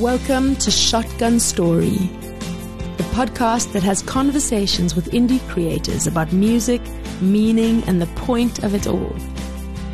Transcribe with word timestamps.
Welcome 0.00 0.56
to 0.56 0.72
Shotgun 0.72 1.38
Story, 1.38 1.96
the 2.96 3.06
podcast 3.12 3.72
that 3.74 3.84
has 3.84 4.02
conversations 4.02 4.96
with 4.96 5.12
indie 5.12 5.40
creators 5.48 6.08
about 6.08 6.32
music, 6.32 6.82
meaning, 7.20 7.84
and 7.84 8.02
the 8.02 8.08
point 8.08 8.64
of 8.64 8.74
it 8.74 8.88
all, 8.88 9.14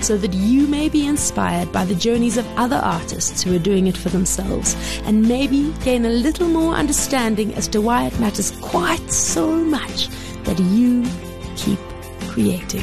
so 0.00 0.16
that 0.16 0.32
you 0.32 0.66
may 0.66 0.88
be 0.88 1.06
inspired 1.06 1.70
by 1.70 1.84
the 1.84 1.94
journeys 1.94 2.38
of 2.38 2.46
other 2.56 2.76
artists 2.76 3.42
who 3.42 3.54
are 3.54 3.58
doing 3.58 3.88
it 3.88 3.96
for 3.96 4.08
themselves, 4.08 4.74
and 5.04 5.28
maybe 5.28 5.70
gain 5.84 6.06
a 6.06 6.10
little 6.10 6.48
more 6.48 6.72
understanding 6.72 7.54
as 7.54 7.68
to 7.68 7.82
why 7.82 8.06
it 8.06 8.18
matters 8.18 8.52
quite 8.62 9.10
so 9.12 9.54
much 9.54 10.08
that 10.44 10.58
you 10.58 11.04
keep 11.56 11.78
creating. 12.30 12.80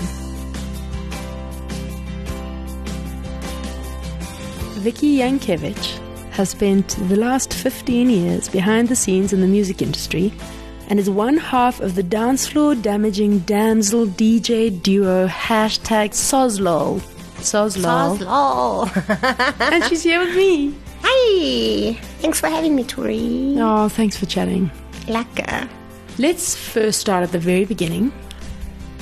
Vicky 4.83 5.17
Jankiewicz 5.17 6.06
has 6.37 6.49
spent 6.51 6.89
the 7.09 7.15
last 7.15 7.51
15 7.51 8.09
years 8.09 8.47
behind 8.47 8.87
the 8.87 8.95
scenes 8.95 9.33
in 9.33 9.41
the 9.41 9.47
music 9.47 9.81
industry 9.81 10.31
and 10.87 10.99
is 10.99 11.09
one 11.09 11.35
half 11.35 11.79
of 11.79 11.95
the 11.95 12.03
dance 12.03 12.47
floor 12.47 12.75
damaging 12.75 13.39
damsel 13.39 14.05
DJ 14.05 14.81
duo 14.81 15.27
hashtag 15.27 16.13
SOZLOL. 16.13 17.01
SOZLOL. 17.41 18.17
SOZLOL. 18.19 19.71
and 19.73 19.83
she's 19.85 20.03
here 20.03 20.19
with 20.19 20.35
me. 20.35 20.75
Hi. 21.03 21.93
Thanks 22.19 22.39
for 22.39 22.49
having 22.49 22.75
me, 22.75 22.83
Tori. 22.83 23.55
Oh, 23.57 23.89
thanks 23.89 24.15
for 24.15 24.27
chatting. 24.27 24.69
Lekker. 25.07 25.67
Let's 26.19 26.55
first 26.55 26.99
start 26.99 27.23
at 27.23 27.31
the 27.31 27.39
very 27.39 27.65
beginning. 27.65 28.13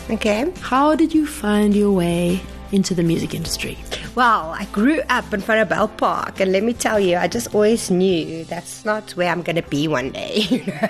Okay. 0.09 0.51
How 0.61 0.95
did 0.95 1.13
you 1.13 1.27
find 1.27 1.75
your 1.75 1.91
way 1.91 2.41
into 2.71 2.93
the 2.93 3.03
music 3.03 3.33
industry? 3.33 3.77
Well, 4.15 4.51
I 4.57 4.63
grew 4.71 5.01
up 5.09 5.33
in 5.33 5.41
front 5.41 5.61
of 5.61 5.67
Bell 5.67 5.89
Park, 5.89 6.39
and 6.39 6.53
let 6.53 6.63
me 6.63 6.71
tell 6.71 6.97
you, 6.97 7.17
I 7.17 7.27
just 7.27 7.53
always 7.53 7.91
knew 7.91 8.45
that's 8.45 8.85
not 8.85 9.11
where 9.11 9.29
I'm 9.29 9.41
going 9.41 9.57
to 9.57 9.69
be 9.69 9.87
one 9.87 10.11
day. 10.11 10.47
You 10.55 10.63
know? 10.65 10.89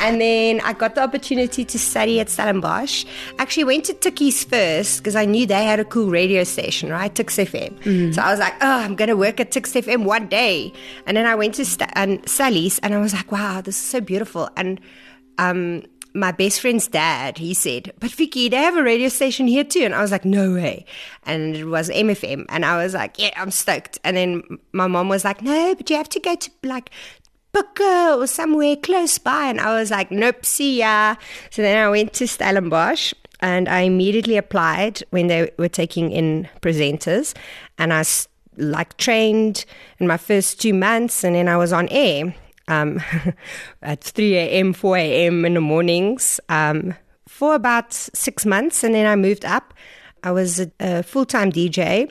and 0.00 0.20
then 0.20 0.60
I 0.62 0.72
got 0.72 0.96
the 0.96 1.02
opportunity 1.02 1.64
to 1.64 1.78
study 1.78 2.18
at 2.18 2.28
Stellenbosch. 2.28 3.04
Actually, 3.38 3.64
went 3.64 3.84
to 3.84 3.94
Tukkies 3.94 4.44
first 4.44 4.98
because 4.98 5.14
I 5.14 5.24
knew 5.24 5.46
they 5.46 5.64
had 5.64 5.78
a 5.78 5.84
cool 5.84 6.10
radio 6.10 6.42
station, 6.42 6.90
right? 6.90 7.14
Tuks 7.14 7.36
FM. 7.36 7.78
Mm-hmm. 7.80 8.12
So 8.12 8.22
I 8.22 8.30
was 8.30 8.40
like, 8.40 8.54
oh, 8.60 8.80
I'm 8.80 8.96
going 8.96 9.08
to 9.08 9.16
work 9.16 9.38
at 9.38 9.52
Tuks 9.52 9.72
FM 9.72 10.04
one 10.04 10.26
day. 10.26 10.72
And 11.06 11.16
then 11.16 11.26
I 11.26 11.36
went 11.36 11.54
to 11.54 11.64
St- 11.64 11.90
and 11.94 12.28
Sally's, 12.28 12.80
and 12.80 12.94
I 12.94 12.98
was 12.98 13.12
like, 13.14 13.30
wow, 13.30 13.60
this 13.60 13.76
is 13.76 13.82
so 13.82 14.00
beautiful. 14.00 14.48
And 14.56 14.80
um, 15.38 15.84
my 16.14 16.32
best 16.32 16.60
friend's 16.60 16.88
dad, 16.88 17.38
he 17.38 17.54
said, 17.54 17.92
But 17.98 18.10
Vicky, 18.10 18.48
they 18.48 18.56
have 18.56 18.76
a 18.76 18.82
radio 18.82 19.08
station 19.08 19.46
here 19.46 19.64
too. 19.64 19.82
And 19.82 19.94
I 19.94 20.02
was 20.02 20.10
like, 20.10 20.24
No 20.24 20.52
way. 20.54 20.84
And 21.24 21.56
it 21.56 21.64
was 21.64 21.88
MFM. 21.88 22.46
And 22.48 22.64
I 22.64 22.82
was 22.82 22.94
like, 22.94 23.18
Yeah, 23.18 23.30
I'm 23.36 23.50
stoked. 23.50 23.98
And 24.04 24.16
then 24.16 24.42
my 24.72 24.86
mom 24.86 25.08
was 25.08 25.24
like, 25.24 25.42
No, 25.42 25.74
but 25.74 25.88
you 25.90 25.96
have 25.96 26.08
to 26.10 26.20
go 26.20 26.34
to 26.34 26.50
like 26.62 26.90
Booker 27.52 28.14
or 28.18 28.26
somewhere 28.26 28.76
close 28.76 29.18
by. 29.18 29.46
And 29.46 29.60
I 29.60 29.78
was 29.78 29.90
like, 29.90 30.10
Nope, 30.10 30.44
see 30.44 30.78
ya. 30.78 31.16
So 31.50 31.62
then 31.62 31.78
I 31.78 31.88
went 31.90 32.12
to 32.14 32.26
Stellenbosch 32.26 33.12
and 33.40 33.68
I 33.68 33.80
immediately 33.80 34.36
applied 34.36 35.02
when 35.10 35.26
they 35.26 35.50
were 35.58 35.68
taking 35.68 36.12
in 36.12 36.48
presenters. 36.60 37.34
And 37.78 37.92
I 37.92 38.04
like 38.56 38.96
trained 38.98 39.64
in 39.98 40.06
my 40.06 40.16
first 40.16 40.60
two 40.60 40.74
months 40.74 41.24
and 41.24 41.34
then 41.34 41.48
I 41.48 41.56
was 41.56 41.72
on 41.72 41.88
air 41.90 42.34
um, 42.72 43.00
at 43.82 44.02
3 44.02 44.36
a.m., 44.36 44.72
4 44.72 44.96
a.m. 44.96 45.44
in 45.44 45.54
the 45.54 45.60
mornings 45.60 46.40
um, 46.48 46.94
for 47.28 47.54
about 47.54 47.92
six 47.92 48.46
months. 48.46 48.84
And 48.84 48.94
then 48.94 49.06
I 49.06 49.16
moved 49.16 49.44
up. 49.44 49.74
I 50.22 50.30
was 50.30 50.60
a, 50.60 50.70
a 50.80 51.02
full 51.02 51.26
time 51.26 51.50
DJ, 51.50 52.10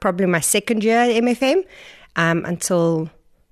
probably 0.00 0.26
my 0.26 0.40
second 0.40 0.84
year 0.84 0.98
at 0.98 1.10
MFM 1.22 1.64
um, 2.16 2.44
until 2.44 3.10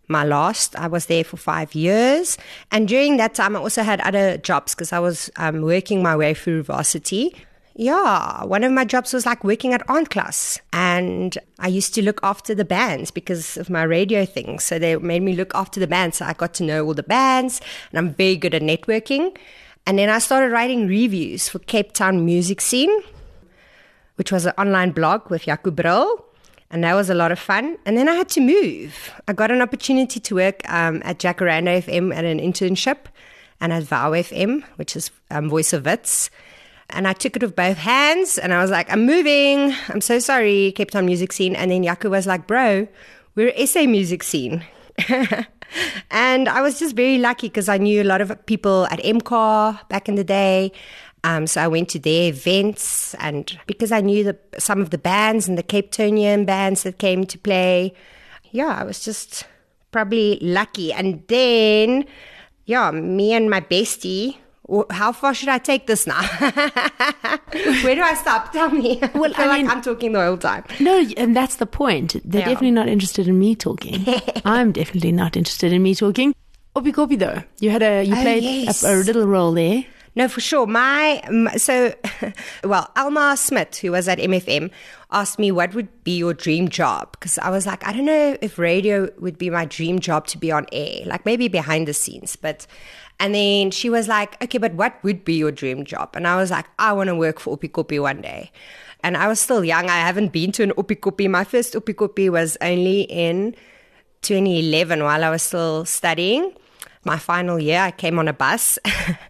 my 0.09 0.25
last. 0.25 0.77
I 0.77 0.87
was 0.87 1.07
there 1.07 1.25
for 1.25 1.37
five 1.37 1.75
years. 1.75 2.37
And 2.71 2.89
during 2.89 3.17
that 3.17 3.35
time, 3.35 3.57
I 3.57 3.61
also 3.61 3.83
had 3.83 4.01
other 4.01 4.37
jobs 4.39 4.75
because 4.75 4.93
I 4.93 4.99
was 4.99 5.31
um, 5.37 5.63
working 5.63 6.03
my 6.03 6.17
way 6.17 6.35
through 6.35 6.65
varsity. 6.65 7.35
Yeah, 7.77 8.45
one 8.45 8.63
of 8.63 8.71
my 8.71 8.85
jobs 8.85 9.13
was 9.13 9.27
like 9.27 9.43
working 9.43 9.73
at 9.73 9.85
Aandklas. 9.89 10.61
And 10.73 11.37
I 11.59 11.67
used 11.67 11.93
to 11.95 12.03
look 12.03 12.21
after 12.23 12.55
the 12.55 12.65
bands 12.65 13.11
because 13.11 13.57
of 13.57 13.69
my 13.69 13.83
radio 13.83 14.25
thing. 14.25 14.61
So 14.61 14.79
they 14.79 14.97
made 14.97 15.23
me 15.23 15.35
look 15.35 15.53
after 15.55 15.81
the 15.81 15.89
bands. 15.89 16.19
So 16.19 16.25
I 16.25 16.35
got 16.35 16.55
to 16.55 16.63
know 16.63 16.87
all 16.87 16.95
the 16.95 17.03
bands 17.03 17.61
and 17.91 17.99
I'm 17.99 18.15
very 18.15 18.37
good 18.37 18.55
at 18.55 18.63
networking. 18.63 19.37
And 19.87 19.99
then 19.99 20.09
I 20.09 20.21
started 20.21 20.53
writing 20.53 20.87
reviews 20.87 21.49
for 21.49 21.59
Cape 21.59 21.93
Town 21.93 22.25
Music 22.25 22.61
Scene, 22.61 23.03
which 24.15 24.31
was 24.31 24.47
an 24.47 24.55
online 24.57 24.93
blog 24.93 25.29
with 25.29 25.43
Jaco 25.43 25.75
Brill. 25.75 26.25
And 26.71 26.85
that 26.85 26.95
was 26.95 27.11
a 27.11 27.15
lot 27.15 27.33
of 27.33 27.41
fun. 27.41 27.77
And 27.85 27.97
then 27.97 28.09
I 28.09 28.15
had 28.15 28.29
to 28.31 28.41
move. 28.41 29.13
I 29.27 29.33
got 29.33 29.51
an 29.51 29.61
opportunity 29.61 30.21
to 30.21 30.35
work 30.37 30.63
um, 30.69 31.03
at 31.05 31.19
Jacaranda 31.19 31.83
FM 31.83 32.15
at 32.15 32.25
an 32.25 32.39
internship 32.39 33.07
and 33.61 33.73
at 33.73 33.83
Vow 33.83 34.13
FM, 34.13 34.63
which 34.77 34.95
is 34.95 35.11
um, 35.31 35.51
Voice 35.51 35.73
of 35.73 35.85
Wits. 35.85 36.31
And 36.95 37.09
I 37.09 37.13
took 37.13 37.37
it 37.37 37.43
with 37.43 37.57
both 37.57 37.77
hands 37.77 38.39
and 38.39 38.55
I 38.55 38.63
was 38.63 38.71
like, 38.71 38.91
I'm 38.91 39.05
moving. 39.05 39.75
I'm 39.89 40.01
so 40.01 40.19
sorry, 40.19 40.73
Cape 40.73 40.91
Town 40.91 41.07
music 41.07 41.33
scene. 41.33 41.57
And 41.57 41.71
then 41.71 41.83
Yaku 41.83 42.09
was 42.09 42.27
like, 42.27 42.47
bro, 42.47 42.87
we're 43.35 43.67
SA 43.67 43.85
music 43.85 44.23
scene. 44.23 44.65
and 46.11 46.49
I 46.49 46.63
was 46.63 46.79
just 46.79 46.95
very 46.95 47.19
lucky 47.19 47.49
because 47.49 47.69
I 47.69 47.79
knew 47.79 48.03
a 48.03 48.05
lot 48.05 48.21
of 48.21 48.47
people 48.47 48.87
at 48.91 49.01
MCAR 49.01 49.87
back 49.89 50.09
in 50.09 50.15
the 50.15 50.25
day. 50.25 50.73
Um, 51.25 51.47
so 51.47 51.63
I 51.63 51.69
went 51.69 51.89
to 51.91 51.99
their 51.99 52.29
events 52.29 53.15
and 53.15 53.59
because 53.67 53.91
I 53.91 54.01
knew 54.01 54.25
the, 54.25 54.39
some 54.59 54.81
of 54.81 54.91
the 54.91 54.99
bands 54.99 55.49
and 55.49 55.59
the 55.59 55.63
Cape 55.63 55.91
Townian 55.91 56.47
bands 56.47 56.83
that 56.85 56.99
came 56.99 57.25
to 57.27 57.39
play. 57.39 57.95
Yeah, 58.53 58.77
I 58.79 58.85
was 58.85 59.01
just 59.01 59.47
probably 59.91 60.39
lucky. 60.43 60.93
And 60.93 61.25
then, 61.29 62.05
yeah, 62.67 62.91
me 62.91 63.33
and 63.33 63.49
my 63.49 63.61
bestie, 63.61 64.37
how 64.91 65.13
far 65.13 65.35
should 65.35 65.49
I 65.49 65.59
take 65.59 65.87
this 65.87 66.07
now? 66.07 66.23
Where 67.83 67.95
do 67.95 68.03
I 68.03 68.15
stop? 68.15 68.53
Tell 68.53 68.71
me. 68.71 69.01
Well, 69.15 69.31
I 69.33 69.37
feel 69.37 69.51
I 69.51 69.57
mean, 69.57 69.67
like 69.67 69.77
I'm 69.77 69.83
talking 69.83 70.13
the 70.13 70.25
whole 70.25 70.37
time. 70.37 70.65
No, 70.81 71.05
and 71.17 71.37
that's 71.37 71.57
the 71.57 71.67
point. 71.67 72.17
They're 72.25 72.41
yeah. 72.41 72.49
definitely 72.49 72.73
not 72.73 72.89
interested 72.89 73.29
in 73.29 73.39
me 73.39 73.55
talking. 73.55 74.05
I'm 74.45 74.73
definitely 74.73 75.13
not 75.13 75.37
interested 75.37 75.73
in 75.73 75.83
me 75.83 75.95
talking. 75.95 76.35
Oppikoppi 76.75 77.19
though, 77.19 77.43
you 77.61 77.71
had 77.71 77.83
a 77.83 78.03
you 78.03 78.15
oh, 78.15 78.23
played 78.23 78.43
yes. 78.43 78.83
a, 78.83 78.95
a, 78.95 78.97
little 78.97 79.27
role 79.27 79.53
there. 79.53 79.85
No, 80.17 80.29
for 80.29 80.41
sure. 80.41 80.67
My, 80.67 81.23
my 81.31 81.57
so, 81.57 81.93
well, 82.65 82.91
Alma 82.97 83.37
Smith, 83.37 83.79
who 83.79 83.93
was 83.93 84.09
at 84.09 84.19
MFM, 84.19 84.71
asked 85.11 85.39
me 85.39 85.51
what 85.51 85.75
would 85.75 85.89
be 86.05 86.19
your 86.19 86.35
dream 86.35 86.69
job 86.69 87.13
because 87.13 87.39
I 87.39 87.51
was 87.51 87.67
like, 87.67 87.87
I 87.87 87.93
don't 87.93 88.05
know 88.05 88.37
if 88.41 88.59
radio 88.59 89.09
would 89.19 89.39
be 89.39 89.51
my 89.51 89.65
dream 89.65 89.99
job 89.99 90.27
to 90.29 90.39
be 90.39 90.53
on 90.53 90.67
air, 90.73 91.05
like 91.07 91.25
maybe 91.25 91.49
behind 91.49 91.89
the 91.89 91.95
scenes, 91.95 92.37
but 92.37 92.67
and 93.21 93.35
then 93.35 93.71
she 93.71 93.89
was 93.89 94.09
like, 94.09 94.43
okay, 94.43 94.59
but 94.59 94.75
what 94.75 95.03
would 95.03 95.25
be 95.25 95.35
your 95.35 95.53
dream 95.53 95.85
job? 95.85 96.11
And 96.15 96.27
I 96.27 96.37
was 96.37 96.51
like, 96.51 96.67
I 96.79 96.93
want 96.93 97.09
to 97.09 97.15
work 97.15 97.39
for 97.39 97.57
Oppikoppi 97.57 98.01
one 98.01 98.21
day. 98.21 98.51
And 99.03 99.17
I 99.17 99.29
was 99.29 99.39
still 99.39 99.65
young. 99.65 99.89
I 99.89 99.99
haven't 99.99 100.33
been 100.33 100.51
to 100.53 100.63
an 100.63 100.71
Oppikoppi. 100.73 101.29
My 101.31 101.45
first 101.45 101.75
Oppikoppi 101.75 102.31
was 102.31 102.57
only 102.61 103.03
in 103.03 103.55
2011 104.23 105.03
while 105.03 105.23
I 105.23 105.31
was 105.31 105.43
still 105.43 105.85
studying. 105.85 106.55
My 107.05 107.19
final 107.19 107.61
year, 107.61 107.81
I 107.81 107.91
came 107.91 108.19
on 108.19 108.29
a 108.29 108.33
bus. 108.33 108.79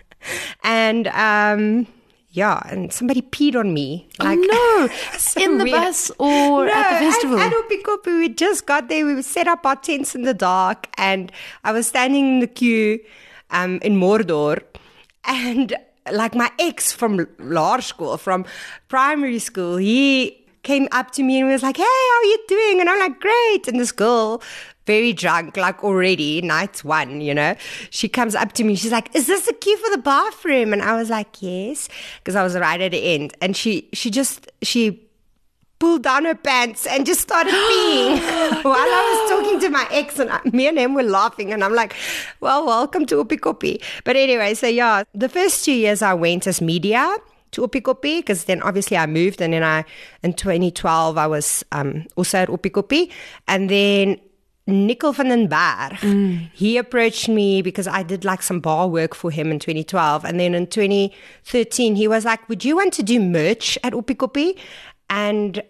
and 0.64 1.08
um, 1.08 1.86
yeah, 2.30 2.62
and 2.68 2.92
somebody 2.92 3.22
peed 3.22 3.56
on 3.56 3.74
me. 3.74 4.08
Oh, 4.20 4.24
like, 4.24 4.38
oh 4.42 4.88
no! 4.88 4.94
so 5.18 5.42
in 5.42 5.58
the 5.58 5.64
weird. 5.64 5.76
bus 5.76 6.10
or 6.18 6.66
no, 6.66 6.72
at 6.72 6.98
the 6.98 7.06
festival? 7.10 7.38
At, 7.38 7.52
at 7.52 7.64
Oppikoppi, 7.64 8.18
we 8.18 8.28
just 8.28 8.66
got 8.66 8.88
there. 8.88 9.04
We 9.04 9.20
set 9.22 9.48
up 9.48 9.66
our 9.66 9.76
tents 9.76 10.14
in 10.14 10.22
the 10.22 10.34
dark, 10.34 10.88
and 10.96 11.30
I 11.64 11.72
was 11.72 11.88
standing 11.88 12.26
in 12.26 12.40
the 12.40 12.46
queue 12.46 13.00
um, 13.50 13.78
in 13.82 13.96
Mordor, 13.96 14.62
and 15.24 15.74
like 16.12 16.34
my 16.34 16.50
ex 16.58 16.92
from 16.92 17.26
large 17.38 17.86
school, 17.86 18.16
from 18.16 18.44
primary 18.88 19.38
school, 19.38 19.76
he 19.76 20.44
came 20.62 20.88
up 20.92 21.10
to 21.12 21.22
me 21.22 21.40
and 21.40 21.48
was 21.48 21.62
like, 21.62 21.76
"Hey, 21.76 21.82
how 21.82 22.18
are 22.18 22.24
you 22.24 22.44
doing?" 22.48 22.80
And 22.80 22.90
I'm 22.90 22.98
like, 22.98 23.20
"Great." 23.20 23.68
And 23.68 23.78
this 23.78 23.92
girl, 23.92 24.42
very 24.86 25.12
drunk, 25.12 25.56
like 25.56 25.82
already 25.84 26.42
night 26.42 26.84
one, 26.84 27.20
you 27.20 27.34
know, 27.34 27.54
she 27.90 28.08
comes 28.08 28.34
up 28.34 28.52
to 28.52 28.64
me. 28.64 28.74
She's 28.74 28.92
like, 28.92 29.14
"Is 29.14 29.26
this 29.26 29.46
the 29.46 29.52
queue 29.52 29.76
for 29.78 29.90
the 29.90 30.02
bathroom?" 30.02 30.72
And 30.72 30.82
I 30.82 30.96
was 30.96 31.10
like, 31.10 31.40
"Yes," 31.40 31.88
because 32.18 32.36
I 32.36 32.42
was 32.42 32.56
right 32.56 32.80
at 32.80 32.92
the 32.92 33.14
end. 33.14 33.34
And 33.40 33.56
she 33.56 33.88
she 33.92 34.10
just 34.10 34.50
she 34.62 35.03
pulled 35.78 36.02
down 36.02 36.24
her 36.24 36.34
pants 36.34 36.86
and 36.86 37.04
just 37.04 37.20
started 37.20 37.52
peeing 37.52 38.18
while 38.64 38.74
no. 38.74 38.94
I 38.94 39.26
was 39.28 39.30
talking 39.30 39.60
to 39.60 39.68
my 39.70 39.86
ex. 39.90 40.18
And 40.18 40.30
I, 40.30 40.40
me 40.52 40.68
and 40.68 40.78
him 40.78 40.94
were 40.94 41.02
laughing. 41.02 41.52
And 41.52 41.62
I'm 41.64 41.74
like, 41.74 41.94
well, 42.40 42.66
welcome 42.66 43.06
to 43.06 43.24
Oppikoppi. 43.24 43.82
But 44.04 44.16
anyway, 44.16 44.54
so 44.54 44.66
yeah, 44.66 45.04
the 45.14 45.28
first 45.28 45.64
two 45.64 45.72
years 45.72 46.02
I 46.02 46.14
went 46.14 46.46
as 46.46 46.60
media 46.60 47.16
to 47.52 47.62
Oppikoppi 47.62 48.18
because 48.18 48.44
then 48.44 48.62
obviously 48.62 48.96
I 48.96 49.06
moved. 49.06 49.40
And 49.40 49.52
then 49.52 49.62
I, 49.62 49.84
in 50.22 50.34
2012, 50.34 51.18
I 51.18 51.26
was 51.26 51.64
um, 51.72 52.06
also 52.16 52.38
at 52.38 52.48
Oppikoppi. 52.48 53.10
And 53.48 53.70
then 53.70 54.20
Nickel 54.66 55.12
van 55.12 55.28
den 55.28 55.48
Berg, 55.48 55.92
mm. 56.00 56.48
he 56.54 56.78
approached 56.78 57.28
me 57.28 57.60
because 57.60 57.86
I 57.86 58.02
did 58.02 58.24
like 58.24 58.42
some 58.42 58.60
bar 58.60 58.88
work 58.88 59.14
for 59.14 59.30
him 59.30 59.50
in 59.50 59.58
2012. 59.58 60.24
And 60.24 60.40
then 60.40 60.54
in 60.54 60.66
2013, 60.66 61.96
he 61.96 62.08
was 62.08 62.24
like, 62.24 62.48
Would 62.48 62.64
you 62.64 62.76
want 62.76 62.94
to 62.94 63.02
do 63.02 63.20
merch 63.20 63.78
at 63.82 63.92
Oppikoppi? 63.92 64.58
And 65.10 65.62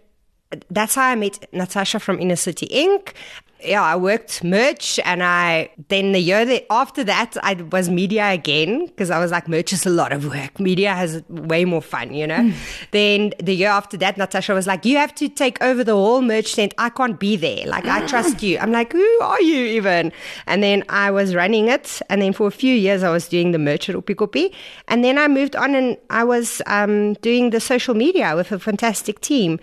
that's 0.70 0.94
how 0.94 1.08
I 1.08 1.14
met 1.16 1.48
Natasha 1.52 1.98
from 1.98 2.20
Inner 2.20 2.36
City 2.36 2.68
Inc. 2.68 3.14
Yeah, 3.62 3.82
I 3.82 3.96
worked 3.96 4.44
merch 4.44 5.00
and 5.04 5.22
I, 5.22 5.70
then 5.88 6.12
the 6.12 6.18
year 6.18 6.44
that, 6.44 6.66
after 6.70 7.02
that, 7.04 7.34
I 7.42 7.54
was 7.54 7.88
media 7.88 8.30
again 8.30 8.86
because 8.86 9.10
I 9.10 9.18
was 9.18 9.30
like, 9.30 9.48
merch 9.48 9.72
is 9.72 9.86
a 9.86 9.90
lot 9.90 10.12
of 10.12 10.26
work. 10.26 10.60
Media 10.60 10.92
has 10.92 11.22
way 11.28 11.64
more 11.64 11.80
fun, 11.80 12.12
you 12.12 12.26
know? 12.26 12.52
Then 12.90 13.32
the 13.42 13.54
year 13.54 13.70
after 13.70 13.96
that, 13.96 14.18
Natasha 14.18 14.52
was 14.52 14.66
like, 14.66 14.84
you 14.84 14.98
have 14.98 15.14
to 15.14 15.30
take 15.30 15.62
over 15.62 15.82
the 15.82 15.94
whole 15.94 16.20
merch 16.20 16.54
tent. 16.54 16.74
I 16.76 16.90
can't 16.90 17.18
be 17.18 17.36
there. 17.36 17.66
Like, 17.66 17.86
I 17.86 18.06
trust 18.06 18.42
you. 18.42 18.58
I'm 18.58 18.70
like, 18.70 18.92
who 18.92 19.18
are 19.22 19.40
you 19.40 19.64
even? 19.64 20.12
And 20.46 20.62
then 20.62 20.84
I 20.90 21.10
was 21.10 21.34
running 21.34 21.68
it. 21.68 22.02
And 22.10 22.20
then 22.20 22.34
for 22.34 22.46
a 22.46 22.52
few 22.52 22.74
years, 22.74 23.02
I 23.02 23.10
was 23.10 23.28
doing 23.28 23.52
the 23.52 23.58
merch 23.58 23.88
at 23.88 23.96
Oppikoppi. 23.96 24.52
And 24.88 25.02
then 25.02 25.16
I 25.16 25.26
moved 25.26 25.56
on 25.56 25.74
and 25.74 25.96
I 26.10 26.22
was 26.22 26.60
um, 26.66 27.14
doing 27.14 27.48
the 27.48 27.60
social 27.60 27.94
media 27.94 28.36
with 28.36 28.52
a 28.52 28.58
fantastic 28.58 29.20
team 29.22 29.58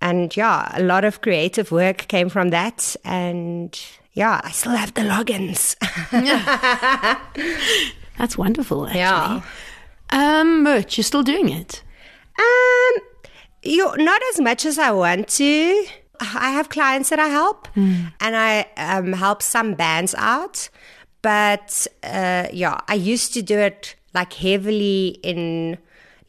and 0.00 0.36
yeah, 0.36 0.70
a 0.74 0.82
lot 0.82 1.04
of 1.04 1.20
creative 1.20 1.70
work 1.70 2.08
came 2.08 2.28
from 2.28 2.50
that. 2.50 2.96
And 3.04 3.78
yeah, 4.12 4.40
I 4.42 4.50
still 4.50 4.72
have 4.72 4.94
the 4.94 5.02
logins. 5.02 5.76
That's 8.18 8.38
wonderful, 8.38 8.86
actually. 8.86 9.00
Yeah. 9.00 9.42
Um, 10.10 10.62
merch, 10.62 10.96
you're 10.96 11.04
still 11.04 11.22
doing 11.22 11.48
it? 11.48 11.82
Um, 12.38 13.02
you're 13.62 13.96
not 13.96 14.20
as 14.32 14.40
much 14.40 14.64
as 14.64 14.78
I 14.78 14.90
want 14.90 15.28
to. 15.28 15.86
I 16.20 16.50
have 16.50 16.68
clients 16.68 17.10
that 17.10 17.20
I 17.20 17.28
help, 17.28 17.68
and 17.76 18.36
I 18.36 18.66
um, 18.76 19.12
help 19.12 19.42
some 19.42 19.74
bands 19.74 20.14
out. 20.18 20.68
But 21.22 21.86
uh, 22.02 22.48
yeah, 22.52 22.80
I 22.88 22.94
used 22.94 23.34
to 23.34 23.42
do 23.42 23.58
it 23.58 23.94
like 24.14 24.32
heavily 24.32 25.18
in, 25.22 25.78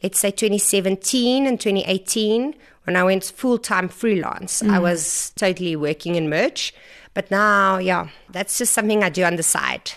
let's 0.02 0.18
say, 0.18 0.30
2017 0.30 1.46
and 1.46 1.60
2018 1.60 2.54
when 2.84 2.96
I 2.96 3.04
went 3.04 3.24
full 3.24 3.58
time 3.58 3.88
freelance. 3.88 4.62
I 4.62 4.78
mm. 4.78 4.82
was 4.82 5.32
totally 5.36 5.76
working 5.76 6.14
in 6.14 6.28
merch. 6.28 6.74
But 7.14 7.30
now, 7.30 7.78
yeah, 7.78 8.08
that's 8.30 8.58
just 8.58 8.72
something 8.72 9.02
I 9.02 9.08
do 9.08 9.24
on 9.24 9.36
the 9.36 9.42
side. 9.42 9.92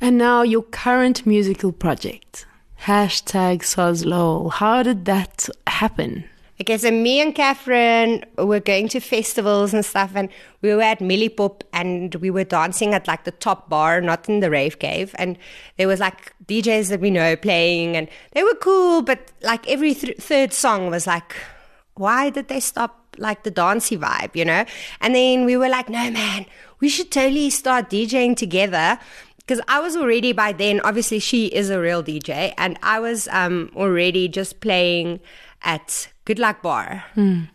And 0.00 0.18
now 0.18 0.42
your 0.42 0.62
current 0.62 1.26
musical 1.26 1.72
project, 1.72 2.46
hashtag 2.82 3.62
SOZLOL. 3.62 4.52
How 4.52 4.82
did 4.82 5.06
that 5.06 5.48
happen? 5.66 6.24
Okay, 6.60 6.76
so 6.76 6.90
me 6.90 7.20
and 7.20 7.34
Catherine 7.34 8.24
were 8.36 8.58
going 8.58 8.88
to 8.88 8.98
festivals 8.98 9.72
and 9.72 9.84
stuff, 9.84 10.12
and 10.16 10.28
we 10.60 10.74
were 10.74 10.82
at 10.82 10.98
Mieliepop 10.98 11.62
and 11.72 12.16
we 12.16 12.30
were 12.30 12.42
dancing 12.42 12.94
at 12.94 13.06
like 13.06 13.22
the 13.22 13.30
top 13.30 13.68
bar, 13.68 14.00
not 14.00 14.28
in 14.28 14.40
the 14.40 14.50
rave 14.50 14.80
cave. 14.80 15.14
And 15.18 15.38
there 15.76 15.86
was 15.86 16.00
like 16.00 16.34
DJs 16.46 16.88
that 16.88 17.00
we 17.00 17.10
know 17.10 17.36
playing, 17.36 17.96
and 17.96 18.08
they 18.32 18.42
were 18.42 18.56
cool, 18.56 19.02
but 19.02 19.30
like 19.42 19.68
every 19.68 19.94
th- 19.94 20.16
third 20.18 20.52
song 20.52 20.90
was 20.90 21.06
like, 21.06 21.36
why 21.98 22.30
did 22.30 22.48
they 22.48 22.60
stop 22.60 23.16
like 23.18 23.42
the 23.42 23.50
dancey 23.50 23.96
vibe, 23.96 24.34
you 24.34 24.44
know? 24.44 24.64
And 25.00 25.14
then 25.14 25.44
we 25.44 25.56
were 25.56 25.68
like, 25.68 25.88
no, 25.88 26.10
man, 26.10 26.46
we 26.80 26.88
should 26.88 27.10
totally 27.10 27.50
start 27.50 27.90
DJing 27.90 28.36
together. 28.36 28.98
Because 29.38 29.64
I 29.66 29.80
was 29.80 29.96
already 29.96 30.32
by 30.32 30.52
then, 30.52 30.80
obviously, 30.80 31.18
she 31.20 31.46
is 31.46 31.70
a 31.70 31.80
real 31.80 32.02
DJ, 32.02 32.52
and 32.58 32.78
I 32.82 33.00
was 33.00 33.28
um, 33.28 33.70
already 33.74 34.28
just 34.28 34.60
playing 34.60 35.20
at 35.62 36.08
Good 36.24 36.38
Luck 36.38 36.62
Bar, 36.62 37.04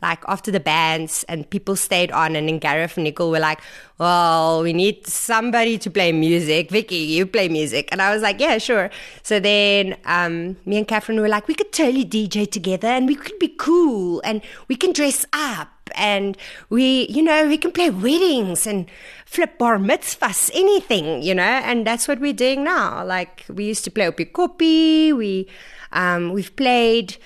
like 0.01 0.23
after 0.27 0.51
the 0.51 0.59
bands, 0.59 1.23
and 1.29 1.49
people 1.49 1.75
stayed 1.75 2.11
on. 2.11 2.35
And 2.35 2.49
then 2.49 2.59
Gareth 2.59 2.97
and 2.97 3.03
Nicole 3.03 3.29
were 3.31 3.39
like, 3.39 3.59
Well, 3.99 4.63
we 4.63 4.73
need 4.73 5.05
somebody 5.07 5.77
to 5.77 5.91
play 5.91 6.11
music. 6.11 6.71
Vicky, 6.71 6.95
you 6.95 7.25
play 7.25 7.49
music. 7.49 7.89
And 7.91 8.01
I 8.01 8.13
was 8.13 8.21
like, 8.21 8.39
Yeah, 8.39 8.57
sure. 8.57 8.89
So 9.21 9.39
then 9.39 9.95
um, 10.05 10.57
me 10.65 10.77
and 10.77 10.87
Catherine 10.87 11.21
were 11.21 11.29
like, 11.29 11.47
We 11.47 11.53
could 11.53 11.71
totally 11.71 12.03
DJ 12.03 12.49
together 12.49 12.87
and 12.87 13.07
we 13.07 13.15
could 13.15 13.37
be 13.39 13.49
cool 13.49 14.21
and 14.25 14.41
we 14.67 14.75
can 14.75 14.91
dress 14.91 15.25
up 15.33 15.69
and 15.95 16.37
we, 16.69 17.07
you 17.09 17.21
know, 17.21 17.47
we 17.47 17.57
can 17.57 17.71
play 17.71 17.89
weddings 17.89 18.65
and 18.65 18.89
flip 19.25 19.57
bar 19.57 19.77
mitzvahs, 19.77 20.49
anything, 20.53 21.21
you 21.21 21.35
know, 21.35 21.43
and 21.43 21.85
that's 21.85 22.07
what 22.07 22.19
we're 22.19 22.33
doing 22.33 22.63
now. 22.63 23.03
Like 23.05 23.45
we 23.49 23.65
used 23.65 23.83
to 23.83 23.91
play 23.91 24.09
Oppikoppi, 24.09 25.15
we, 25.15 25.47
um, 25.91 26.33
we've 26.33 26.55
played 26.55 27.17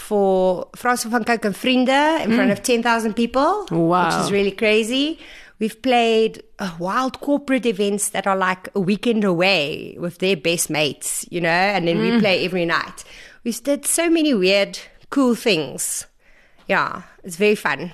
for 0.00 0.68
Francois 0.74 1.10
van 1.10 1.24
Coke 1.24 1.44
and 1.44 1.56
Vrienden 1.56 2.20
in 2.22 2.34
front 2.34 2.50
of 2.50 2.62
10,000 2.62 3.14
people, 3.14 3.66
Wow. 3.70 4.06
which 4.06 4.24
is 4.24 4.32
really 4.32 4.50
crazy. 4.52 5.18
We've 5.58 5.80
played 5.82 6.42
uh, 6.58 6.70
wild 6.78 7.20
corporate 7.20 7.66
events 7.66 8.08
that 8.10 8.26
are 8.26 8.36
like 8.36 8.68
a 8.74 8.80
weekend 8.80 9.24
away 9.24 9.94
with 10.00 10.18
their 10.18 10.36
best 10.36 10.70
mates, 10.70 11.26
you 11.30 11.40
know, 11.40 11.48
and 11.50 11.86
then 11.86 11.98
we 11.98 12.18
play 12.18 12.44
every 12.46 12.64
night. 12.64 13.04
We 13.44 13.52
did 13.52 13.84
so 13.84 14.08
many 14.08 14.32
weird, 14.34 14.78
cool 15.10 15.34
things. 15.34 16.06
Yeah, 16.66 17.02
it's 17.24 17.36
very 17.36 17.54
fun. 17.56 17.92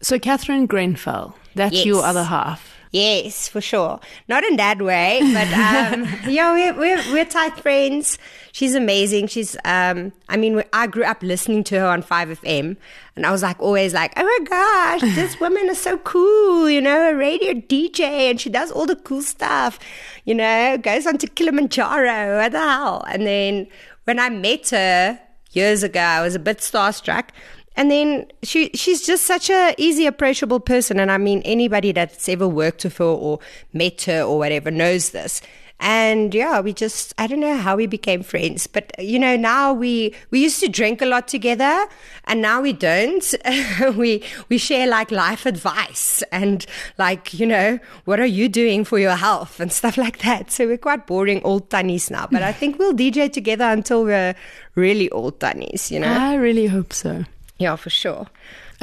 So, 0.00 0.18
Catherine 0.18 0.66
Grenfell, 0.66 1.34
that's 1.54 1.76
Yes. 1.76 1.86
your 1.86 2.02
other 2.04 2.24
half. 2.24 2.73
Yes, 2.94 3.48
for 3.48 3.60
sure. 3.60 3.98
Not 4.28 4.44
in 4.44 4.54
that 4.54 4.80
way, 4.80 5.18
but 5.32 5.52
um, 5.52 6.06
yeah, 6.32 6.52
we're, 6.52 6.78
we're 6.78 7.12
we're 7.12 7.24
tight 7.24 7.58
friends. 7.58 8.18
She's 8.52 8.76
amazing. 8.76 9.26
She's 9.26 9.56
um, 9.64 10.12
I 10.28 10.36
mean, 10.36 10.62
I 10.72 10.86
grew 10.86 11.02
up 11.02 11.20
listening 11.20 11.64
to 11.64 11.80
her 11.80 11.86
on 11.88 12.02
Five 12.02 12.28
FM, 12.28 12.76
and 13.16 13.26
I 13.26 13.32
was 13.32 13.42
like 13.42 13.58
always 13.58 13.94
like, 13.94 14.12
oh 14.16 14.22
my 14.22 14.46
gosh, 14.48 15.00
this 15.16 15.40
woman 15.40 15.68
is 15.70 15.80
so 15.80 15.98
cool, 15.98 16.70
you 16.70 16.80
know, 16.80 17.10
a 17.10 17.16
radio 17.16 17.54
DJ, 17.54 18.30
and 18.30 18.40
she 18.40 18.48
does 18.48 18.70
all 18.70 18.86
the 18.86 18.94
cool 18.94 19.22
stuff, 19.22 19.80
you 20.24 20.32
know, 20.36 20.78
goes 20.78 21.04
on 21.04 21.18
to 21.18 21.26
Kilimanjaro. 21.26 22.36
What 22.36 22.52
the 22.52 22.60
hell? 22.60 23.02
And 23.08 23.26
then 23.26 23.66
when 24.04 24.20
I 24.20 24.28
met 24.28 24.70
her 24.70 25.18
years 25.50 25.82
ago, 25.82 25.98
I 25.98 26.22
was 26.22 26.36
a 26.36 26.38
bit 26.38 26.58
starstruck. 26.58 27.30
And 27.76 27.90
then 27.90 28.26
she 28.42 28.70
she's 28.74 29.04
just 29.04 29.24
such 29.24 29.50
a 29.50 29.74
easy 29.78 30.06
approachable 30.06 30.60
person 30.60 31.00
and 31.00 31.10
I 31.10 31.18
mean 31.18 31.42
anybody 31.44 31.92
that's 31.92 32.28
ever 32.28 32.46
worked 32.46 32.84
with 32.84 32.98
her 32.98 33.04
or 33.04 33.40
met 33.72 34.02
her 34.02 34.22
or 34.22 34.38
whatever 34.38 34.70
knows 34.70 35.10
this. 35.10 35.40
And 35.80 36.32
yeah, 36.32 36.60
we 36.60 36.72
just 36.72 37.12
I 37.18 37.26
don't 37.26 37.40
know 37.40 37.56
how 37.56 37.76
we 37.76 37.86
became 37.86 38.22
friends, 38.22 38.68
but 38.68 38.92
you 38.98 39.18
know, 39.18 39.36
now 39.36 39.72
we 39.72 40.14
we 40.30 40.40
used 40.40 40.60
to 40.60 40.68
drink 40.68 41.02
a 41.02 41.04
lot 41.04 41.26
together 41.26 41.86
and 42.26 42.40
now 42.40 42.62
we 42.62 42.72
don't. 42.72 43.34
we 43.96 44.22
we 44.48 44.56
share 44.56 44.86
like 44.86 45.10
life 45.10 45.44
advice 45.44 46.22
and 46.30 46.64
like, 46.96 47.34
you 47.34 47.44
know, 47.44 47.80
what 48.04 48.20
are 48.20 48.24
you 48.24 48.48
doing 48.48 48.84
for 48.84 49.00
your 49.00 49.16
health 49.16 49.58
and 49.58 49.72
stuff 49.72 49.98
like 49.98 50.18
that. 50.18 50.52
So 50.52 50.66
we're 50.66 50.78
quite 50.78 51.08
boring 51.08 51.42
old 51.42 51.68
tunnies 51.70 52.08
now, 52.08 52.28
but 52.30 52.42
I 52.42 52.52
think 52.52 52.78
we'll 52.78 52.94
DJ 52.94 53.30
together 53.30 53.64
until 53.64 54.04
we're 54.04 54.36
really 54.76 55.10
old 55.10 55.40
tunnies, 55.40 55.90
you 55.90 55.98
know. 55.98 56.06
I 56.06 56.36
really 56.36 56.66
hope 56.66 56.92
so. 56.92 57.24
Yeah, 57.58 57.76
for 57.76 57.90
sure. 57.90 58.26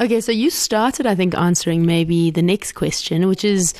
Okay, 0.00 0.20
so 0.20 0.32
you 0.32 0.50
started, 0.50 1.06
I 1.06 1.14
think, 1.14 1.34
answering 1.34 1.84
maybe 1.84 2.30
the 2.30 2.42
next 2.42 2.72
question, 2.72 3.28
which 3.28 3.44
is 3.44 3.74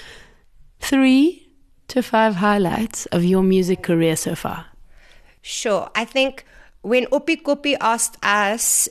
three 0.81 1.49
to 1.89 2.03
five 2.03 2.37
highlights 2.37 3.06
of 3.06 3.25
your 3.25 3.43
music 3.43 3.82
career 3.82 4.17
so 4.17 4.34
far. 4.34 4.67
Sure. 5.41 5.91
I 5.94 6.05
think 6.05 6.44
when 6.82 7.06
Oppikoppi 7.06 7.77
asked 7.81 8.17
us 8.22 8.89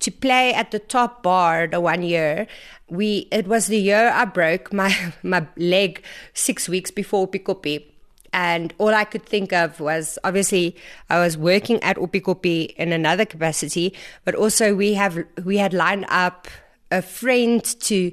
to 0.00 0.10
play 0.10 0.52
at 0.52 0.70
the 0.70 0.78
top 0.78 1.22
bar 1.22 1.66
the 1.66 1.80
one 1.80 2.02
year, 2.02 2.46
we 2.90 3.28
it 3.32 3.46
was 3.46 3.68
the 3.68 3.78
year 3.78 4.10
I 4.10 4.24
broke 4.24 4.72
my 4.72 4.94
my 5.22 5.46
leg 5.56 6.02
six 6.34 6.68
weeks 6.68 6.90
before 6.90 7.26
Oppikoppi. 7.28 7.93
And 8.34 8.74
all 8.78 8.92
I 8.92 9.04
could 9.04 9.24
think 9.24 9.52
of 9.52 9.78
was 9.78 10.18
obviously 10.24 10.74
I 11.08 11.20
was 11.20 11.38
working 11.38 11.80
at 11.84 11.96
Oppikoppi 11.96 12.74
in 12.74 12.92
another 12.92 13.24
capacity, 13.24 13.94
but 14.24 14.34
also 14.34 14.74
we 14.74 14.94
have 14.94 15.22
we 15.44 15.56
had 15.56 15.72
lined 15.72 16.04
up 16.08 16.48
a 16.90 17.00
friend 17.00 17.64
to 17.82 18.10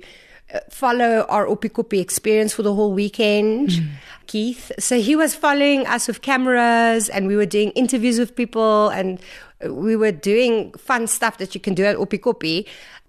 uh, 0.53 0.59
follow 0.69 1.25
our 1.27 1.47
Oppikoppi 1.47 1.99
experience 1.99 2.53
for 2.53 2.61
the 2.61 2.73
whole 2.73 2.93
weekend, 2.93 3.81
Keith. 4.27 4.71
So 4.77 5.01
he 5.01 5.15
was 5.15 5.33
following 5.33 5.87
us 5.87 6.07
with 6.07 6.21
cameras 6.21 7.09
and 7.09 7.25
we 7.25 7.35
were 7.35 7.47
doing 7.47 7.71
interviews 7.71 8.19
with 8.19 8.35
people 8.35 8.89
and 8.89 9.19
we 9.67 9.95
were 9.95 10.11
doing 10.11 10.71
fun 10.73 11.07
stuff 11.07 11.39
that 11.39 11.55
you 11.55 11.61
can 11.61 11.73
do 11.73 11.83
at 11.83 11.97
Oppikoppi. 11.97 12.67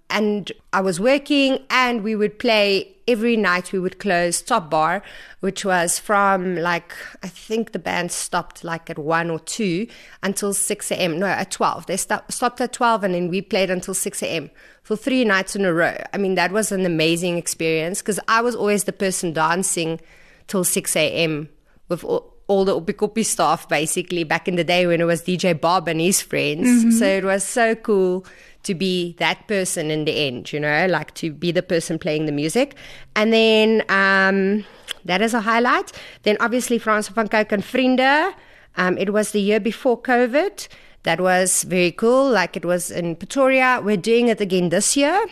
And 0.09 0.51
I 0.71 0.81
was 0.81 0.99
working 0.99 1.59
and 1.69 2.03
we 2.03 2.15
would 2.15 2.37
play 2.37 2.93
every 3.07 3.35
night 3.35 3.71
we 3.71 3.79
would 3.79 3.99
close 3.99 4.41
Top 4.41 4.69
Bar, 4.69 5.03
which 5.39 5.65
was 5.65 5.99
from 5.99 6.55
like, 6.55 6.93
I 7.21 7.27
think 7.27 7.71
the 7.71 7.79
band 7.79 8.11
stopped 8.11 8.63
like 8.63 8.89
at 8.89 8.97
1 8.97 9.29
or 9.29 9.39
2 9.39 9.87
until 10.21 10.53
6 10.53 10.91
a.m. 10.91 11.19
No, 11.19 11.27
at 11.27 11.51
12. 11.51 11.85
They 11.85 11.97
stop, 11.97 12.31
stopped 12.31 12.61
at 12.61 12.73
12 12.73 13.03
and 13.03 13.15
then 13.15 13.29
we 13.29 13.41
played 13.41 13.69
until 13.69 13.93
6 13.93 14.23
a.m. 14.23 14.49
for 14.83 14.95
three 14.95 15.25
nights 15.25 15.55
in 15.55 15.65
a 15.65 15.73
row. 15.73 15.97
I 16.13 16.17
mean, 16.17 16.35
that 16.35 16.51
was 16.51 16.71
an 16.71 16.85
amazing 16.85 17.37
experience 17.37 18.01
because 18.01 18.19
I 18.27 18.41
was 18.41 18.55
always 18.55 18.85
the 18.85 18.93
person 18.93 19.33
dancing 19.33 19.99
till 20.47 20.63
6 20.63 20.95
a.m. 20.95 21.49
with 21.89 22.03
all, 22.03 22.33
all 22.47 22.65
the 22.65 22.79
Oppikoppi 22.79 23.25
staff 23.25 23.67
basically 23.67 24.23
back 24.23 24.47
in 24.47 24.55
the 24.55 24.63
day 24.63 24.85
when 24.85 25.01
it 25.01 25.05
was 25.05 25.23
DJ 25.23 25.59
Bob 25.59 25.87
and 25.87 25.99
his 25.99 26.21
friends. 26.21 26.67
Mm-hmm. 26.67 26.91
So 26.91 27.05
it 27.05 27.23
was 27.23 27.43
so 27.43 27.75
cool 27.75 28.25
to 28.63 28.73
be 28.73 29.15
that 29.19 29.47
person 29.47 29.91
in 29.91 30.05
the 30.05 30.11
end, 30.11 30.51
you 30.51 30.59
know, 30.59 30.87
like 30.87 31.13
to 31.15 31.31
be 31.31 31.51
the 31.51 31.61
person 31.61 31.99
playing 31.99 32.25
the 32.25 32.31
music. 32.31 32.75
And 33.15 33.31
then 33.31 33.83
um, 33.89 34.65
that 35.05 35.21
is 35.21 35.33
a 35.33 35.41
highlight. 35.41 35.91
Then 36.23 36.37
obviously 36.39 36.79
Francois 36.79 37.13
van 37.13 37.27
Coke 37.27 37.51
and 37.51 37.63
Vrienden. 37.63 38.33
Um, 38.75 38.97
it 38.97 39.11
was 39.11 39.31
the 39.31 39.41
year 39.41 39.59
before 39.59 40.01
COVID. 40.01 40.67
That 41.03 41.19
was 41.19 41.63
very 41.63 41.91
cool. 41.91 42.31
Like 42.31 42.55
it 42.55 42.65
was 42.65 42.89
in 42.89 43.15
Pretoria. 43.15 43.81
We're 43.83 43.97
doing 43.97 44.29
it 44.29 44.39
again 44.39 44.69
this 44.69 44.95
year. 44.95 45.25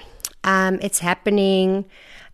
Um, 0.43 0.79
it's 0.81 0.99
happening. 0.99 1.85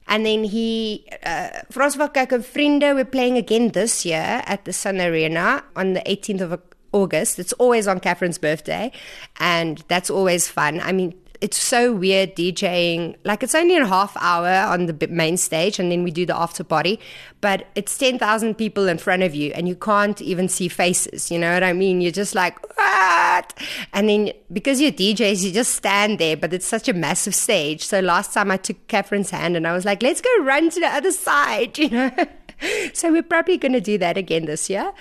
And 0.08 0.25
then 0.25 0.46
he, 0.46 1.06
uh, 1.24 1.50
Francois 1.70 2.08
van 2.08 2.10
Coke 2.10 2.32
and 2.32 2.44
Vriende, 2.44 2.96
we're 2.96 3.06
playing 3.06 3.38
again 3.38 3.70
this 3.70 4.06
year 4.06 4.42
at 4.46 4.66
the 4.66 4.74
Sun 4.74 5.01
Arena 5.01 5.63
on 5.75 5.94
the 5.94 6.01
18th 6.01 6.42
of 6.42 6.67
August. 6.91 7.39
It's 7.39 7.53
always 7.53 7.88
on 7.88 8.00
Catherine's 8.00 8.38
birthday, 8.38 8.91
and 9.39 9.84
that's 9.88 10.10
always 10.10 10.48
fun. 10.48 10.79
I 10.82 10.91
mean, 10.91 11.13
it's 11.41 11.58
so 11.58 11.94
weird 11.94 12.36
DJing. 12.36 13.15
Like 13.24 13.44
it's 13.44 13.56
only 13.56 13.77
a 13.77 13.86
half 13.86 14.15
hour 14.20 14.50
on 14.72 14.86
the 14.88 15.08
main 15.08 15.38
stage, 15.38 15.79
and 15.79 15.91
then 15.91 16.03
we 16.03 16.12
do 16.12 16.25
the 16.25 16.36
after 16.36 16.63
party. 16.63 17.00
But 17.41 17.67
it's 17.75 17.98
ten 17.98 18.17
thousand 18.17 18.56
people 18.56 18.88
in 18.88 18.98
front 18.98 19.24
of 19.24 19.36
you, 19.36 19.51
and 19.53 19.67
you 19.67 19.75
can't 19.75 20.22
even 20.22 20.50
see 20.50 20.67
faces. 20.67 21.32
You 21.32 21.39
know 21.39 21.53
what 21.53 21.63
I 21.63 21.74
mean? 21.74 22.01
You're 22.01 22.12
just 22.12 22.36
like 22.36 22.58
what? 22.77 23.53
And 23.94 24.10
then 24.10 24.32
because 24.51 24.82
you're 24.82 24.91
DJs, 24.91 25.44
you 25.44 25.51
just 25.51 25.75
stand 25.75 26.20
there. 26.20 26.38
But 26.38 26.53
it's 26.53 26.65
such 26.65 26.88
a 26.88 26.94
massive 26.94 27.36
stage. 27.36 27.86
So 27.86 28.00
last 28.00 28.34
time 28.34 28.51
I 28.51 28.58
took 28.58 28.88
Catherine's 28.88 29.29
hand, 29.29 29.56
and 29.56 29.67
I 29.67 29.74
was 29.74 29.86
like, 29.86 30.01
"Let's 30.01 30.22
go 30.22 30.29
run 30.41 30.70
to 30.70 30.79
the 30.79 30.88
other 30.88 31.12
side," 31.12 31.77
you 31.77 31.89
know. 31.89 32.12
so 32.94 33.12
we're 33.12 33.24
probably 33.24 33.58
going 33.58 33.74
to 33.74 33.82
do 33.82 33.98
that 33.98 34.18
again 34.18 34.46
this 34.46 34.70
year. 34.70 34.92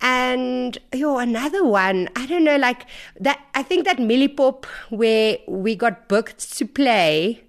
And 0.00 0.78
yo, 0.92 1.18
another 1.18 1.64
one, 1.64 2.08
I 2.16 2.26
don't 2.26 2.44
know, 2.44 2.56
like 2.56 2.86
that. 3.20 3.40
I 3.54 3.62
think 3.62 3.84
that 3.86 3.98
Mieliepop 3.98 4.64
where 4.90 5.38
we 5.46 5.74
got 5.74 6.08
booked 6.08 6.56
to 6.58 6.66
play 6.66 7.42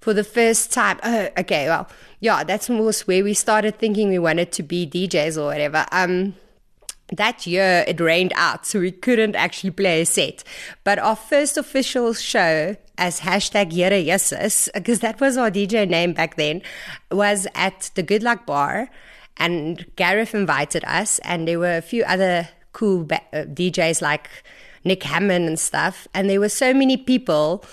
for 0.00 0.14
the 0.14 0.24
first 0.24 0.72
time. 0.72 0.98
Oh, 1.02 1.28
okay, 1.38 1.66
well, 1.68 1.88
yeah, 2.20 2.44
that's 2.44 2.70
almost 2.70 3.06
where 3.06 3.22
we 3.22 3.34
started 3.34 3.78
thinking 3.78 4.08
we 4.08 4.18
wanted 4.18 4.52
to 4.52 4.62
be 4.62 4.86
DJs 4.86 5.40
or 5.40 5.46
whatever. 5.46 5.86
Um, 5.92 6.34
that 7.12 7.46
year 7.46 7.84
it 7.88 8.00
rained 8.00 8.32
out, 8.36 8.66
so 8.66 8.80
we 8.80 8.92
couldn't 8.92 9.34
actually 9.34 9.70
play 9.70 10.02
a 10.02 10.06
set. 10.06 10.44
But 10.84 10.98
our 10.98 11.16
first 11.16 11.56
official 11.56 12.14
show 12.14 12.76
as 12.98 13.20
hashtag 13.20 13.72
Yere 13.72 14.04
because 14.74 15.00
that 15.00 15.20
was 15.20 15.36
our 15.36 15.50
DJ 15.50 15.88
name 15.88 16.12
back 16.12 16.36
then, 16.36 16.62
was 17.10 17.46
at 17.54 17.90
the 17.94 18.02
Good 18.02 18.22
Luck 18.22 18.46
Bar. 18.46 18.88
And 19.36 19.86
Gareth 19.96 20.34
invited 20.34 20.84
us, 20.84 21.18
and 21.20 21.48
there 21.48 21.58
were 21.58 21.76
a 21.76 21.82
few 21.82 22.04
other 22.04 22.48
cool 22.72 23.04
ba- 23.04 23.22
uh, 23.32 23.44
DJs 23.44 24.02
like 24.02 24.28
Nick 24.84 25.02
Hammond 25.02 25.46
and 25.46 25.58
stuff. 25.58 26.06
And 26.14 26.28
there 26.28 26.40
were 26.40 26.48
so 26.48 26.74
many 26.74 26.96
people, 26.96 27.64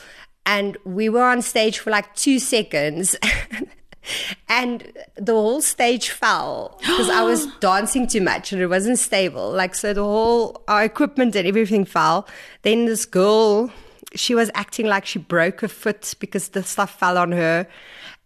and 0.45 0.77
we 0.85 1.09
were 1.09 1.23
on 1.23 1.41
stage 1.41 1.79
for 1.79 1.89
like 1.89 2.15
two 2.15 2.39
seconds. 2.39 3.15
and 4.49 4.91
the 5.15 5.33
whole 5.33 5.61
stage 5.61 6.09
fell 6.09 6.77
because 6.79 7.09
I 7.09 7.23
was 7.23 7.47
dancing 7.59 8.07
too 8.07 8.21
much 8.21 8.53
and 8.53 8.61
it 8.61 8.67
wasn't 8.67 8.99
stable. 8.99 9.51
Like, 9.51 9.75
so 9.75 9.93
the 9.93 10.03
whole, 10.03 10.63
our 10.67 10.83
equipment 10.83 11.35
and 11.35 11.47
everything 11.47 11.85
fell. 11.85 12.27
Then 12.61 12.85
this 12.85 13.05
girl, 13.05 13.71
she 14.15 14.35
was 14.35 14.49
acting 14.53 14.87
like 14.87 15.05
she 15.05 15.19
broke 15.19 15.61
her 15.61 15.67
foot 15.67 16.15
because 16.19 16.49
the 16.49 16.63
stuff 16.63 16.97
fell 16.97 17.17
on 17.17 17.31
her 17.31 17.67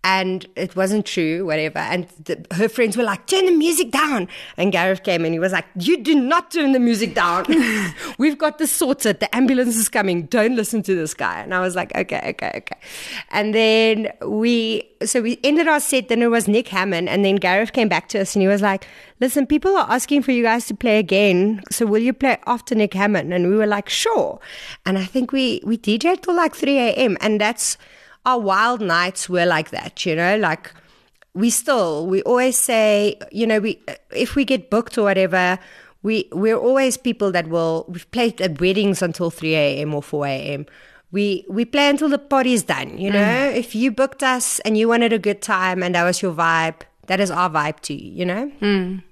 and 0.04 0.48
it 0.56 0.76
wasn't 0.76 1.06
true, 1.06 1.46
whatever. 1.46 1.78
And 1.78 2.08
the, 2.24 2.44
her 2.56 2.68
friends 2.68 2.98
were 2.98 3.04
like, 3.04 3.28
turn 3.28 3.46
the 3.46 3.52
music 3.52 3.92
down. 3.92 4.28
And 4.58 4.72
Gareth 4.72 5.04
came 5.04 5.26
and 5.26 5.34
he 5.34 5.40
was 5.40 5.52
like, 5.52 5.66
you 5.76 6.02
do 6.02 6.16
not 6.16 6.50
turn 6.50 6.72
the 6.72 6.80
music 6.80 7.14
down. 7.14 7.46
We've 8.18 8.38
got 8.38 8.58
this 8.58 8.72
sorted. 8.72 9.20
The 9.20 9.34
ambulance 9.36 9.76
is 9.76 9.90
coming. 9.90 10.24
Don't 10.24 10.56
listen 10.56 10.82
to 10.84 10.96
this 10.96 11.14
guy. 11.14 11.42
And 11.42 11.54
I 11.54 11.60
was 11.60 11.76
like, 11.76 11.96
okay, 11.96 12.30
okay, 12.30 12.52
okay. 12.56 12.78
And 13.30 13.54
then 13.54 14.12
we, 14.26 14.90
so 15.06 15.22
we 15.22 15.40
ended 15.44 15.68
our 15.68 15.80
set. 15.80 16.10
Then 16.10 16.24
it 16.24 16.32
was 16.32 16.48
Nick 16.48 16.70
Hammond. 16.70 17.08
And 17.08 17.24
then 17.24 17.36
Gareth 17.36 17.74
came 17.74 17.88
back 17.88 18.10
to 18.10 18.22
us 18.22 18.36
and 18.36 18.42
he 18.42 18.48
was 18.48 18.64
like, 18.64 18.88
listen, 19.20 19.46
people 19.46 19.78
are 19.78 19.90
asking 19.90 20.24
for 20.24 20.32
you 20.32 20.42
guys 20.42 20.66
to 20.66 20.74
play 20.74 20.98
again. 20.98 21.62
So 21.70 21.86
will 21.86 22.02
you 22.02 22.14
play 22.14 22.38
after 22.48 22.74
Nick 22.74 22.96
Hammond? 22.96 23.32
And 23.32 23.50
we 23.50 23.56
were 23.56 23.68
like, 23.68 23.88
sure. 23.88 24.40
And 24.84 24.98
I 24.98 25.06
think 25.06 25.32
we, 25.32 25.62
we 25.64 25.78
DJed 25.78 26.22
till 26.24 26.36
like 26.36 26.56
3 26.56 26.80
a.m. 26.80 27.18
And 27.22 27.40
that's, 27.40 27.78
our 28.26 28.40
wild 28.40 28.82
nights 28.82 29.30
were 29.30 29.46
like 29.46 29.72
that, 29.72 30.06
you 30.06 30.16
know, 30.16 30.38
like 30.38 30.72
we 31.34 31.50
still, 31.50 32.08
we 32.08 32.22
always 32.24 32.58
say, 32.58 33.18
you 33.32 33.48
know, 33.48 33.60
we, 33.60 33.82
if 34.12 34.36
we 34.36 34.46
get 34.46 34.70
booked 34.70 34.98
or 34.98 35.04
whatever, 35.04 35.58
we, 36.04 36.28
we're 36.32 36.58
always 36.58 36.98
people 36.98 37.32
that 37.32 37.48
will, 37.48 37.86
we've 37.88 38.10
played 38.12 38.42
at 38.42 38.60
weddings 38.60 39.02
until 39.02 39.30
3 39.30 39.56
a.m. 39.56 39.94
or 39.94 40.04
4 40.04 40.28
a.m. 40.28 40.66
We, 41.12 41.46
we 41.50 41.66
play 41.66 41.90
until 41.90 42.10
the 42.10 42.18
party's 42.18 42.64
done, 42.64 42.98
you 42.98 43.12
know, 43.12 43.20
mm. 43.20 43.56
if 43.56 43.76
you 43.76 43.92
booked 43.92 44.24
us 44.24 44.60
and 44.62 44.78
you 44.78 44.88
wanted 44.88 45.12
a 45.14 45.20
good 45.20 45.42
time 45.42 45.84
and 45.84 45.96
that 45.96 46.04
was 46.04 46.22
your 46.22 46.34
vibe, 46.34 46.82
that 47.08 47.20
is 47.20 47.30
our 47.30 47.50
vibe 47.50 47.82
to 47.82 47.94
you, 47.94 48.12
you 48.12 48.26
know? 48.26 48.52
Mm. 48.62 49.04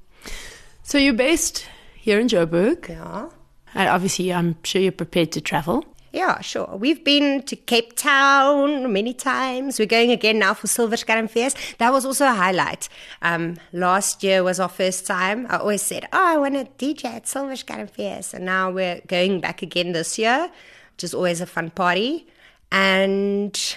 So 0.83 0.97
you're 0.97 1.13
based 1.13 1.67
here 1.95 2.19
in 2.19 2.27
Joburg. 2.27 2.87
Yeah. 2.87 3.29
And 3.75 3.89
obviously, 3.89 4.33
I'm 4.33 4.55
sure 4.63 4.81
you're 4.81 4.91
prepared 4.91 5.31
to 5.33 5.41
travel. 5.41 5.85
Yeah, 6.11 6.41
sure. 6.41 6.75
We've 6.75 7.03
been 7.03 7.43
to 7.43 7.55
Cape 7.55 7.95
Town 7.95 8.91
many 8.91 9.13
times. 9.13 9.77
We're 9.77 9.85
going 9.85 10.09
again 10.09 10.39
now 10.39 10.55
for 10.55 10.65
Silver 10.65 10.97
Fest. 10.97 11.57
That 11.77 11.91
was 11.91 12.05
also 12.05 12.25
a 12.25 12.33
highlight. 12.33 12.89
Um, 13.21 13.57
last 13.73 14.23
year 14.23 14.43
was 14.43 14.59
our 14.59 14.69
first 14.69 15.05
time. 15.05 15.45
I 15.49 15.57
always 15.57 15.83
said, 15.83 16.05
oh, 16.11 16.33
I 16.33 16.37
want 16.37 16.55
to 16.55 16.65
DJ 16.83 17.05
at 17.05 17.27
Silver 17.27 17.55
Fest. 17.55 18.33
And 18.33 18.45
now 18.45 18.71
we're 18.71 19.01
going 19.05 19.39
back 19.39 19.61
again 19.61 19.91
this 19.91 20.17
year, 20.17 20.49
which 20.95 21.03
is 21.03 21.13
always 21.13 21.41
a 21.41 21.45
fun 21.45 21.69
party. 21.69 22.25
And 22.71 23.75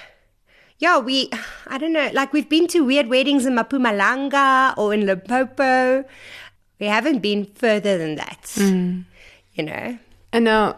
yeah, 0.79 0.99
we, 0.99 1.31
I 1.67 1.77
don't 1.77 1.93
know, 1.93 2.11
like 2.15 2.33
we've 2.33 2.49
been 2.49 2.67
to 2.69 2.81
weird 2.81 3.09
weddings 3.09 3.45
in 3.45 3.55
Mpumalanga 3.57 4.77
or 4.79 4.95
in 4.95 5.05
Limpopo. 5.05 6.05
We 6.81 6.87
haven't 6.87 7.19
been 7.19 7.45
further 7.45 7.99
than 7.99 8.17
that, 8.17 8.43
mm. 8.57 9.05
you 9.55 9.63
know. 9.65 9.99
And 10.33 10.45
now, 10.47 10.77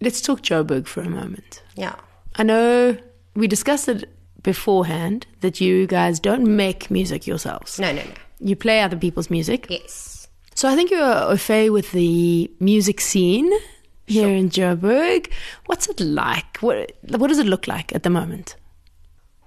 let's 0.00 0.20
talk 0.20 0.42
Joburg 0.42 0.86
for 0.86 1.00
a 1.02 1.08
moment. 1.08 1.62
Yeah. 1.76 1.94
I 2.36 2.42
know 2.42 2.96
we 3.34 3.46
discussed 3.46 3.88
it 3.88 4.08
beforehand 4.42 5.26
that 5.40 5.60
you 5.60 5.86
guys 5.86 6.20
don't 6.20 6.56
make 6.56 6.90
music 6.90 7.26
yourselves. 7.26 7.78
No, 7.78 7.92
no, 7.92 8.02
no. 8.02 8.10
You 8.40 8.56
play 8.56 8.80
other 8.80 8.96
people's 8.96 9.30
music. 9.30 9.66
Yes. 9.68 10.28
So 10.54 10.68
I 10.68 10.74
think 10.74 10.90
you're 10.90 11.02
au 11.02 11.36
fait 11.36 11.70
with 11.70 11.92
the 11.92 12.50
music 12.60 13.00
scene 13.00 13.50
here 14.06 14.24
sure. 14.24 14.34
in 14.34 14.50
Joburg. 14.50 15.30
What's 15.66 15.88
it 15.88 16.00
like? 16.00 16.58
What 16.58 16.92
What 17.02 17.28
does 17.28 17.38
it 17.38 17.46
look 17.46 17.66
like 17.66 17.94
at 17.94 18.02
the 18.02 18.10
moment? 18.10 18.56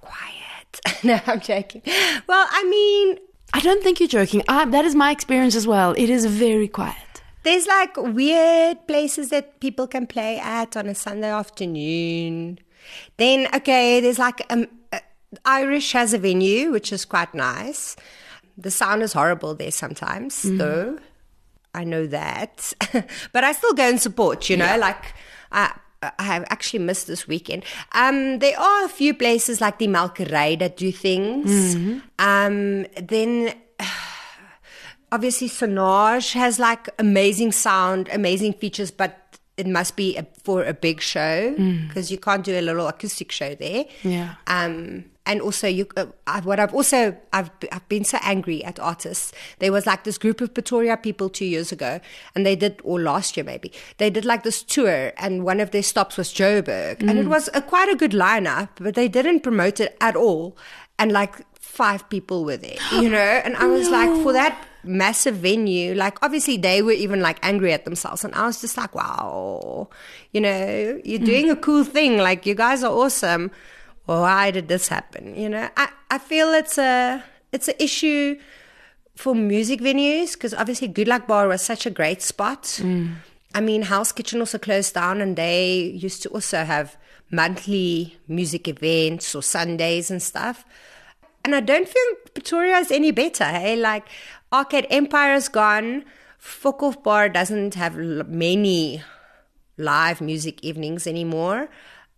Quiet. 0.00 0.80
no, 1.04 1.20
I'm 1.26 1.40
joking. 1.40 1.82
Well, 2.26 2.46
I 2.50 2.64
mean, 2.64 3.18
I 3.52 3.60
don't 3.60 3.82
think 3.82 4.00
you're 4.00 4.08
joking. 4.08 4.42
I, 4.48 4.64
that 4.64 4.84
is 4.84 4.94
my 4.94 5.10
experience 5.10 5.54
as 5.54 5.66
well. 5.66 5.94
It 5.96 6.10
is 6.10 6.24
very 6.26 6.68
quiet. 6.68 6.96
There's 7.44 7.66
like 7.66 7.96
weird 7.96 8.86
places 8.86 9.28
that 9.30 9.60
people 9.60 9.86
can 9.86 10.06
play 10.06 10.38
at 10.38 10.76
on 10.76 10.86
a 10.86 10.94
Sunday 10.94 11.30
afternoon. 11.30 12.58
Then, 13.16 13.48
okay, 13.54 14.00
there's 14.00 14.18
like 14.18 14.44
um, 14.50 14.66
uh, 14.92 15.00
Irish 15.44 15.92
has 15.92 16.12
a 16.12 16.18
venue, 16.18 16.72
which 16.72 16.92
is 16.92 17.04
quite 17.04 17.34
nice. 17.34 17.96
The 18.56 18.70
sound 18.70 19.02
is 19.02 19.12
horrible 19.12 19.54
there 19.54 19.70
sometimes, 19.70 20.44
mm. 20.44 20.58
though. 20.58 20.98
I 21.74 21.84
know 21.84 22.06
that. 22.06 22.72
but 23.32 23.44
I 23.44 23.52
still 23.52 23.74
go 23.74 23.88
and 23.88 24.00
support, 24.00 24.48
you 24.48 24.56
know, 24.56 24.64
yeah. 24.64 24.76
like 24.76 25.14
I, 25.50 25.72
I 26.18 26.22
have 26.22 26.44
actually 26.50 26.80
missed 26.80 27.06
this 27.06 27.26
weekend. 27.26 27.64
Um, 27.92 28.38
there 28.38 28.58
are 28.58 28.84
a 28.84 28.88
few 28.88 29.14
places 29.14 29.60
like 29.60 29.78
the 29.78 29.88
Malkery 29.88 30.58
that 30.58 30.76
do 30.76 30.92
things. 30.92 31.74
Mm-hmm. 31.74 31.98
Um, 32.18 32.86
then 33.02 33.54
obviously 35.12 35.48
Sonage 35.48 36.32
has 36.34 36.58
like 36.58 36.88
amazing 36.98 37.52
sound, 37.52 38.08
amazing 38.12 38.54
features, 38.54 38.90
but 38.90 39.38
it 39.56 39.66
must 39.66 39.96
be 39.96 40.16
a, 40.16 40.26
for 40.42 40.64
a 40.64 40.74
big 40.74 41.00
show 41.00 41.52
because 41.52 42.08
mm. 42.08 42.10
you 42.10 42.18
can't 42.18 42.44
do 42.44 42.58
a 42.58 42.60
little 42.60 42.88
acoustic 42.88 43.30
show 43.30 43.54
there. 43.54 43.84
Yeah. 44.02 44.34
Um, 44.46 45.04
and 45.26 45.40
also 45.40 45.66
you, 45.66 45.86
uh, 45.96 46.06
I, 46.26 46.40
what 46.40 46.60
I've 46.60 46.74
also 46.74 47.16
I've 47.32 47.50
I've 47.72 47.88
been 47.88 48.04
so 48.04 48.18
angry 48.22 48.62
at 48.62 48.78
artists. 48.78 49.32
There 49.58 49.72
was 49.72 49.86
like 49.86 50.04
this 50.04 50.18
group 50.18 50.40
of 50.40 50.52
Pretoria 50.52 50.96
people 50.96 51.30
two 51.30 51.46
years 51.46 51.72
ago, 51.72 52.00
and 52.34 52.44
they 52.44 52.56
did 52.56 52.80
or 52.84 53.00
last 53.00 53.36
year 53.36 53.44
maybe 53.44 53.72
they 53.98 54.10
did 54.10 54.24
like 54.24 54.42
this 54.42 54.62
tour, 54.62 55.12
and 55.16 55.44
one 55.44 55.60
of 55.60 55.70
their 55.70 55.82
stops 55.82 56.16
was 56.16 56.32
Joburg, 56.32 56.98
mm. 56.98 57.08
and 57.08 57.18
it 57.18 57.26
mm. 57.26 57.30
was 57.30 57.48
a, 57.54 57.62
quite 57.62 57.88
a 57.88 57.96
good 57.96 58.12
lineup, 58.12 58.68
but 58.78 58.94
they 58.94 59.08
didn't 59.08 59.40
promote 59.40 59.80
it 59.80 59.96
at 60.00 60.14
all, 60.14 60.58
and 60.98 61.10
like 61.10 61.34
five 61.58 62.06
people 62.10 62.44
were 62.44 62.58
there, 62.58 62.76
you 62.92 63.08
know, 63.16 63.16
and 63.18 63.56
I 63.56 63.66
was 63.66 63.88
no. 63.88 63.92
like 63.92 64.22
for 64.22 64.32
that 64.34 64.68
massive 64.86 65.36
venue. 65.36 65.94
Like, 65.94 66.18
obviously, 66.22 66.56
they 66.56 66.82
were 66.82 66.92
even 66.92 67.20
like 67.20 67.38
angry 67.42 67.72
at 67.72 67.84
themselves. 67.84 68.24
And 68.24 68.34
I 68.34 68.46
was 68.46 68.60
just 68.60 68.76
like, 68.76 68.94
wow, 68.94 69.88
you 70.32 70.40
know, 70.40 71.00
you're 71.04 71.20
mm. 71.20 71.24
doing 71.24 71.50
a 71.50 71.56
cool 71.56 71.84
thing. 71.84 72.18
Like, 72.18 72.46
you 72.46 72.54
guys 72.54 72.82
are 72.84 72.92
awesome. 72.92 73.50
Why 74.06 74.50
did 74.50 74.68
this 74.68 74.88
happen? 74.88 75.34
You 75.36 75.48
know, 75.48 75.68
I, 75.76 75.88
I 76.10 76.18
feel 76.18 76.52
it's 76.52 76.78
a, 76.78 77.24
it's 77.52 77.68
an 77.68 77.74
issue 77.78 78.38
for 79.14 79.34
music 79.34 79.80
venues 79.80 80.34
because 80.34 80.52
obviously 80.52 80.88
Good 80.88 81.08
Luck 81.08 81.26
Bar 81.26 81.48
was 81.48 81.62
such 81.62 81.86
a 81.86 81.90
great 81.90 82.20
spot. 82.20 82.62
Mm. 82.82 83.14
I 83.54 83.60
mean, 83.60 83.82
House 83.82 84.10
Kitchen 84.12 84.40
also 84.40 84.58
closed 84.58 84.94
down 84.94 85.20
and 85.20 85.36
they 85.36 85.74
used 85.74 86.22
to 86.24 86.28
also 86.30 86.64
have 86.64 86.96
monthly 87.30 88.18
music 88.26 88.66
events 88.68 89.34
or 89.34 89.42
Sundays 89.42 90.10
and 90.10 90.20
stuff. 90.22 90.64
And 91.44 91.54
I 91.54 91.60
don't 91.60 91.86
think 91.86 92.34
Pretoria 92.34 92.78
is 92.78 92.90
any 92.90 93.10
better. 93.10 93.44
Hey, 93.44 93.76
like 93.76 94.08
Arcade 94.54 94.86
Empire 94.88 95.34
is 95.34 95.48
gone. 95.48 96.04
Fokoff 96.40 97.02
Bar 97.02 97.28
doesn't 97.28 97.74
have 97.74 97.96
many 97.96 99.02
live 99.76 100.20
music 100.20 100.62
evenings 100.62 101.08
anymore. 101.08 101.68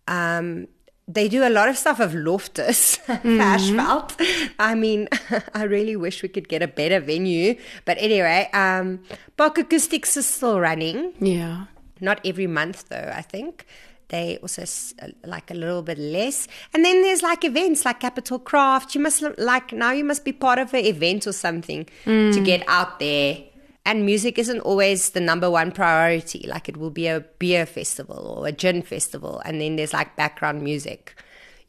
Um, 0.07 0.67
they 1.07 1.27
do 1.29 1.47
a 1.47 1.49
lot 1.49 1.67
of 1.67 1.77
stuff 1.77 1.99
of 1.99 2.13
Loftus, 2.13 2.97
Ashfeld. 3.07 4.13
I 4.59 4.75
mean, 4.75 5.07
I 5.55 5.63
really 5.63 5.95
wish 5.95 6.21
we 6.21 6.29
could 6.29 6.47
get 6.47 6.61
a 6.61 6.67
better 6.67 6.99
venue. 6.99 7.55
But 7.85 7.97
anyway, 7.99 8.49
um, 8.53 8.99
Park 9.35 9.57
Acoustics 9.57 10.15
is 10.17 10.27
still 10.27 10.59
running. 10.59 11.13
Yeah. 11.19 11.65
Not 11.99 12.21
every 12.23 12.45
month, 12.45 12.89
though, 12.89 13.11
I 13.15 13.23
think. 13.23 13.65
They 14.09 14.37
also 14.41 14.61
s- 14.61 14.93
uh, 15.01 15.07
like 15.25 15.51
a 15.51 15.53
little 15.53 15.81
bit 15.81 15.97
less. 15.97 16.47
And 16.73 16.85
then 16.85 17.01
there's 17.01 17.21
like 17.21 17.43
events 17.43 17.83
like 17.85 17.99
Capital 17.99 18.39
Craft. 18.39 18.95
You 18.95 19.01
must 19.01 19.21
like 19.37 19.73
now 19.73 19.91
you 19.91 20.03
must 20.03 20.23
be 20.23 20.31
part 20.31 20.59
of 20.59 20.73
an 20.73 20.85
event 20.85 21.27
or 21.27 21.33
something 21.33 21.85
to 22.05 22.41
get 22.43 22.63
out 22.67 22.99
there. 22.99 23.39
And 23.85 24.05
music 24.05 24.37
isn't 24.37 24.59
always 24.61 25.11
the 25.11 25.21
number 25.21 25.49
one 25.49 25.71
priority. 25.71 26.45
Like 26.47 26.67
it 26.67 26.77
will 26.77 26.89
be 26.89 27.07
a 27.07 27.21
beer 27.39 27.65
festival 27.65 28.35
or 28.37 28.47
a 28.47 28.51
gin 28.51 28.81
festival. 28.81 29.41
And 29.45 29.61
then 29.61 29.77
there's 29.77 29.93
like 29.93 30.15
background 30.15 30.61
music. 30.61 31.15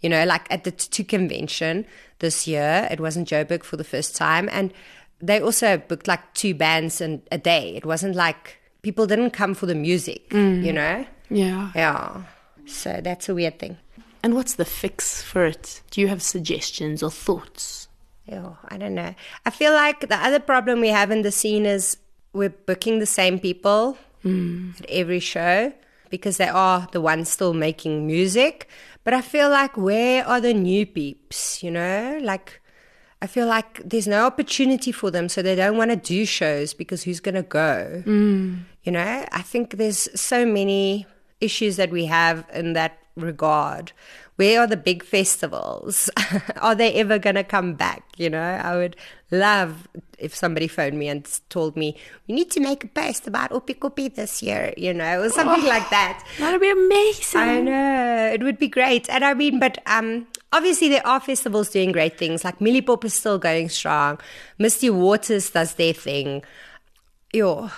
You 0.01 0.09
know, 0.09 0.25
like 0.25 0.47
at 0.51 0.63
the 0.65 0.71
Tutu 0.71 1.03
convention 1.05 1.87
this 2.21 2.47
year, 2.47 2.89
it 2.91 3.01
wasn't 3.01 3.29
Joburg 3.29 3.65
for 3.65 3.77
the 3.77 3.85
first 3.85 4.15
time. 4.17 4.49
And 4.53 4.73
they 5.21 5.41
also 5.41 5.79
booked 5.79 6.07
like 6.07 6.35
two 6.35 6.55
bands 6.55 7.01
in 7.01 7.23
a 7.33 7.39
day. 7.39 7.75
It 7.77 7.85
wasn't 7.85 8.15
like 8.15 8.59
people 8.83 9.07
didn't 9.07 9.31
come 9.31 9.55
for 9.55 9.67
the 9.67 9.75
music, 9.75 10.31
mm. 10.31 10.65
you 10.65 10.73
know? 10.73 11.05
Yeah. 11.31 11.71
Yeah. 11.75 12.23
So 12.67 13.01
that's 13.03 13.29
a 13.29 13.35
weird 13.35 13.59
thing. 13.59 13.79
And 14.23 14.35
what's 14.35 14.55
the 14.55 14.65
fix 14.65 15.23
for 15.23 15.45
it? 15.47 15.81
Do 15.91 16.01
you 16.01 16.09
have 16.09 16.23
suggestions 16.23 17.03
or 17.03 17.11
thoughts? 17.11 17.89
Yeah, 18.27 18.55
I 18.69 18.77
don't 18.77 18.95
know. 18.95 19.15
I 19.47 19.51
feel 19.51 19.73
like 19.73 20.09
the 20.09 20.17
other 20.17 20.41
problem 20.41 20.81
we 20.81 20.89
have 20.89 21.11
in 21.11 21.23
the 21.23 21.33
scene 21.33 21.65
is 21.65 21.97
we're 22.33 22.51
booking 22.51 22.99
the 22.99 23.07
same 23.07 23.39
people 23.39 23.97
hmm. 24.23 24.71
at 24.79 24.87
every 24.91 25.21
show 25.21 25.73
because 26.11 26.37
they 26.37 26.49
are 26.49 26.89
the 26.93 27.01
ones 27.01 27.31
still 27.31 27.55
making 27.55 28.07
music. 28.07 28.69
But 29.05 29.15
I 29.15 29.23
feel 29.23 29.49
like 29.49 29.77
where 29.77 30.27
are 30.27 30.41
the 30.41 30.53
new 30.53 30.85
peeps, 30.85 31.63
you 31.63 31.71
know? 31.71 32.19
Like 32.21 32.61
I 33.23 33.27
feel 33.27 33.47
like 33.47 33.83
there's 33.85 34.07
no 34.07 34.27
opportunity 34.27 34.93
for 34.93 35.11
them, 35.11 35.29
so 35.29 35.43
they 35.43 35.55
don't 35.55 35.77
want 35.77 35.91
to 35.91 35.97
do 35.97 36.25
shows 36.27 36.75
because 36.75 37.03
who's 37.03 37.21
going 37.21 37.35
to 37.35 37.43
go? 37.43 38.03
Hmm. 38.05 38.59
You 38.83 38.93
know, 38.93 39.25
I 39.33 39.43
think 39.43 39.77
there's 39.77 40.09
so 40.21 40.45
many 40.45 41.07
issues 41.41 41.77
that 41.77 41.91
we 41.91 42.07
have 42.07 42.45
in 42.53 42.73
that 42.75 42.99
regard. 43.17 43.93
Where 44.37 44.61
are 44.61 44.67
the 44.67 44.77
big 44.77 45.03
festivals? 45.03 46.09
are 46.57 46.75
they 46.75 46.95
ever 46.95 47.19
going 47.19 47.35
to 47.35 47.45
come 47.45 47.75
back? 47.75 48.05
You 48.17 48.31
know, 48.31 48.41
I 48.41 48.77
would 48.77 48.95
love 49.31 49.89
if 50.19 50.35
somebody 50.35 50.69
phoned 50.69 50.99
me 50.99 51.09
and 51.09 51.29
told 51.49 51.77
me, 51.77 51.97
we 52.27 52.35
need 52.35 52.51
to 52.53 52.61
make 52.61 52.85
a 52.85 52.89
post 52.89 53.27
about 53.27 53.51
Oppikoppi 53.51 54.15
this 54.15 54.43
year, 54.43 54.73
you 54.77 54.93
know, 54.95 55.23
or 55.23 55.31
something 55.31 55.65
like 55.65 55.89
that. 55.91 56.25
That'd 56.39 56.61
be 56.61 56.71
amazing. 56.71 57.41
I 57.41 57.61
know 57.61 58.31
it 58.33 58.43
would 58.43 58.59
be 58.59 58.69
great, 58.69 59.09
and 59.11 59.25
I 59.25 59.35
mean, 59.35 59.59
but 59.59 59.79
um, 59.87 60.27
obviously 60.53 60.89
there 60.89 61.07
are 61.07 61.21
festivals 61.21 61.71
doing 61.71 61.93
great 61.93 62.19
things. 62.19 62.45
Like 62.45 62.59
Mieliepop 62.59 63.05
is 63.05 63.15
still 63.15 63.39
going 63.39 63.69
strong. 63.69 64.19
Misty 64.59 64.91
Waters 64.91 65.51
does 65.51 65.75
their 65.75 65.93
thing. 65.93 66.43
Yo, 67.33 67.71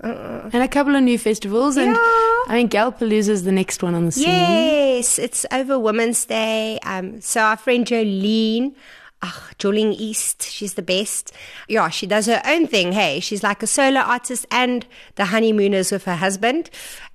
and 0.00 0.54
a 0.62 0.68
couple 0.68 0.94
of 0.94 1.02
new 1.02 1.18
festivals. 1.18 1.76
And 1.76 1.92
Yeah. 1.94 2.42
I 2.48 2.52
mean, 2.54 2.68
Galpalooza 2.68 3.28
is 3.30 3.44
the 3.44 3.52
next 3.52 3.82
one 3.82 3.94
on 3.94 4.06
the 4.06 4.12
scene. 4.12 4.24
yes, 4.28 5.18
it's 5.18 5.44
over 5.52 5.78
Women's 5.78 6.24
Day. 6.24 6.78
Um, 6.84 7.20
so 7.20 7.40
our 7.42 7.56
friend 7.56 7.86
Jolene. 7.86 8.74
Ah, 9.22 9.48
Jolene 9.58 9.94
East, 9.98 10.42
she's 10.42 10.74
the 10.74 10.82
best. 10.82 11.32
Yeah, 11.68 11.88
she 11.88 12.06
does 12.06 12.26
her 12.26 12.42
own 12.44 12.66
thing. 12.66 12.92
Hey, 12.92 13.18
she's 13.20 13.42
like 13.42 13.62
a 13.62 13.66
solo 13.66 14.00
artist 14.00 14.44
and 14.50 14.86
the 15.14 15.24
honeymooners 15.24 15.90
with 15.90 16.04
her 16.04 16.16
husband. 16.16 16.68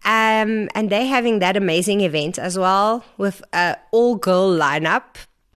Um, 0.03 0.67
and 0.73 0.89
they're 0.89 1.05
having 1.05 1.39
that 1.39 1.55
amazing 1.55 2.01
event 2.01 2.39
as 2.39 2.57
well 2.57 3.05
with 3.17 3.43
a 3.53 3.77
all 3.91 4.15
girl 4.15 4.51
lineup 4.51 5.03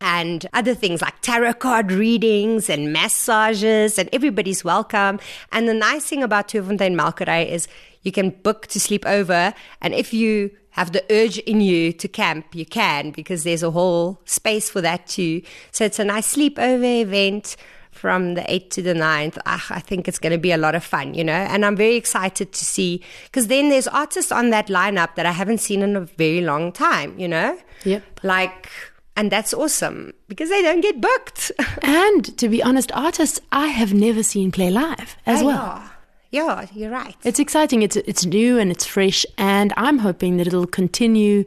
and 0.05 0.45
other 0.53 0.75
things 0.75 1.01
like 1.01 1.19
tarot 1.21 1.55
card 1.55 1.91
readings 1.91 2.69
and 2.69 2.93
massages, 2.93 3.97
and 3.97 4.07
everybody's 4.13 4.63
welcome. 4.63 5.19
And 5.51 5.67
the 5.67 5.74
nice 5.74 6.05
thing 6.05 6.22
about 6.22 6.48
Tuifontein 6.48 6.96
Malkerij 6.96 7.50
is 7.50 7.68
you 8.03 8.11
can 8.11 8.29
book 8.29 8.68
to 8.68 8.79
sleep 8.79 9.03
over, 9.07 9.55
and 9.81 9.96
if 9.96 10.13
you 10.13 10.51
have 10.70 10.91
the 10.91 11.03
urge 11.09 11.39
in 11.39 11.59
you 11.59 11.91
to 11.91 12.07
camp, 12.07 12.53
you 12.53 12.65
can 12.65 13.09
because 13.11 13.44
there's 13.44 13.63
a 13.63 13.72
whole 13.72 14.22
space 14.25 14.70
for 14.70 14.79
that 14.81 15.07
too. 15.07 15.41
So 15.72 15.85
it's 15.85 15.98
a 15.98 16.05
nice 16.05 16.35
sleepover 16.35 17.01
event 17.01 17.55
from 17.89 18.35
the 18.35 18.41
8th 18.41 18.70
to 18.72 18.81
the 18.83 18.94
9th. 18.94 19.39
Ah, 19.46 19.65
I 19.70 19.79
think 19.79 20.07
it's 20.07 20.20
going 20.20 20.33
to 20.33 20.37
be 20.37 20.51
a 20.51 20.57
lot 20.57 20.75
of 20.75 20.83
fun, 20.83 21.15
you 21.15 21.24
know, 21.24 21.33
and 21.33 21.65
I'm 21.65 21.77
very 21.77 21.96
excited 21.96 22.51
to 22.51 22.65
see 22.65 23.01
because 23.24 23.48
then 23.48 23.70
there's 23.70 23.87
artists 23.87 24.31
on 24.31 24.51
that 24.51 24.68
lineup 24.68 25.15
that 25.15 25.25
I 25.25 25.31
haven't 25.31 25.59
seen 25.59 25.81
in 25.81 25.96
a 25.96 26.01
very 26.01 26.41
long 26.41 26.72
time, 26.74 27.18
you 27.18 27.27
know? 27.27 27.57
Yep. 27.85 28.03
Like, 28.22 28.70
and 29.15 29.31
that's 29.31 29.53
awesome 29.53 30.13
because 30.27 30.49
they 30.49 30.61
don't 30.61 30.81
get 30.81 31.01
booked. 31.01 31.51
And 31.81 32.37
to 32.37 32.49
be 32.49 32.61
honest, 32.63 32.91
artists 32.93 33.39
I 33.51 33.67
have 33.67 33.93
never 33.93 34.23
seen 34.23 34.51
play 34.51 34.69
live 34.69 35.17
as 35.25 35.43
well. 35.43 35.55
Yeah. 35.55 35.89
Yeah, 36.31 36.65
you're 36.73 36.91
right. 36.91 37.15
It's 37.23 37.39
exciting. 37.39 37.81
It's 37.81 37.95
it's 37.95 38.25
new 38.25 38.59
and 38.59 38.69
it's 38.69 38.85
fresh, 38.85 39.25
and 39.37 39.71
I'm 39.77 39.99
hoping 39.99 40.35
that 40.37 40.47
it'll 40.47 40.67
continue 40.67 41.45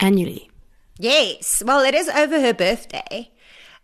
annually. 0.00 0.50
Yes. 0.98 1.62
Well, 1.64 1.84
it 1.84 1.94
is 1.94 2.08
over 2.08 2.40
her 2.40 2.52
birthday 2.52 3.30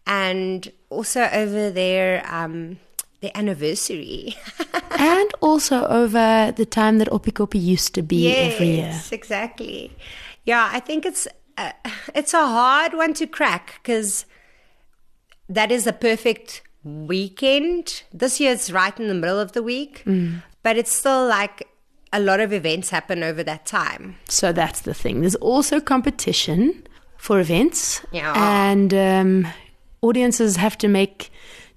and 0.05 0.73
also 0.91 1.29
over 1.33 1.71
their 1.71 2.27
um 2.29 2.79
their 3.21 3.31
anniversary. 3.37 4.35
and 4.99 5.31
also 5.41 5.87
over 5.87 6.53
the 6.57 6.67
time 6.67 6.99
that 6.99 7.09
Oppikoppi 7.09 7.63
used 7.63 7.95
to 7.95 8.03
be 8.03 8.35
every 8.35 8.67
year. 8.67 8.77
Yes, 8.87 9.13
exactly. 9.13 9.93
Yeah, 10.45 10.69
I 10.73 10.81
think 10.81 11.07
it's 11.07 11.29
uh, 11.59 11.73
it's 12.15 12.35
a 12.35 12.47
hard 12.47 12.95
one 12.95 13.15
to 13.15 13.27
crack 13.27 13.81
because 13.83 14.27
that 15.49 15.71
is 15.71 15.85
the 15.85 15.93
perfect 15.93 16.63
weekend. 16.85 18.03
This 18.13 18.41
year 18.41 18.53
it's 18.53 18.71
right 18.71 18.99
in 18.99 19.09
the 19.09 19.15
middle 19.15 19.39
of 19.39 19.53
the 19.53 19.63
week, 19.63 20.03
Mm. 20.07 20.43
but 20.63 20.77
it's 20.77 20.93
still 20.93 21.27
like 21.27 21.69
a 22.13 22.21
lot 22.21 22.41
of 22.41 22.53
events 22.53 22.91
happen 22.91 23.23
over 23.23 23.43
that 23.45 23.65
time. 23.67 24.17
So 24.29 24.53
that's 24.53 24.81
the 24.83 24.95
thing. 24.95 25.21
There's 25.21 25.37
also 25.37 25.81
competition 25.81 26.87
for 27.17 27.39
events, 27.41 28.03
Yeah. 28.13 28.33
and 28.37 28.93
um, 28.93 29.47
audiences 30.03 30.57
have 30.57 30.77
to 30.79 30.89
make 30.89 31.31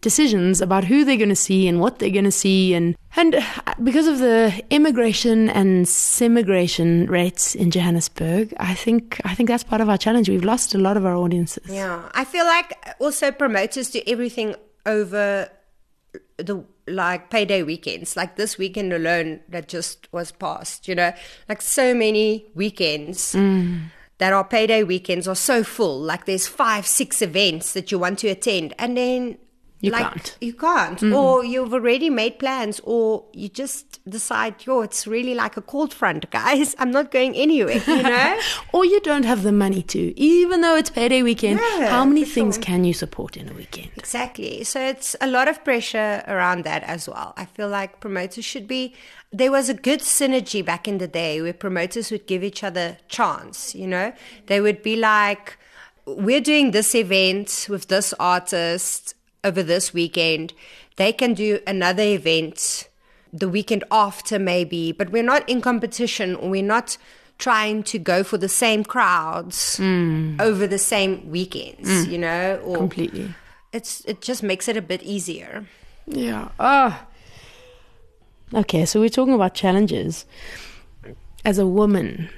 decisions 0.05 0.61
about 0.61 0.83
who 0.83 1.03
they're 1.03 1.17
going 1.17 1.29
to 1.29 1.35
see 1.35 1.67
and 1.67 1.81
what 1.81 1.97
they're 1.97 2.11
going 2.11 2.31
to 2.33 2.39
see, 2.45 2.75
and 2.75 2.95
and 3.15 3.33
uh, 3.33 3.41
because 3.83 4.05
of 4.05 4.19
the 4.19 4.63
immigration 4.69 5.49
and 5.49 5.87
semigration 5.87 7.07
rates 7.07 7.55
in 7.55 7.71
Johannesburg, 7.71 8.53
I 8.59 8.75
think 8.75 9.19
I 9.25 9.33
think 9.33 9.49
that's 9.49 9.63
part 9.63 9.81
of 9.81 9.89
our 9.89 9.97
challenge. 9.97 10.29
We've 10.29 10.43
lost 10.43 10.75
a 10.75 10.77
lot 10.77 10.95
of 10.95 11.05
our 11.07 11.15
audiences. 11.15 11.67
Yeah, 11.67 12.07
I 12.13 12.23
feel 12.23 12.45
like 12.45 12.77
also 12.99 13.31
promoters 13.31 13.89
do 13.89 14.01
everything 14.05 14.55
over 14.85 15.49
the 16.37 16.63
like 16.87 17.31
payday 17.31 17.63
weekends, 17.63 18.15
like 18.15 18.35
this 18.35 18.59
weekend 18.59 18.93
alone 18.93 19.39
that 19.49 19.67
just 19.67 20.07
was 20.13 20.31
passed. 20.31 20.87
You 20.87 20.93
know, 20.93 21.13
like 21.49 21.63
so 21.63 21.95
many 21.95 22.45
weekends 22.53 23.31
that 24.19 24.33
our 24.33 24.43
payday 24.43 24.83
weekends 24.83 25.27
are 25.27 25.41
so 25.51 25.63
full. 25.63 25.99
Like 25.99 26.25
there's 26.25 26.45
five, 26.45 26.85
six 26.85 27.23
events 27.23 27.73
that 27.73 27.91
you 27.91 27.97
want 27.97 28.19
to 28.19 28.27
attend, 28.27 28.75
and 28.77 28.95
then. 28.95 29.39
You 29.81 29.91
like, 29.91 30.03
can't. 30.03 30.37
You 30.41 30.53
can't. 30.53 31.03
Or 31.03 31.43
you've 31.43 31.73
already 31.73 32.09
made 32.09 32.39
plans, 32.39 32.79
or 32.83 33.25
you 33.33 33.49
just 33.49 33.99
decide, 34.09 34.65
yo, 34.65 34.81
it's 34.81 35.05
really 35.05 35.35
like 35.35 35.57
a 35.57 35.61
cold 35.61 35.93
front, 35.93 36.29
guys. 36.31 36.75
I'm 36.79 36.91
not 36.91 37.11
going 37.11 37.35
anywhere, 37.35 37.81
you 37.85 38.03
know? 38.03 38.39
Or 38.73 38.85
you 38.85 38.99
don't 39.01 39.25
have 39.25 39.43
the 39.43 39.51
money 39.51 39.81
to, 39.83 40.19
even 40.19 40.61
though 40.61 40.75
it's 40.75 40.89
payday 40.89 41.23
weekend. 41.23 41.59
How 41.59 42.05
many 42.05 42.23
things 42.23 42.55
sure. 42.55 42.63
can 42.63 42.85
you 42.85 42.93
support 42.93 43.35
in 43.35 43.49
a 43.49 43.53
weekend? 43.53 43.89
Exactly. 43.97 44.63
So 44.63 44.79
it's 44.79 45.15
a 45.19 45.27
lot 45.27 45.47
of 45.47 45.63
pressure 45.63 46.23
around 46.27 46.63
that 46.63 46.83
as 46.83 47.09
well. 47.09 47.33
I 47.35 47.45
feel 47.45 47.67
like 47.67 47.99
promoters 47.99 48.45
should 48.45 48.67
be. 48.67 48.93
There 49.31 49.51
was 49.51 49.67
a 49.67 49.73
good 49.73 49.99
synergy 49.99 50.63
back 50.63 50.87
in 50.87 50.99
the 50.99 51.07
day 51.07 51.41
where 51.41 51.53
promoters 51.53 52.11
would 52.11 52.25
give 52.27 52.43
each 52.43 52.63
other 52.63 52.97
chance. 53.09 53.75
You 53.75 53.87
know, 53.87 54.13
they 54.45 54.61
would 54.61 54.81
be 54.81 54.95
like, 54.95 55.57
"We're 56.05 56.39
doing 56.39 56.71
this 56.71 56.95
event 56.95 57.67
with 57.69 57.87
this 57.87 58.13
artist 58.19 59.14
over 59.45 59.63
this 59.63 59.93
weekend. 59.93 60.53
They 60.97 61.13
can 61.13 61.33
do 61.33 61.59
another 61.65 62.03
event 62.03 62.89
the 63.31 63.49
weekend 63.49 63.83
after, 63.91 64.39
maybe, 64.39 64.91
but 64.91 65.09
we're 65.11 65.23
not 65.33 65.47
in 65.47 65.61
competition. 65.61 66.35
Or 66.35 66.49
we're 66.49 66.63
not." 66.77 66.97
Trying 67.37 67.83
to 67.91 67.99
go 67.99 68.23
for 68.23 68.37
the 68.37 68.47
same 68.47 68.85
crowds 68.85 69.77
over 70.47 70.65
the 70.65 70.77
same 70.77 71.29
weekends, 71.29 72.07
you 72.07 72.17
know, 72.17 72.61
or 72.63 72.77
Completely. 72.77 73.27
it's 73.73 74.05
it 74.05 74.21
just 74.21 74.41
makes 74.41 74.69
it 74.69 74.77
a 74.77 74.81
bit 74.81 75.03
easier. 75.03 75.65
Yeah. 76.07 76.47
Ah. 76.61 76.91
Okay, 78.53 78.85
so 78.85 79.01
we're 79.01 79.09
talking 79.09 79.33
about 79.33 79.53
challenges. 79.53 80.23
As 81.43 81.59
a 81.59 81.67
woman 81.67 82.29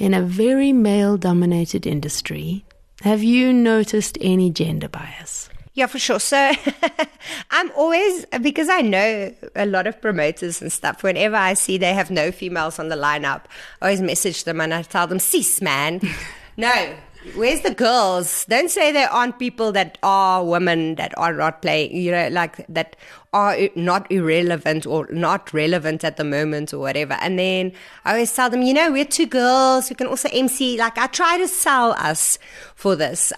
in 0.00 0.14
a 0.14 0.22
very 0.22 0.72
male 0.72 1.18
dominated 1.18 1.86
industry, 1.86 2.64
have 3.02 3.22
you 3.22 3.52
noticed 3.52 4.16
any 4.22 4.48
gender 4.50 4.88
bias? 4.88 5.50
Yeah, 5.76 5.86
for 5.86 5.98
sure. 5.98 6.18
So 6.18 6.52
I'm 7.50 7.70
always 7.72 8.24
because 8.40 8.70
I 8.70 8.80
know 8.80 9.34
a 9.54 9.66
lot 9.66 9.86
of 9.86 10.00
promoters 10.00 10.62
and 10.62 10.72
stuff. 10.72 11.02
Whenever 11.02 11.36
I 11.36 11.52
see 11.52 11.76
they 11.76 11.92
have 11.92 12.10
no 12.10 12.32
females 12.32 12.78
on 12.78 12.88
the 12.88 12.96
lineup, 12.96 13.42
I 13.82 13.88
always 13.88 14.00
message 14.00 14.44
them 14.44 14.62
and 14.62 14.72
I 14.72 14.82
tell 14.82 15.06
them, 15.06 15.18
"Sis, 15.18 15.60
man, 15.60 16.00
no, 16.56 16.96
Where's 17.34 17.62
the 17.62 17.74
girls? 17.74 18.44
Don't 18.44 18.70
say 18.70 18.92
there 18.92 19.10
aren't 19.10 19.40
people 19.40 19.72
that 19.72 19.98
are 20.02 20.44
women 20.44 20.94
that 20.94 21.12
are 21.18 21.32
not 21.32 21.60
playing, 21.60 21.96
you 21.96 22.12
know, 22.12 22.28
like 22.28 22.64
that 22.68 22.94
are 23.32 23.56
not 23.74 24.10
irrelevant 24.12 24.86
or 24.86 25.08
not 25.10 25.52
relevant 25.52 26.04
at 26.04 26.18
the 26.18 26.24
moment 26.24 26.72
or 26.72 26.78
whatever. 26.78 27.14
And 27.14 27.36
then 27.36 27.72
I 28.04 28.12
always 28.12 28.32
tell 28.32 28.48
them, 28.48 28.62
you 28.62 28.72
know, 28.72 28.92
we're 28.92 29.04
two 29.04 29.26
girls 29.26 29.90
We 29.90 29.96
can 29.96 30.06
also 30.06 30.28
MC. 30.32 30.78
Like 30.78 30.96
I 30.98 31.08
try 31.08 31.36
to 31.38 31.48
sell 31.48 31.92
us 31.98 32.38
for 32.76 32.94
this. 32.94 33.32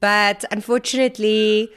But 0.00 0.44
unfortunately, 0.50 1.70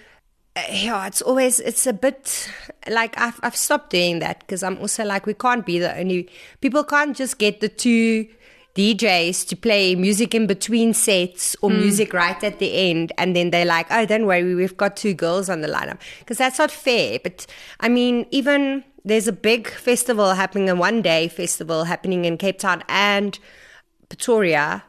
yeah, 0.69 1.07
it's 1.07 1.21
always 1.21 1.59
it's 1.59 1.87
a 1.87 1.93
bit 1.93 2.49
like 2.89 3.19
I've 3.19 3.39
I've 3.43 3.55
stopped 3.55 3.89
doing 3.91 4.19
that 4.19 4.39
because 4.41 4.63
I'm 4.63 4.77
also 4.79 5.03
like 5.05 5.25
we 5.25 5.33
can't 5.33 5.65
be 5.65 5.79
the 5.79 5.97
only 5.97 6.29
people 6.61 6.83
can't 6.83 7.15
just 7.15 7.37
get 7.37 7.59
the 7.59 7.69
two 7.69 8.27
DJs 8.75 9.47
to 9.47 9.55
play 9.55 9.95
music 9.95 10.35
in 10.35 10.45
between 10.47 10.93
sets 10.93 11.55
or 11.61 11.69
mm. 11.69 11.79
music 11.79 12.13
right 12.13 12.41
at 12.43 12.59
the 12.59 12.73
end 12.73 13.11
and 13.17 13.35
then 13.35 13.49
they're 13.49 13.65
like, 13.65 13.87
"Oh, 13.89 14.05
don't 14.05 14.25
worry, 14.25 14.55
we've 14.55 14.77
got 14.77 14.95
two 14.95 15.13
girls 15.13 15.49
on 15.49 15.61
the 15.61 15.67
lineup." 15.67 15.99
Because 16.19 16.37
that's 16.37 16.59
not 16.59 16.71
fair. 16.71 17.19
But 17.21 17.45
I 17.79 17.89
mean, 17.89 18.25
even 18.31 18.83
there's 19.03 19.27
a 19.27 19.33
big 19.33 19.69
festival 19.69 20.33
happening, 20.33 20.69
a 20.69 20.75
one 20.75 21.01
day 21.01 21.27
festival 21.27 21.85
happening 21.85 22.25
in 22.25 22.37
Cape 22.37 22.59
Town 22.59 22.83
and 22.87 23.39
Pretoria 24.09 24.83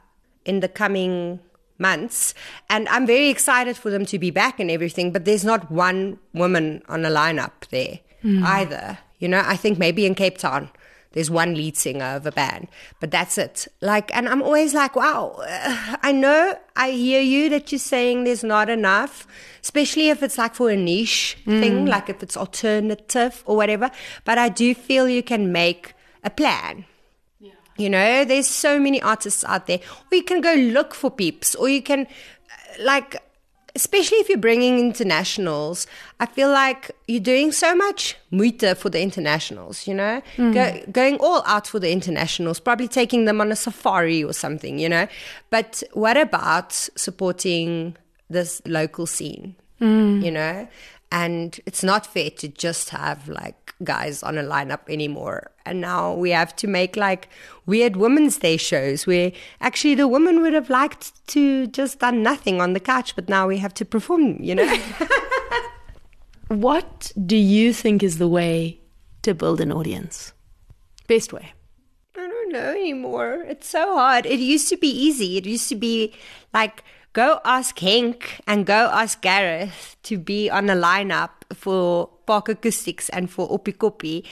in 0.44 0.60
the 0.60 0.68
coming 0.68 1.40
months. 1.78 2.34
And 2.68 2.88
I'm 2.88 3.06
very 3.06 3.28
excited 3.28 3.76
for 3.76 3.90
them 3.90 4.04
to 4.06 4.18
be 4.18 4.30
back 4.30 4.60
and 4.60 4.70
everything, 4.70 5.12
but 5.12 5.24
there's 5.24 5.44
not 5.44 5.70
one 5.70 6.18
woman 6.34 6.82
on 6.88 7.04
a 7.04 7.10
lineup 7.10 7.66
there 7.70 8.00
mm. 8.24 8.42
either. 8.44 8.98
You 9.18 9.28
know, 9.28 9.42
I 9.44 9.56
think 9.56 9.78
maybe 9.78 10.06
in 10.06 10.14
Cape 10.14 10.38
Town 10.38 10.70
there's 11.12 11.30
one 11.30 11.54
lead 11.54 11.76
singer 11.76 12.04
of 12.04 12.26
a 12.26 12.32
band, 12.32 12.68
but 13.00 13.10
that's 13.10 13.38
it. 13.38 13.66
Like, 13.80 14.14
and 14.14 14.28
I'm 14.28 14.42
always 14.42 14.74
like, 14.74 14.94
wow, 14.94 15.36
I 16.02 16.12
know 16.12 16.56
I 16.76 16.90
hear 16.90 17.20
you 17.20 17.48
that 17.50 17.72
you're 17.72 17.78
saying 17.78 18.24
there's 18.24 18.44
not 18.44 18.68
enough, 18.68 19.26
especially 19.62 20.10
if 20.10 20.22
it's 20.22 20.38
like 20.38 20.54
for 20.54 20.70
a 20.70 20.76
niche 20.76 21.38
mm. 21.46 21.60
thing, 21.60 21.86
like 21.86 22.08
if 22.08 22.22
it's 22.22 22.36
alternative 22.36 23.42
or 23.46 23.56
whatever. 23.56 23.90
But 24.24 24.38
I 24.38 24.48
do 24.48 24.74
feel 24.74 25.08
you 25.08 25.22
can 25.22 25.50
make 25.50 25.94
a 26.22 26.30
plan. 26.30 26.84
You 27.78 27.88
know, 27.88 28.24
there's 28.24 28.48
so 28.48 28.78
many 28.78 29.00
artists 29.00 29.44
out 29.44 29.66
there. 29.66 29.78
Or 30.10 30.16
you 30.16 30.24
can 30.24 30.40
go 30.40 30.52
look 30.54 30.94
for 30.94 31.10
peeps, 31.10 31.54
or 31.54 31.68
you 31.68 31.80
can, 31.80 32.06
like, 32.80 33.22
especially 33.74 34.18
if 34.18 34.28
you're 34.28 34.38
bringing 34.38 34.80
internationals, 34.80 35.86
I 36.18 36.26
feel 36.26 36.50
like 36.50 36.90
you're 37.06 37.20
doing 37.20 37.52
so 37.52 37.76
much 37.76 38.16
muita 38.32 38.74
for 38.74 38.90
the 38.90 39.00
internationals, 39.00 39.86
you 39.86 39.94
know, 39.94 40.20
mm. 40.36 40.52
go, 40.52 40.82
going 40.90 41.18
all 41.18 41.44
out 41.46 41.68
for 41.68 41.78
the 41.78 41.92
internationals, 41.92 42.58
probably 42.58 42.88
taking 42.88 43.24
them 43.24 43.40
on 43.40 43.52
a 43.52 43.56
safari 43.56 44.24
or 44.24 44.32
something, 44.32 44.80
you 44.80 44.88
know. 44.88 45.06
But 45.50 45.84
what 45.92 46.16
about 46.16 46.72
supporting 46.72 47.96
this 48.28 48.60
local 48.66 49.06
scene, 49.06 49.54
mm. 49.80 50.24
you 50.24 50.32
know? 50.32 50.66
And 51.10 51.58
it's 51.64 51.82
not 51.82 52.06
fair 52.06 52.30
to 52.30 52.48
just 52.48 52.90
have 52.90 53.28
like 53.28 53.74
guys 53.82 54.22
on 54.22 54.36
a 54.36 54.42
lineup 54.42 54.80
anymore. 54.88 55.50
And 55.64 55.80
now 55.80 56.14
we 56.14 56.30
have 56.30 56.54
to 56.56 56.66
make 56.66 56.96
like 56.96 57.28
weird 57.66 57.96
Women's 57.96 58.38
Day 58.38 58.56
shows 58.56 59.06
where 59.06 59.32
actually 59.60 59.94
the 59.94 60.08
woman 60.08 60.42
would 60.42 60.52
have 60.52 60.70
liked 60.70 61.26
to 61.28 61.66
just 61.68 62.00
done 62.00 62.22
nothing 62.22 62.60
on 62.60 62.72
the 62.72 62.80
couch, 62.80 63.14
but 63.16 63.28
now 63.28 63.46
we 63.46 63.58
have 63.58 63.74
to 63.74 63.84
perform, 63.84 64.42
you 64.42 64.54
know? 64.54 64.78
what 66.48 67.12
do 67.26 67.36
you 67.36 67.72
think 67.72 68.02
is 68.02 68.18
the 68.18 68.28
way 68.28 68.80
to 69.22 69.34
build 69.34 69.60
an 69.60 69.72
audience? 69.72 70.32
Best 71.06 71.32
way? 71.32 71.52
I 72.16 72.26
don't 72.26 72.52
know 72.52 72.70
anymore. 72.70 73.44
It's 73.48 73.68
so 73.68 73.94
hard. 73.94 74.26
It 74.26 74.40
used 74.40 74.68
to 74.70 74.76
be 74.76 74.88
easy. 74.88 75.38
It 75.38 75.46
used 75.46 75.68
to 75.68 75.76
be 75.76 76.14
like, 76.52 76.84
go 77.18 77.40
ask 77.44 77.76
Hank 77.80 78.40
and 78.46 78.64
go 78.64 78.90
ask 78.92 79.20
Gareth 79.22 79.96
to 80.04 80.16
be 80.16 80.48
on 80.48 80.70
a 80.70 80.76
lineup 80.76 81.30
for 81.52 82.08
Park 82.26 82.48
Acoustics 82.48 83.08
and 83.08 83.28
for 83.28 83.48
Oppikoppi. 83.48 84.24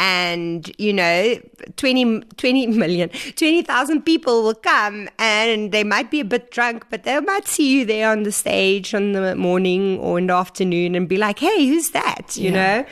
And, 0.00 0.70
you 0.78 0.92
know, 0.92 1.36
20, 1.76 2.20
20 2.20 2.66
million, 2.68 3.08
20,000 3.08 4.02
people 4.02 4.44
will 4.44 4.54
come 4.54 5.08
and 5.18 5.72
they 5.72 5.82
might 5.82 6.12
be 6.12 6.20
a 6.20 6.24
bit 6.24 6.52
drunk, 6.52 6.84
but 6.90 7.02
they 7.02 7.18
might 7.18 7.48
see 7.48 7.68
you 7.76 7.84
there 7.84 8.08
on 8.08 8.22
the 8.22 8.30
stage 8.30 8.94
on 8.94 9.10
the 9.10 9.34
morning 9.34 9.98
or 9.98 10.18
in 10.18 10.28
the 10.28 10.34
afternoon 10.34 10.94
and 10.94 11.08
be 11.08 11.16
like, 11.16 11.40
hey, 11.40 11.66
who's 11.66 11.90
that? 11.90 12.36
You 12.36 12.52
yeah. 12.52 12.60
know? 12.60 12.86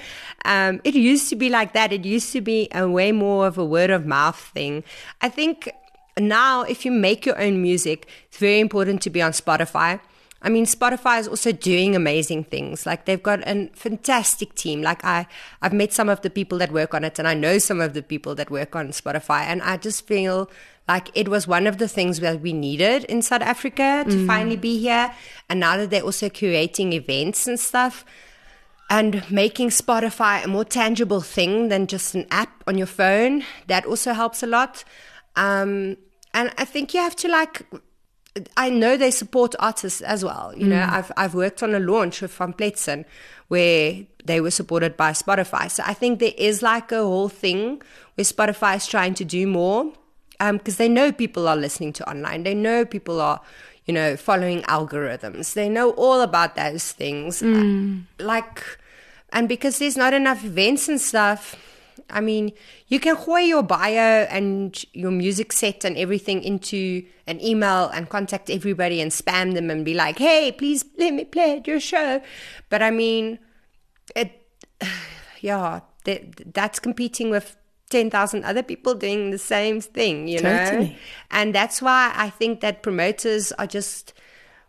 Um, 0.45 0.81
it 0.83 0.97
used 0.97 1.29
to 1.29 1.37
be 1.37 1.51
like 1.51 1.73
that. 1.75 1.93
It 1.93 2.05
used 2.05 2.33
to 2.33 2.41
be 2.41 2.69
a 2.73 2.89
way 2.89 3.13
more 3.13 3.47
of 3.47 3.59
a 3.59 3.65
word 3.65 3.91
of 3.91 4.07
mouth 4.07 4.41
thing. 4.55 4.83
I 5.21 5.29
think 5.29 5.71
now, 6.19 6.63
if 6.63 6.85
you 6.85 6.91
make 6.91 7.27
your 7.27 7.41
own 7.41 7.61
music, 7.61 8.09
it's 8.29 8.39
very 8.39 8.61
important 8.61 9.03
to 9.03 9.11
be 9.11 9.21
on 9.21 9.33
Spotify. 9.33 10.01
I 10.43 10.49
mean, 10.49 10.65
Spotify 10.65 11.19
is 11.19 11.29
also 11.29 11.51
doing 11.51 11.97
amazing 11.97 12.45
things. 12.45 12.87
Like 12.87 13.05
they've 13.05 13.23
got 13.23 13.41
a 13.49 13.69
fantastic 13.75 14.55
team. 14.55 14.83
Like 14.83 15.05
I, 15.05 15.27
I've 15.63 15.73
met 15.73 15.93
some 15.93 16.09
of 16.09 16.21
the 16.21 16.31
people 16.31 16.59
that 16.59 16.73
work 16.73 16.95
on 16.95 17.05
it, 17.05 17.19
and 17.19 17.27
I 17.27 17.35
know 17.35 17.59
some 17.59 17.81
of 17.81 17.95
the 17.95 18.03
people 18.03 18.35
that 18.37 18.51
work 18.51 18.77
on 18.77 18.89
Spotify, 18.89 19.41
and 19.41 19.63
I 19.63 19.77
just 19.77 20.07
feel 20.07 20.51
like 20.89 21.11
it 21.15 21.29
was 21.29 21.49
one 21.49 21.67
of 21.67 21.79
the 21.79 21.89
things 21.89 22.21
that 22.21 22.41
we 22.41 22.53
needed 22.53 23.05
in 23.05 23.23
South 23.23 23.43
Africa 23.43 24.05
to 24.09 24.15
mm. 24.15 24.27
finally 24.27 24.57
be 24.57 24.79
here. 24.79 25.13
And 25.49 25.59
now 25.59 25.77
that 25.79 25.91
they're 25.91 26.03
also 26.03 26.29
creating 26.29 26.93
events 26.93 27.49
and 27.49 27.59
stuff, 27.59 28.05
and 28.89 29.29
making 29.31 29.71
Spotify 29.71 30.45
a 30.45 30.49
more 30.49 30.65
tangible 30.65 31.21
thing 31.21 31.69
than 31.69 31.89
just 31.89 32.15
an 32.15 32.27
app 32.31 32.63
on 32.67 32.79
your 32.79 32.87
phone, 32.87 33.43
that 33.67 33.85
also 33.85 34.13
helps 34.13 34.43
a 34.43 34.47
lot. 34.47 34.85
Um, 35.35 35.97
and 36.37 36.53
I 36.59 36.67
think 36.67 36.95
you 36.95 37.01
have 37.01 37.17
to 37.17 37.29
like 37.29 37.67
I 38.57 38.69
know 38.69 38.99
they 38.99 39.11
support 39.11 39.55
artists 39.59 40.03
as 40.03 40.23
well. 40.23 40.53
You 40.55 40.67
know, 40.67 40.77
mm. 40.77 40.89
I've 40.89 41.11
I've 41.17 41.35
worked 41.35 41.63
on 41.63 41.75
a 41.75 41.81
launch 41.81 42.21
with 42.21 42.33
Van 42.35 42.53
Pletsen 42.53 43.07
where 43.49 44.05
they 44.25 44.41
were 44.41 44.51
supported 44.51 44.97
by 44.97 45.13
Spotify. 45.13 45.71
So 45.71 45.83
I 45.87 45.95
think 45.95 46.19
there 46.19 46.35
is 46.37 46.63
like 46.63 46.93
a 46.93 47.03
whole 47.03 47.31
thing 47.31 47.81
where 48.15 48.25
Spotify 48.25 48.77
is 48.77 48.87
trying 48.87 49.15
to 49.15 49.25
do 49.25 49.47
more 49.47 49.93
because 50.39 50.75
um, 50.75 50.79
they 50.79 50.89
know 50.89 51.11
people 51.11 51.49
are 51.49 51.57
listening 51.57 51.95
to 51.95 52.11
online. 52.11 52.43
They 52.43 52.55
know 52.55 52.85
people 52.85 53.21
are, 53.23 53.41
you 53.87 53.95
know, 53.95 54.17
following 54.17 54.61
algorithms. 54.63 55.55
They 55.55 55.71
know 55.71 55.93
all 55.93 56.21
about 56.21 56.57
those 56.57 56.93
things. 56.93 57.41
Mm. 57.41 58.03
Like, 58.19 58.63
and 59.33 59.49
because 59.49 59.79
there's 59.79 59.97
not 59.97 60.13
enough 60.13 60.45
events 60.45 60.89
and 60.89 61.01
stuff 61.01 61.57
I 62.11 62.21
mean, 62.21 62.53
you 62.89 63.01
can 63.01 63.17
hoy 63.17 63.41
your 63.41 63.63
bio 63.63 64.27
and 64.31 64.85
your 64.93 65.11
music 65.11 65.53
set 65.53 65.85
and 65.85 65.97
everything 65.97 66.43
into 66.43 67.05
an 67.27 67.43
email 67.43 67.89
and 67.89 68.09
contact 68.09 68.51
everybody 68.51 69.01
and 69.01 69.11
spam 69.11 69.55
them 69.55 69.71
and 69.71 69.85
be 69.85 69.95
like, 69.95 70.19
hey, 70.19 70.53
please 70.53 70.85
let 70.99 71.15
me 71.15 71.25
play 71.25 71.59
at 71.59 71.67
your 71.67 71.81
show. 71.81 72.21
But 72.69 72.83
I 72.83 72.91
mean, 72.91 73.39
it, 74.15 74.47
yeah, 75.41 75.81
that, 76.05 76.55
that's 76.55 76.79
competing 76.79 77.31
with 77.31 77.57
10,000 77.91 78.45
other 78.45 78.63
people 78.63 78.95
doing 78.95 79.31
the 79.31 79.39
same 79.39 79.81
thing, 79.81 80.29
you 80.29 80.41
totally. 80.41 80.89
know? 80.89 80.95
And 81.31 81.55
that's 81.55 81.81
why 81.81 82.13
I 82.15 82.31
think 82.31 82.61
that 82.61 82.83
promoters 82.83 83.53
are 83.53 83.67
just 83.67 84.13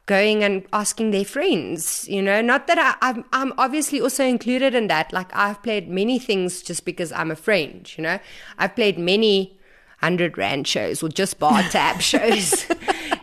going 0.07 0.43
and 0.43 0.65
asking 0.73 1.11
their 1.11 1.25
friends, 1.25 2.07
you 2.09 2.21
know, 2.21 2.41
not 2.41 2.65
that 2.67 2.79
I, 2.79 2.95
I'm, 3.07 3.25
I'm 3.31 3.53
obviously 3.57 4.01
also 4.01 4.23
included 4.23 4.73
in 4.73 4.87
that. 4.87 5.13
Like 5.13 5.29
I've 5.35 5.61
played 5.61 5.87
many 5.89 6.17
things 6.17 6.63
just 6.63 6.85
because 6.85 7.11
I'm 7.11 7.29
a 7.29 7.35
friend, 7.35 7.89
you 7.95 8.03
know, 8.03 8.19
I've 8.57 8.75
played 8.75 8.97
many 8.97 9.56
100 9.99 10.37
Rand 10.37 10.67
shows 10.67 11.01
or 11.01 11.09
just 11.09 11.39
bar 11.39 11.63
tab 11.71 12.01
shows. 12.01 12.67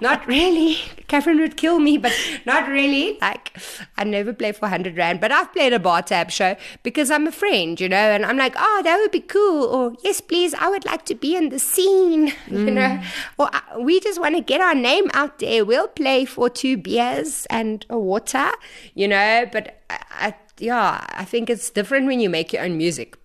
not 0.01 0.27
really. 0.27 0.79
Catherine 1.07 1.39
would 1.39 1.57
kill 1.57 1.79
me, 1.79 1.99
but 1.99 2.13
not 2.45 2.69
really. 2.69 3.17
Like, 3.21 3.57
I 3.97 4.05
never 4.05 4.33
play 4.33 4.53
for 4.53 4.63
100 4.63 4.97
Rand, 4.97 5.21
but 5.21 5.31
I've 5.31 5.53
played 5.53 5.73
a 5.73 5.79
bar 5.79 6.03
tab 6.03 6.31
show 6.31 6.57
because 6.83 7.11
I'm 7.11 7.27
a 7.27 7.33
friend, 7.33 7.81
you 7.81 7.89
know, 7.89 7.97
and 7.97 8.27
I'm 8.27 8.37
like, 8.37 8.55
oh, 8.59 8.81
that 8.83 8.99
would 8.99 9.13
be 9.13 9.21
cool. 9.21 9.65
Or, 9.65 9.93
yes, 10.03 10.21
please, 10.21 10.53
I 10.55 10.69
would 10.69 10.85
like 10.85 11.05
to 11.07 11.15
be 11.15 11.37
in 11.37 11.51
the 11.51 11.61
scene, 11.61 12.33
mm. 12.49 12.67
you 12.67 12.71
know. 12.71 13.03
Or, 13.39 13.51
we 13.79 14.01
just 14.01 14.21
want 14.21 14.35
to 14.35 14.41
get 14.41 14.61
our 14.61 14.75
name 14.75 15.11
out 15.15 15.39
there. 15.39 15.65
We'll 15.65 15.89
play 15.89 16.25
for 16.25 16.51
two 16.51 16.77
beers 16.77 17.47
and 17.51 17.87
a 17.89 17.99
water, 17.99 18.51
you 18.95 19.07
know, 19.07 19.47
but 19.53 19.81
I, 19.91 19.99
I 20.11 20.35
yeah, 20.59 21.05
I 21.11 21.25
think 21.25 21.51
it's 21.51 21.71
different 21.71 22.07
when 22.07 22.21
you 22.21 22.31
make 22.31 22.53
your 22.53 22.63
own 22.63 22.77
music 22.77 23.17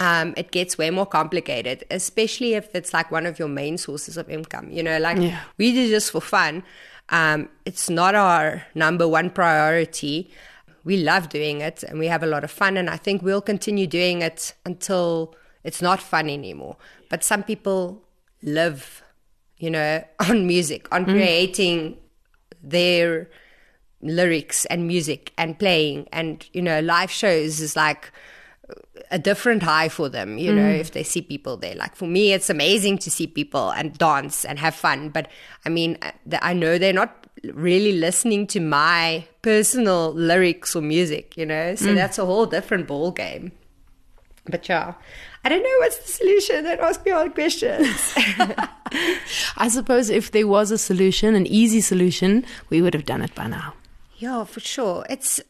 um, 0.00 0.34
it 0.36 0.50
gets 0.50 0.78
way 0.78 0.90
more 0.90 1.06
complicated, 1.06 1.84
especially 1.90 2.54
if 2.54 2.74
it's 2.74 2.92
like 2.92 3.10
one 3.10 3.26
of 3.26 3.38
your 3.38 3.48
main 3.48 3.78
sources 3.78 4.16
of 4.16 4.30
income. 4.30 4.70
You 4.70 4.82
know, 4.82 4.98
like 4.98 5.18
yeah. 5.18 5.40
we 5.56 5.72
do 5.72 5.88
this 5.88 6.10
for 6.10 6.20
fun. 6.20 6.62
Um, 7.08 7.48
it's 7.64 7.90
not 7.90 8.14
our 8.14 8.64
number 8.74 9.08
one 9.08 9.30
priority. 9.30 10.30
We 10.84 10.98
love 10.98 11.28
doing 11.28 11.60
it 11.60 11.82
and 11.82 11.98
we 11.98 12.06
have 12.06 12.22
a 12.22 12.26
lot 12.26 12.44
of 12.44 12.50
fun. 12.50 12.76
And 12.76 12.88
I 12.88 12.96
think 12.96 13.22
we'll 13.22 13.42
continue 13.42 13.86
doing 13.86 14.22
it 14.22 14.54
until 14.64 15.34
it's 15.64 15.82
not 15.82 16.00
fun 16.00 16.30
anymore. 16.30 16.76
But 17.08 17.24
some 17.24 17.42
people 17.42 18.04
live, 18.42 19.02
you 19.56 19.70
know, 19.70 20.04
on 20.20 20.46
music, 20.46 20.86
on 20.92 21.06
mm. 21.06 21.12
creating 21.12 21.96
their 22.62 23.28
lyrics 24.00 24.64
and 24.66 24.86
music 24.86 25.32
and 25.36 25.58
playing. 25.58 26.06
And, 26.12 26.48
you 26.52 26.62
know, 26.62 26.78
live 26.80 27.10
shows 27.10 27.60
is 27.60 27.74
like, 27.74 28.12
a 29.10 29.18
different 29.18 29.62
high 29.62 29.88
for 29.88 30.08
them, 30.08 30.38
you 30.38 30.52
know, 30.52 30.62
mm. 30.62 30.78
if 30.78 30.92
they 30.92 31.02
see 31.02 31.22
people 31.22 31.56
there. 31.56 31.74
Like 31.74 31.96
for 31.96 32.06
me, 32.06 32.32
it's 32.32 32.50
amazing 32.50 32.98
to 32.98 33.10
see 33.10 33.26
people 33.26 33.70
and 33.70 33.96
dance 33.96 34.44
and 34.44 34.58
have 34.58 34.74
fun. 34.74 35.10
But 35.10 35.30
I 35.64 35.68
mean, 35.68 35.98
uh, 36.02 36.12
I 36.42 36.52
know 36.52 36.78
they're 36.78 36.92
not 36.92 37.26
really 37.44 37.92
listening 37.92 38.46
to 38.48 38.60
my 38.60 39.26
personal 39.42 40.12
lyrics 40.12 40.74
or 40.74 40.82
music, 40.82 41.36
you 41.36 41.46
know? 41.46 41.74
So 41.74 41.94
that's 41.94 42.18
a 42.18 42.24
whole 42.24 42.46
different 42.46 42.86
ball 42.86 43.10
game. 43.10 43.52
But 44.46 44.68
yeah, 44.68 44.94
I 45.44 45.48
don't 45.48 45.62
know 45.62 45.74
what's 45.78 45.98
the 45.98 46.08
solution. 46.08 46.64
Don't 46.64 46.80
ask 46.80 47.04
me 47.04 47.12
hard 47.12 47.34
questions. 47.34 48.14
I 49.56 49.68
suppose 49.68 50.10
if 50.10 50.30
there 50.30 50.46
was 50.46 50.70
a 50.70 50.78
solution, 50.78 51.34
an 51.34 51.46
easy 51.46 51.80
solution, 51.80 52.44
we 52.70 52.80
would 52.80 52.94
have 52.94 53.04
done 53.04 53.22
it 53.22 53.34
by 53.34 53.46
now. 53.46 53.74
Yeah, 54.16 54.44
for 54.44 54.60
sure. 54.60 55.06
It's, 55.10 55.40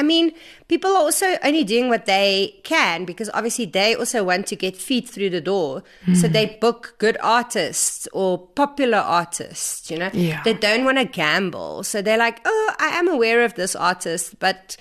I 0.00 0.02
mean, 0.02 0.32
people 0.66 0.90
are 0.92 1.02
also 1.02 1.36
only 1.44 1.62
doing 1.62 1.90
what 1.90 2.06
they 2.06 2.58
can 2.64 3.04
because 3.04 3.28
obviously 3.34 3.66
they 3.66 3.94
also 3.94 4.24
want 4.24 4.46
to 4.46 4.56
get 4.56 4.74
feet 4.74 5.06
through 5.06 5.28
the 5.28 5.42
door. 5.42 5.82
So 6.14 6.26
mm. 6.26 6.32
they 6.32 6.56
book 6.58 6.94
good 6.96 7.18
artists 7.22 8.08
or 8.14 8.38
popular 8.38 8.96
artists, 8.96 9.90
you 9.90 9.98
know? 9.98 10.08
Yeah. 10.14 10.42
They 10.42 10.54
don't 10.54 10.86
want 10.86 10.96
to 10.96 11.04
gamble. 11.04 11.82
So 11.82 12.00
they're 12.00 12.16
like, 12.16 12.40
oh, 12.46 12.72
I 12.78 12.98
am 12.98 13.08
aware 13.08 13.44
of 13.44 13.56
this 13.56 13.76
artist, 13.76 14.38
but, 14.38 14.78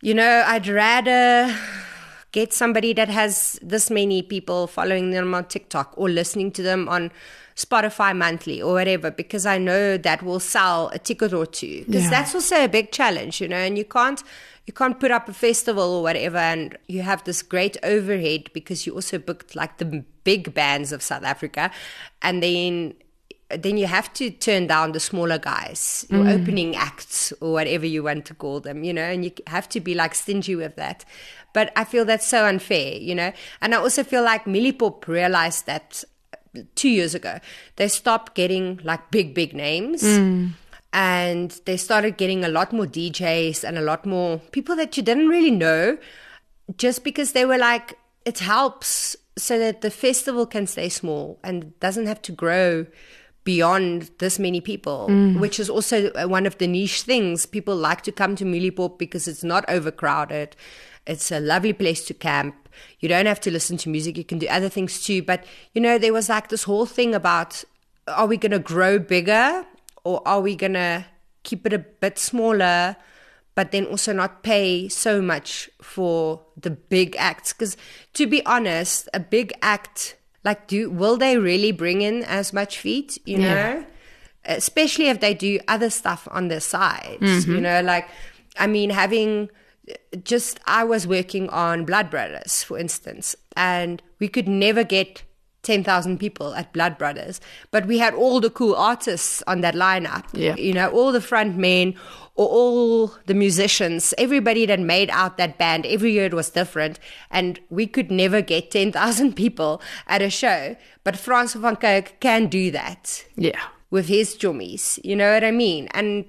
you 0.00 0.14
know, 0.14 0.44
I'd 0.46 0.66
rather 0.66 1.54
get 2.32 2.54
somebody 2.54 2.94
that 2.94 3.10
has 3.10 3.60
this 3.60 3.90
many 3.90 4.22
people 4.22 4.66
following 4.66 5.10
them 5.10 5.34
on 5.34 5.44
TikTok 5.44 5.92
or 5.98 6.08
listening 6.08 6.52
to 6.52 6.62
them 6.62 6.88
on 6.88 7.12
Spotify 7.56 8.16
monthly 8.16 8.62
or 8.62 8.72
whatever 8.74 9.10
because 9.10 9.46
I 9.46 9.58
know 9.58 9.96
that 9.98 10.22
will 10.22 10.40
sell 10.40 10.88
a 10.88 10.98
ticket 10.98 11.32
or 11.32 11.46
two 11.46 11.84
because 11.86 12.04
Yeah. 12.04 12.10
that's 12.10 12.34
also 12.34 12.64
a 12.64 12.68
big 12.68 12.92
challenge 12.92 13.40
you 13.40 13.48
know 13.48 13.56
and 13.56 13.76
you 13.76 13.84
can't 13.84 14.22
you 14.66 14.72
can't 14.72 14.98
put 14.98 15.10
up 15.10 15.28
a 15.28 15.32
festival 15.32 15.94
or 15.94 16.02
whatever 16.02 16.38
and 16.38 16.78
you 16.86 17.02
have 17.02 17.24
this 17.24 17.42
great 17.42 17.76
overhead 17.82 18.48
because 18.52 18.86
you 18.86 18.94
also 18.94 19.18
booked 19.18 19.56
like 19.56 19.78
the 19.78 20.04
big 20.24 20.54
bands 20.54 20.92
of 20.92 21.02
South 21.02 21.24
Africa 21.24 21.70
and 22.22 22.42
then 22.42 22.94
then 23.58 23.76
you 23.76 23.86
have 23.86 24.12
to 24.14 24.30
turn 24.30 24.66
down 24.66 24.92
the 24.92 25.00
smaller 25.00 25.38
guys, 25.38 26.06
your 26.08 26.24
mm. 26.24 26.40
opening 26.40 26.74
acts 26.74 27.32
or 27.40 27.52
whatever 27.52 27.84
you 27.84 28.02
want 28.02 28.24
to 28.26 28.34
call 28.34 28.60
them, 28.60 28.82
you 28.82 28.92
know, 28.92 29.02
and 29.02 29.24
you 29.24 29.32
have 29.46 29.68
to 29.68 29.80
be 29.80 29.94
like 29.94 30.14
stingy 30.14 30.56
with 30.56 30.76
that. 30.76 31.04
But 31.52 31.70
I 31.76 31.84
feel 31.84 32.04
that's 32.06 32.26
so 32.26 32.46
unfair, 32.46 32.94
you 32.94 33.14
know. 33.14 33.32
And 33.60 33.74
I 33.74 33.78
also 33.78 34.04
feel 34.04 34.22
like 34.22 34.46
Mieliepop 34.46 35.06
realized 35.06 35.66
that 35.66 36.02
two 36.74 36.88
years 36.88 37.14
ago. 37.14 37.38
They 37.76 37.88
stopped 37.88 38.34
getting 38.34 38.80
like 38.84 39.10
big, 39.10 39.34
big 39.34 39.54
names. 39.54 40.02
Mm. 40.02 40.52
And 40.94 41.58
they 41.64 41.78
started 41.78 42.18
getting 42.18 42.44
a 42.44 42.48
lot 42.48 42.72
more 42.72 42.86
DJs 42.86 43.64
and 43.64 43.78
a 43.78 43.80
lot 43.80 44.04
more 44.04 44.38
people 44.50 44.76
that 44.76 44.96
you 44.96 45.02
didn't 45.02 45.28
really 45.28 45.50
know 45.50 45.96
just 46.76 47.02
because 47.02 47.32
they 47.32 47.46
were 47.46 47.56
like, 47.56 47.98
it 48.26 48.40
helps 48.40 49.16
so 49.36 49.58
that 49.58 49.80
the 49.80 49.90
festival 49.90 50.46
can 50.46 50.66
stay 50.66 50.88
small 50.88 51.38
and 51.42 51.78
doesn't 51.80 52.06
have 52.06 52.20
to 52.22 52.32
grow 52.32 52.86
beyond 53.44 54.10
this 54.18 54.38
many 54.38 54.60
people, 54.60 55.08
mm. 55.10 55.38
which 55.40 55.58
is 55.58 55.68
also 55.68 56.10
one 56.28 56.46
of 56.46 56.58
the 56.58 56.66
niche 56.66 57.02
things. 57.02 57.46
People 57.46 57.74
like 57.74 58.02
to 58.02 58.12
come 58.12 58.36
to 58.36 58.44
Mieliepop 58.44 58.98
because 58.98 59.26
it's 59.26 59.42
not 59.42 59.64
overcrowded. 59.68 60.54
It's 61.06 61.32
a 61.32 61.40
lovely 61.40 61.72
place 61.72 62.04
to 62.06 62.14
camp. 62.14 62.54
You 63.00 63.08
don't 63.08 63.26
have 63.26 63.40
to 63.40 63.50
listen 63.50 63.76
to 63.78 63.88
music. 63.88 64.16
You 64.16 64.24
can 64.24 64.38
do 64.38 64.46
other 64.48 64.68
things 64.68 65.02
too. 65.04 65.22
But, 65.22 65.44
you 65.74 65.80
know, 65.80 65.98
there 65.98 66.12
was 66.12 66.28
like 66.28 66.48
this 66.48 66.64
whole 66.64 66.86
thing 66.86 67.14
about 67.14 67.64
are 68.08 68.26
we 68.26 68.36
going 68.36 68.52
to 68.52 68.58
grow 68.58 68.98
bigger 68.98 69.64
or 70.04 70.26
are 70.26 70.40
we 70.40 70.56
going 70.56 70.72
to 70.74 71.04
keep 71.44 71.66
it 71.66 71.72
a 71.72 71.78
bit 71.78 72.18
smaller? 72.18 72.96
but 73.54 73.70
then 73.70 73.84
also 73.84 74.14
not 74.14 74.42
pay 74.42 74.88
so 74.88 75.20
much 75.20 75.68
for 75.82 76.40
the 76.56 76.70
big 76.70 77.14
acts 77.18 77.52
because 77.52 77.76
to 78.14 78.26
be 78.26 78.44
honest 78.46 79.10
a 79.12 79.20
big 79.20 79.52
act 79.60 80.16
like 80.42 80.66
do 80.66 80.88
will 80.90 81.18
they 81.18 81.36
really 81.36 81.70
bring 81.70 82.00
in 82.00 82.22
as 82.24 82.54
much 82.54 82.78
feet 82.78 83.18
you 83.26 83.36
Yeah. 83.38 83.54
know 83.54 83.84
especially 84.46 85.08
if 85.08 85.20
they 85.20 85.34
do 85.34 85.60
other 85.68 85.90
stuff 85.90 86.26
on 86.30 86.48
the 86.48 86.60
sides 86.62 87.20
mm-hmm. 87.20 87.54
you 87.56 87.60
know 87.60 87.82
like 87.82 88.08
i 88.58 88.66
mean 88.66 88.88
having 88.88 89.50
just 90.22 90.60
i 90.66 90.84
was 90.84 91.06
working 91.06 91.48
on 91.50 91.84
blood 91.84 92.08
brothers 92.10 92.62
for 92.62 92.78
instance 92.78 93.34
and 93.56 94.02
we 94.18 94.28
could 94.28 94.46
never 94.48 94.84
get 94.84 95.22
10,000 95.64 96.18
people 96.18 96.54
at 96.56 96.72
Blood 96.72 96.98
Brothers, 96.98 97.40
but 97.70 97.86
we 97.86 97.98
had 97.98 98.14
all 98.14 98.40
the 98.40 98.50
cool 98.50 98.74
artists 98.74 99.44
on 99.46 99.60
that 99.60 99.76
lineup. 99.76 100.24
Yeah. 100.32 100.56
You 100.56 100.72
know, 100.72 100.90
all 100.90 101.12
the 101.12 101.20
front 101.20 101.56
men 101.56 101.94
or 102.34 102.48
all 102.48 103.14
the 103.26 103.34
musicians, 103.34 104.12
everybody 104.18 104.66
that 104.66 104.80
made 104.80 105.08
out 105.10 105.36
that 105.36 105.58
band, 105.58 105.86
every 105.86 106.10
year 106.14 106.24
it 106.26 106.34
was 106.34 106.50
different. 106.50 106.98
And 107.30 107.60
we 107.70 107.86
could 107.86 108.10
never 108.10 108.40
get 108.42 108.72
10,000 108.72 109.36
people 109.36 109.80
at 110.08 110.20
a 110.20 110.30
show. 110.30 110.74
But 111.04 111.16
Francois 111.16 111.60
van 111.60 111.76
Coke 111.76 112.14
can 112.18 112.48
do 112.48 112.72
that 112.72 113.24
Yeah. 113.36 113.60
with 113.88 114.08
his 114.08 114.34
jummies. 114.34 114.98
You 115.04 115.14
know 115.14 115.32
what 115.32 115.44
I 115.44 115.52
mean? 115.52 115.86
And 115.94 116.24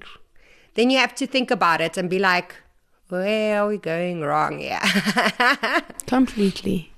then 0.75 0.91
you 0.91 0.99
have 0.99 1.15
to 1.15 1.25
think 1.25 1.49
about 1.49 1.81
it 1.81 1.97
and 1.97 2.07
be 2.07 2.19
like, 2.19 2.53
where 3.21 3.61
are 3.61 3.67
we 3.67 3.77
going 3.77 4.21
wrong 4.21 4.59
here? 4.59 4.79
Completely. 6.07 6.91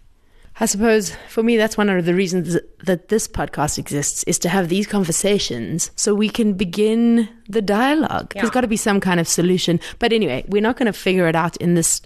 I 0.60 0.66
suppose 0.68 1.14
for 1.28 1.44
me, 1.44 1.58
that's 1.58 1.78
one 1.78 1.90
of 1.90 2.06
the 2.06 2.16
reasons 2.16 2.58
that 2.84 3.10
this 3.10 3.28
podcast 3.28 3.78
exists 3.78 4.24
is 4.24 4.40
to 4.40 4.50
have 4.50 4.70
these 4.70 4.88
conversations 4.88 5.92
so 5.98 6.16
we 6.16 6.30
can 6.30 6.54
begin 6.54 7.28
the 7.50 7.62
dialogue. 7.62 8.34
There's 8.34 8.50
got 8.50 8.62
to 8.62 8.68
be 8.68 8.78
some 8.78 9.02
kind 9.02 9.20
of 9.20 9.28
solution. 9.28 9.82
But 10.00 10.14
anyway, 10.14 10.46
we're 10.48 10.62
not 10.62 10.78
going 10.78 10.86
to 10.86 10.94
figure 10.94 11.28
it 11.28 11.36
out 11.36 11.58
in 11.58 11.74
this 11.76 12.02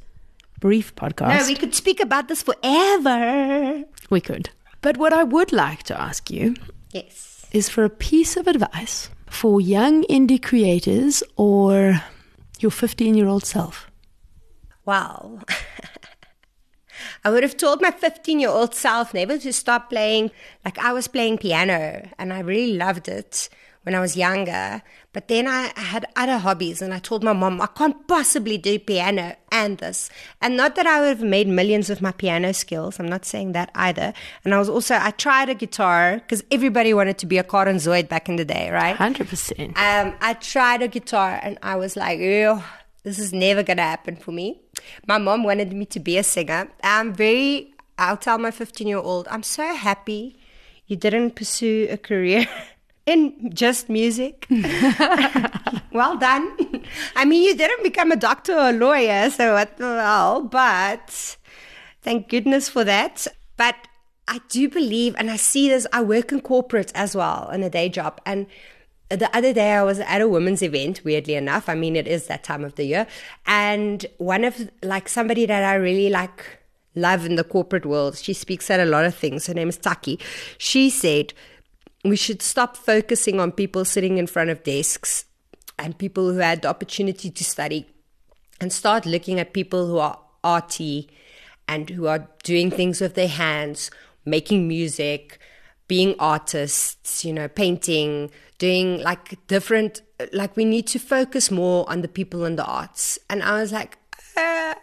brief 0.59 0.95
podcast. 0.95 1.39
no, 1.41 1.45
we 1.47 1.55
could 1.55 1.75
speak 1.75 1.99
about 1.99 2.27
this 2.27 2.41
forever. 2.41 3.83
we 4.09 4.19
could. 4.21 4.49
But 4.81 4.97
what 4.97 5.13
I 5.13 5.23
would 5.23 5.51
like 5.51 5.83
to 5.83 6.01
ask 6.01 6.31
you 6.31 6.55
Yes. 6.91 7.45
is 7.51 7.69
for 7.69 7.83
a 7.83 7.89
piece 7.89 8.35
of 8.35 8.47
advice 8.47 9.09
for 9.29 9.61
young 9.61 10.03
indie 10.05 10.41
creators 10.41 11.21
or 11.37 12.01
your 12.59 12.71
15 12.71 13.13
year 13.15 13.27
old 13.27 13.45
self. 13.45 13.88
Well, 14.89 15.43
I 17.23 17.29
would 17.29 17.43
have 17.43 17.57
told 17.57 17.79
my 17.79 17.91
15 17.91 18.39
year 18.39 18.49
old 18.49 18.73
self 18.73 19.13
never 19.13 19.37
to 19.37 19.53
stop 19.53 19.91
playing. 19.91 20.31
Like 20.65 20.79
I 20.79 20.93
was 20.93 21.07
playing 21.07 21.37
piano 21.37 22.09
and 22.17 22.33
I 22.33 22.39
really 22.39 22.75
loved 22.75 23.07
it 23.07 23.49
when 23.83 23.93
I 23.93 23.99
was 23.99 24.17
younger. 24.17 24.81
But 25.13 25.27
then 25.27 25.45
I 25.45 25.71
I 25.77 25.81
had 25.81 26.07
other 26.15 26.39
hobbies 26.39 26.81
and 26.81 26.91
I 26.91 26.97
told 26.97 27.23
my 27.23 27.33
mom, 27.33 27.61
I 27.61 27.67
can't 27.67 28.07
possibly 28.07 28.57
do 28.57 28.79
piano 28.79 29.35
and 29.51 29.77
this. 29.77 30.09
And 30.41 30.57
not 30.57 30.73
that 30.73 30.87
I 30.87 31.01
would 31.01 31.19
have 31.19 31.21
made 31.21 31.47
millions 31.47 31.87
with 31.87 32.01
my 32.01 32.11
piano 32.11 32.51
skills. 32.51 32.99
I'm 32.99 33.07
not 33.07 33.25
saying 33.25 33.51
that 33.51 33.69
either. 33.75 34.11
And 34.43 34.55
I 34.55 34.57
was 34.57 34.69
also, 34.69 34.95
I 34.95 35.11
tried 35.11 35.49
a 35.49 35.53
guitar 35.53 36.15
because 36.15 36.43
everybody 36.49 36.95
wanted 36.95 37.19
to 37.19 37.27
be 37.27 37.37
a 37.37 37.43
Karen 37.43 37.75
Zoid 37.75 38.09
back 38.09 38.27
in 38.27 38.37
the 38.37 38.45
day, 38.45 38.71
right? 38.71 38.97
100%. 38.97 39.77
Um, 39.77 40.15
I 40.19 40.33
tried 40.33 40.81
a 40.81 40.87
guitar 40.87 41.39
and 41.43 41.59
I 41.61 41.75
was 41.75 41.95
like, 41.95 42.17
ew, 42.19 42.63
this 43.03 43.19
is 43.19 43.33
never 43.33 43.63
gonna 43.63 43.83
happen 43.83 44.15
for 44.15 44.31
me. 44.31 44.61
My 45.07 45.17
mom 45.17 45.43
wanted 45.43 45.73
me 45.73 45.85
to 45.87 45.99
be 45.99 46.17
a 46.17 46.23
singer. 46.23 46.69
I'm 46.83 47.13
very, 47.13 47.73
I'll 47.97 48.17
tell 48.17 48.37
my 48.37 48.51
15 48.51 48.87
year 48.87 48.97
old, 48.97 49.27
I'm 49.29 49.43
so 49.43 49.73
happy 49.73 50.37
you 50.87 50.95
didn't 50.95 51.35
pursue 51.35 51.87
a 51.89 51.97
career 51.97 52.47
in 53.05 53.51
just 53.53 53.89
music. 53.89 54.47
well 55.91 56.17
done. 56.17 56.51
I 57.15 57.25
mean, 57.25 57.43
you 57.43 57.55
didn't 57.55 57.83
become 57.83 58.11
a 58.11 58.15
doctor 58.15 58.53
or 58.53 58.69
a 58.69 58.73
lawyer, 58.73 59.29
so 59.29 59.53
what 59.53 59.77
the 59.77 60.01
hell, 60.01 60.43
but 60.43 61.37
thank 62.01 62.27
goodness 62.27 62.67
for 62.67 62.83
that. 62.83 63.27
But 63.55 63.75
I 64.27 64.41
do 64.49 64.67
believe, 64.67 65.15
and 65.17 65.29
I 65.29 65.37
see 65.37 65.69
this, 65.69 65.87
I 65.93 66.01
work 66.01 66.31
in 66.31 66.41
corporate 66.41 66.91
as 66.95 67.15
well 67.15 67.49
in 67.51 67.63
a 67.63 67.69
day 67.69 67.89
job. 67.89 68.19
And 68.25 68.47
the 69.09 69.35
other 69.35 69.53
day 69.53 69.73
I 69.73 69.83
was 69.83 69.99
at 69.99 70.21
a 70.21 70.27
women's 70.27 70.61
event, 70.61 71.01
weirdly 71.03 71.35
enough. 71.35 71.67
I 71.67 71.75
mean, 71.75 71.95
it 71.95 72.07
is 72.07 72.27
that 72.27 72.43
time 72.43 72.63
of 72.63 72.75
the 72.75 72.85
year. 72.85 73.07
And 73.45 74.05
one 74.17 74.43
of, 74.43 74.69
like, 74.83 75.09
somebody 75.09 75.45
that 75.45 75.63
I 75.63 75.75
really 75.75 76.09
like, 76.09 76.59
love 76.95 77.25
in 77.25 77.35
the 77.35 77.43
corporate 77.43 77.85
world, 77.85 78.17
she 78.17 78.33
speaks 78.33 78.69
at 78.69 78.79
a 78.79 78.85
lot 78.85 79.05
of 79.05 79.15
things. 79.15 79.47
Her 79.47 79.53
name 79.53 79.69
is 79.69 79.77
Taki. 79.77 80.19
She 80.57 80.89
said, 80.89 81.33
we 82.03 82.15
should 82.15 82.41
stop 82.41 82.77
focusing 82.77 83.39
on 83.39 83.51
people 83.51 83.85
sitting 83.85 84.17
in 84.17 84.27
front 84.27 84.49
of 84.49 84.63
desks 84.63 85.25
and 85.77 85.97
people 85.97 86.31
who 86.31 86.39
had 86.39 86.61
the 86.61 86.67
opportunity 86.67 87.29
to 87.29 87.43
study 87.43 87.87
and 88.61 88.71
start 88.73 89.05
looking 89.05 89.39
at 89.39 89.53
people 89.53 89.87
who 89.87 89.97
are 89.97 90.19
arty 90.43 91.09
and 91.67 91.89
who 91.89 92.07
are 92.07 92.27
doing 92.43 92.71
things 92.71 92.99
with 93.01 93.15
their 93.15 93.27
hands, 93.27 93.91
making 94.25 94.67
music, 94.67 95.39
being 95.87 96.15
artists, 96.19 97.23
you 97.23 97.33
know, 97.33 97.47
painting, 97.47 98.31
doing 98.59 99.01
like 99.01 99.35
different, 99.47 100.01
like 100.31 100.55
we 100.55 100.65
need 100.65 100.85
to 100.87 100.99
focus 100.99 101.49
more 101.49 101.89
on 101.89 102.01
the 102.01 102.07
people 102.07 102.45
in 102.45 102.55
the 102.55 102.65
arts. 102.65 103.17
And 103.29 103.41
I 103.41 103.59
was 103.59 103.71
like, 103.71 103.97
uh, 104.37 104.75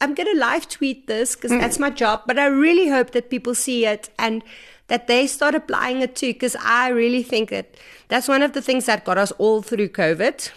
I'm 0.00 0.14
going 0.14 0.28
to 0.34 0.38
live 0.38 0.68
tweet 0.68 1.06
this 1.06 1.36
because 1.36 1.52
that's 1.52 1.78
my 1.78 1.90
job, 1.90 2.22
but 2.26 2.38
I 2.38 2.46
really 2.46 2.88
hope 2.88 3.12
that 3.12 3.30
people 3.30 3.54
see 3.54 3.86
it 3.86 4.10
and 4.18 4.42
that 4.88 5.06
they 5.06 5.28
start 5.28 5.54
applying 5.54 6.00
it 6.00 6.16
too 6.16 6.32
because 6.32 6.56
I 6.56 6.88
really 6.88 7.22
think 7.22 7.50
that 7.50 7.76
that's 8.08 8.26
one 8.26 8.42
of 8.42 8.52
the 8.52 8.60
things 8.60 8.86
that 8.86 9.04
got 9.04 9.16
us 9.16 9.30
all 9.32 9.62
through 9.62 9.88
COVID. 9.90 10.50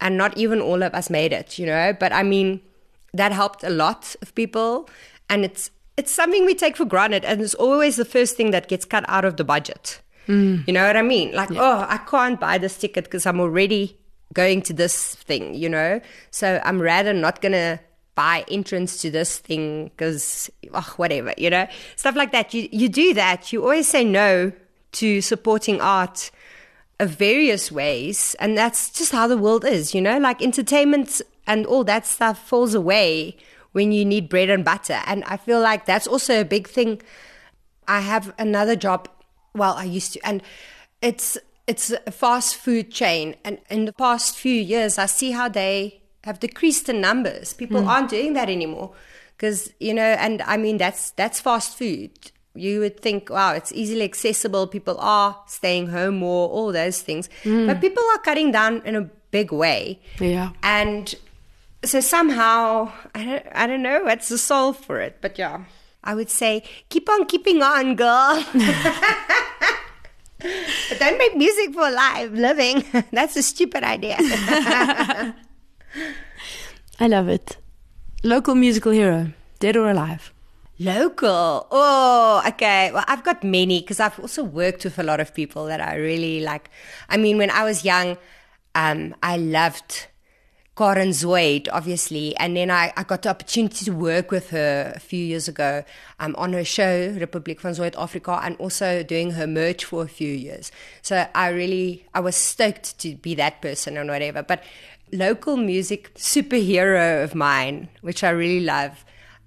And 0.00 0.16
not 0.16 0.36
even 0.36 0.60
all 0.60 0.82
of 0.82 0.94
us 0.94 1.10
made 1.10 1.32
it, 1.32 1.58
you 1.58 1.66
know, 1.66 1.92
but 1.98 2.12
I 2.12 2.22
mean, 2.22 2.60
that 3.14 3.32
helped 3.32 3.64
a 3.64 3.70
lot 3.70 4.14
of 4.22 4.34
people 4.34 4.88
and 5.28 5.44
it's 5.44 5.70
it's 5.96 6.10
something 6.10 6.44
we 6.46 6.54
take 6.54 6.76
for 6.76 6.84
granted 6.84 7.24
and 7.24 7.40
it's 7.40 7.54
always 7.54 7.96
the 7.96 8.04
first 8.04 8.36
thing 8.36 8.50
that 8.50 8.68
gets 8.68 8.84
cut 8.84 9.04
out 9.08 9.24
of 9.24 9.36
the 9.36 9.44
budget 9.44 10.00
Mm. 10.28 10.66
You 10.66 10.72
know 10.72 10.86
what 10.86 10.96
I 10.96 11.02
mean? 11.02 11.32
Like, 11.32 11.50
oh, 11.52 11.86
I 11.88 11.98
can't 11.98 12.38
buy 12.38 12.58
this 12.58 12.78
ticket 12.78 13.04
because 13.04 13.26
I'm 13.26 13.40
already 13.40 13.98
going 14.32 14.62
to 14.62 14.72
this 14.72 15.14
thing, 15.16 15.54
you 15.54 15.68
know? 15.68 16.00
So 16.30 16.60
I'm 16.64 16.80
rather 16.80 17.12
not 17.12 17.40
going 17.40 17.52
to 17.52 17.80
buy 18.14 18.44
entrance 18.50 19.00
to 19.02 19.10
this 19.10 19.38
thing 19.38 19.84
because, 19.84 20.50
oh, 20.72 20.92
whatever, 20.96 21.34
you 21.36 21.50
know? 21.50 21.66
Stuff 21.96 22.16
like 22.16 22.32
that. 22.32 22.54
You, 22.54 22.68
you 22.70 22.88
do 22.88 23.14
that. 23.14 23.52
You 23.52 23.62
always 23.62 23.88
say 23.88 24.04
no 24.04 24.52
to 24.92 25.20
supporting 25.20 25.80
art 25.80 26.30
of 27.00 27.10
various 27.10 27.72
ways. 27.72 28.36
And 28.38 28.56
that's 28.56 28.90
just 28.90 29.12
how 29.12 29.26
the 29.26 29.38
world 29.38 29.64
is, 29.64 29.94
you 29.94 30.00
know? 30.00 30.18
Like 30.18 30.42
entertainment 30.42 31.20
and 31.46 31.66
all 31.66 31.84
that 31.84 32.06
stuff 32.06 32.46
falls 32.46 32.74
away 32.74 33.36
when 33.72 33.90
you 33.90 34.04
need 34.04 34.28
bread 34.28 34.50
and 34.50 34.64
butter. 34.64 35.00
And 35.06 35.24
I 35.24 35.36
feel 35.36 35.60
like 35.60 35.86
that's 35.86 36.06
also 36.06 36.40
a 36.40 36.44
big 36.44 36.68
thing. 36.68 37.02
I 37.88 38.00
have 38.00 38.32
another 38.38 38.76
job. 38.76 39.08
Well, 39.54 39.74
I 39.74 39.84
used 39.84 40.14
to, 40.14 40.26
and 40.26 40.42
it's 41.00 41.38
it's 41.66 41.90
a 41.90 42.10
fast 42.10 42.56
food 42.56 42.90
chain. 42.90 43.36
And 43.44 43.58
in 43.70 43.84
the 43.84 43.92
past 43.92 44.36
few 44.36 44.60
years, 44.60 44.98
I 44.98 45.06
see 45.06 45.32
how 45.32 45.48
they 45.48 46.02
have 46.24 46.40
decreased 46.40 46.88
in 46.88 47.00
numbers. 47.00 47.52
People 47.54 47.82
hmm. 47.82 47.88
aren't 47.88 48.10
doing 48.10 48.32
that 48.34 48.48
anymore 48.48 48.92
because 49.36 49.72
you 49.78 49.94
know. 49.94 50.02
And 50.02 50.42
I 50.42 50.56
mean, 50.56 50.78
that's 50.78 51.10
that's 51.12 51.40
fast 51.40 51.76
food. 51.76 52.10
You 52.54 52.80
would 52.80 53.00
think, 53.00 53.30
wow, 53.30 53.54
it's 53.54 53.72
easily 53.72 54.02
accessible. 54.04 54.66
People 54.66 54.98
are 54.98 55.38
staying 55.46 55.88
home 55.88 56.16
more, 56.16 56.50
all 56.50 56.70
those 56.70 57.00
things. 57.00 57.30
Hmm. 57.42 57.66
But 57.66 57.80
people 57.80 58.02
are 58.12 58.18
cutting 58.18 58.52
down 58.52 58.82
in 58.84 58.94
a 58.94 59.08
big 59.30 59.52
way. 59.52 60.00
Yeah. 60.20 60.50
And 60.62 61.14
so 61.84 62.00
somehow 62.00 62.92
I 63.14 63.24
don't 63.24 63.46
I 63.52 63.66
don't 63.66 63.82
know 63.82 64.04
what's 64.04 64.28
the 64.28 64.38
solve 64.38 64.76
for 64.76 65.00
it, 65.00 65.18
but 65.20 65.38
yeah. 65.38 65.64
I 66.04 66.14
would 66.14 66.30
say 66.30 66.64
keep 66.88 67.08
on 67.08 67.26
keeping 67.26 67.62
on, 67.62 67.94
girl. 67.96 68.44
but 70.88 70.98
don't 70.98 71.18
make 71.18 71.36
music 71.36 71.72
for 71.72 71.90
live 71.90 72.32
living. 72.32 72.84
That's 73.12 73.36
a 73.36 73.42
stupid 73.42 73.84
idea. 73.84 74.16
I 77.00 77.06
love 77.08 77.28
it. 77.28 77.56
Local 78.22 78.54
musical 78.54 78.92
hero, 78.92 79.32
dead 79.58 79.76
or 79.76 79.90
alive. 79.90 80.32
Local. 80.78 81.66
Oh, 81.70 82.42
okay. 82.46 82.90
Well, 82.92 83.04
I've 83.06 83.22
got 83.24 83.44
many 83.44 83.80
because 83.80 84.00
I've 84.00 84.18
also 84.18 84.42
worked 84.42 84.84
with 84.84 84.98
a 84.98 85.02
lot 85.02 85.20
of 85.20 85.34
people 85.34 85.66
that 85.66 85.80
I 85.80 85.96
really 85.96 86.40
like. 86.40 86.70
I 87.08 87.16
mean, 87.16 87.38
when 87.38 87.50
I 87.50 87.64
was 87.64 87.84
young, 87.84 88.16
um, 88.74 89.14
I 89.22 89.36
loved 89.36 90.06
Karen 90.76 91.10
Zoid, 91.10 91.68
obviously. 91.70 92.34
And 92.36 92.56
then 92.56 92.70
I, 92.70 92.92
I 92.96 93.02
got 93.02 93.22
the 93.22 93.28
opportunity 93.28 93.84
to 93.84 93.90
work 93.90 94.30
with 94.30 94.50
her 94.50 94.92
a 94.94 95.00
few 95.00 95.22
years 95.22 95.48
ago 95.48 95.84
um, 96.18 96.34
on 96.38 96.52
her 96.54 96.64
show, 96.64 97.10
Republiek 97.12 97.60
van 97.60 97.72
Zuid-Afrika, 97.72 98.40
and 98.42 98.56
also 98.56 99.02
doing 99.02 99.32
her 99.32 99.46
merch 99.46 99.84
for 99.84 100.02
a 100.02 100.08
few 100.08 100.32
years. 100.32 100.72
So 101.02 101.26
I 101.34 101.48
really, 101.48 102.06
I 102.14 102.20
was 102.20 102.36
stoked 102.36 102.98
to 103.00 103.16
be 103.16 103.34
that 103.34 103.60
person 103.60 103.96
and 103.96 104.08
whatever. 104.08 104.42
But 104.42 104.64
local 105.12 105.58
music 105.58 106.14
superhero 106.14 107.22
of 107.22 107.34
mine, 107.34 107.88
which 108.00 108.24
I 108.24 108.30
really 108.30 108.64
love, 108.64 109.04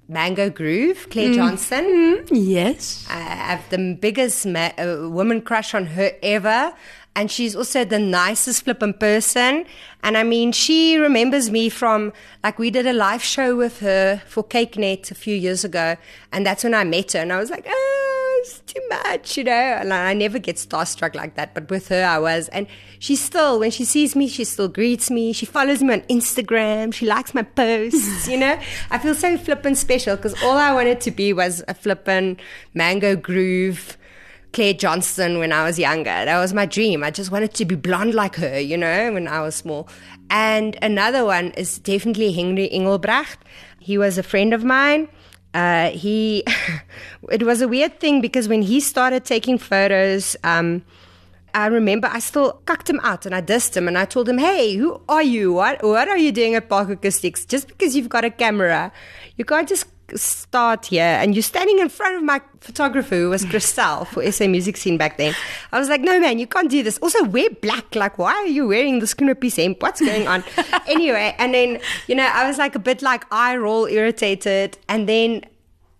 Mango 0.08 0.52
Groove, 0.52 1.08
Claire 1.10 1.34
Johnston. 1.34 2.28
Yes. 2.32 3.08
I 3.10 3.20
have 3.20 3.68
the 3.72 3.98
biggest 4.00 4.46
ma- 4.46 4.72
uh, 4.78 5.10
woman 5.10 5.42
crush 5.42 5.74
on 5.74 5.88
her 5.88 6.12
ever. 6.22 6.74
And 7.16 7.32
she's 7.32 7.56
also 7.56 7.86
the 7.86 7.98
nicest 7.98 8.66
flippin' 8.66 8.94
person. 8.94 9.66
And 10.04 10.18
I 10.18 10.24
mean, 10.24 10.52
she 10.52 10.98
remembers 10.98 11.50
me 11.50 11.70
from, 11.70 12.12
like, 12.44 12.60
we 12.60 12.70
did 12.70 12.86
a 12.86 12.92
live 12.94 13.24
show 13.24 13.56
with 13.56 13.80
her 13.80 14.22
for 14.28 14.44
kykNET 14.44 15.12
a 15.12 15.16
few 15.16 15.34
years 15.34 15.64
ago. 15.64 15.96
And 16.34 16.46
that's 16.46 16.66
when 16.66 16.74
I 16.74 16.84
met 16.84 17.14
her. 17.14 17.20
And 17.20 17.32
I 17.32 17.40
was 17.40 17.50
like, 17.50 17.66
oh, 17.68 18.42
it's 18.42 18.60
too 18.62 18.82
much, 18.90 19.38
you 19.38 19.46
know? 19.46 19.52
And 19.52 19.94
I 19.94 20.14
never 20.14 20.40
get 20.40 20.58
starstruck 20.58 21.16
like 21.16 21.36
that. 21.36 21.54
But 21.54 21.70
with 21.70 21.88
her, 21.88 22.04
I 22.04 22.20
was. 22.20 22.50
And 22.50 22.68
she 23.00 23.16
still, 23.16 23.60
when 23.60 23.72
she 23.72 23.86
sees 23.86 24.14
me, 24.14 24.28
she 24.28 24.44
still 24.44 24.68
greets 24.68 25.10
me. 25.10 25.32
She 25.32 25.46
follows 25.46 25.82
me 25.82 25.94
on 25.94 26.02
Instagram. 26.02 26.94
She 26.94 27.06
likes 27.06 27.34
my 27.34 27.44
posts, 27.44 28.28
you 28.28 28.38
know? 28.38 28.60
I 28.92 28.98
feel 28.98 29.16
so 29.16 29.38
flippin' 29.38 29.76
special 29.76 30.18
because 30.18 30.36
all 30.44 30.58
I 30.58 30.74
wanted 30.74 31.00
to 31.02 31.12
be 31.12 31.32
was 31.32 31.64
a 31.70 31.74
flippin' 31.74 32.38
mango 32.74 33.16
groove 33.16 33.98
Claire 34.56 34.74
Johnston 34.74 35.38
when 35.38 35.52
I 35.52 35.66
was 35.66 35.78
younger. 35.78 36.06
That 36.06 36.40
was 36.40 36.54
my 36.54 36.66
dream. 36.66 37.04
I 37.04 37.12
just 37.12 37.30
wanted 37.30 37.54
to 37.56 37.66
be 37.66 37.76
blonde 37.76 38.14
like 38.14 38.38
her, 38.38 38.58
you 38.58 38.78
know, 38.78 39.12
when 39.12 39.28
I 39.28 39.42
was 39.42 39.54
small. 39.54 39.90
And 40.30 40.78
another 40.82 41.26
one 41.26 41.52
is 41.52 41.78
definitely 41.78 42.32
Henry 42.32 42.72
Engelbrecht. 42.72 43.38
He 43.82 43.98
was 43.98 44.18
a 44.18 44.24
friend 44.24 44.54
of 44.54 44.64
mine. 44.64 45.10
Uh, 45.54 45.90
he, 45.90 46.46
it 47.32 47.44
was 47.44 47.62
a 47.62 47.68
weird 47.68 48.00
thing 48.00 48.22
because 48.22 48.48
when 48.48 48.62
he 48.62 48.80
started 48.80 49.26
taking 49.26 49.58
photos, 49.58 50.38
um, 50.46 50.86
I 51.54 51.66
remember 51.68 52.08
I 52.10 52.20
still 52.20 52.54
cucked 52.66 52.90
him 52.90 53.02
out 53.04 53.26
and 53.26 53.36
I 53.36 53.42
dissed 53.42 53.76
him 53.76 53.90
and 53.90 53.98
I 53.98 54.06
told 54.06 54.30
him, 54.30 54.38
Hey, 54.38 54.76
who 54.76 55.02
are 55.10 55.24
you? 55.24 55.52
What, 55.52 55.84
what 55.84 56.08
are 56.08 56.18
you 56.18 56.32
doing 56.32 56.56
at 56.56 56.70
Park 56.70 56.90
Acoustics? 56.90 57.46
Just 57.46 57.68
because 57.68 57.94
you've 57.94 58.10
got 58.10 58.24
a 58.24 58.30
camera, 58.30 58.94
you 59.36 59.44
can't 59.44 59.68
just 59.68 59.86
start 60.14 60.88
here 60.88 61.04
and 61.04 61.36
you're 61.36 61.44
standing 61.44 61.80
in 61.80 61.90
front 61.90 62.16
of 62.16 62.24
my 62.24 62.40
photographer 62.60 63.16
who 63.16 63.30
was 63.30 63.44
Christelle 63.46 64.06
for 64.08 64.30
SA 64.32 64.48
Music 64.48 64.78
Scene 64.78 64.98
back 64.98 65.18
then. 65.18 65.34
I 65.72 65.80
was 65.80 65.90
like, 65.90 66.02
no 66.02 66.20
man, 66.20 66.38
you 66.40 66.48
can't 66.48 66.70
do 66.70 66.84
this. 66.84 66.98
Also 67.00 67.24
wear 67.24 67.50
black. 67.62 67.96
Like, 67.96 68.18
why 68.18 68.34
are 68.34 68.48
you 68.48 68.68
wearing 68.68 69.00
this 69.00 69.14
piece 69.14 69.56
hemp? 69.56 69.82
What's 69.82 70.02
going 70.02 70.28
on? 70.28 70.44
anyway, 70.88 71.36
and 71.40 71.54
then, 71.54 71.80
you 72.08 72.16
know, 72.16 72.30
I 72.32 72.48
was 72.48 72.58
like 72.58 72.76
a 72.76 72.80
bit 72.80 73.02
like 73.02 73.26
eye 73.32 73.58
roll 73.58 73.86
irritated. 73.86 74.78
And 74.88 75.10
then 75.10 75.44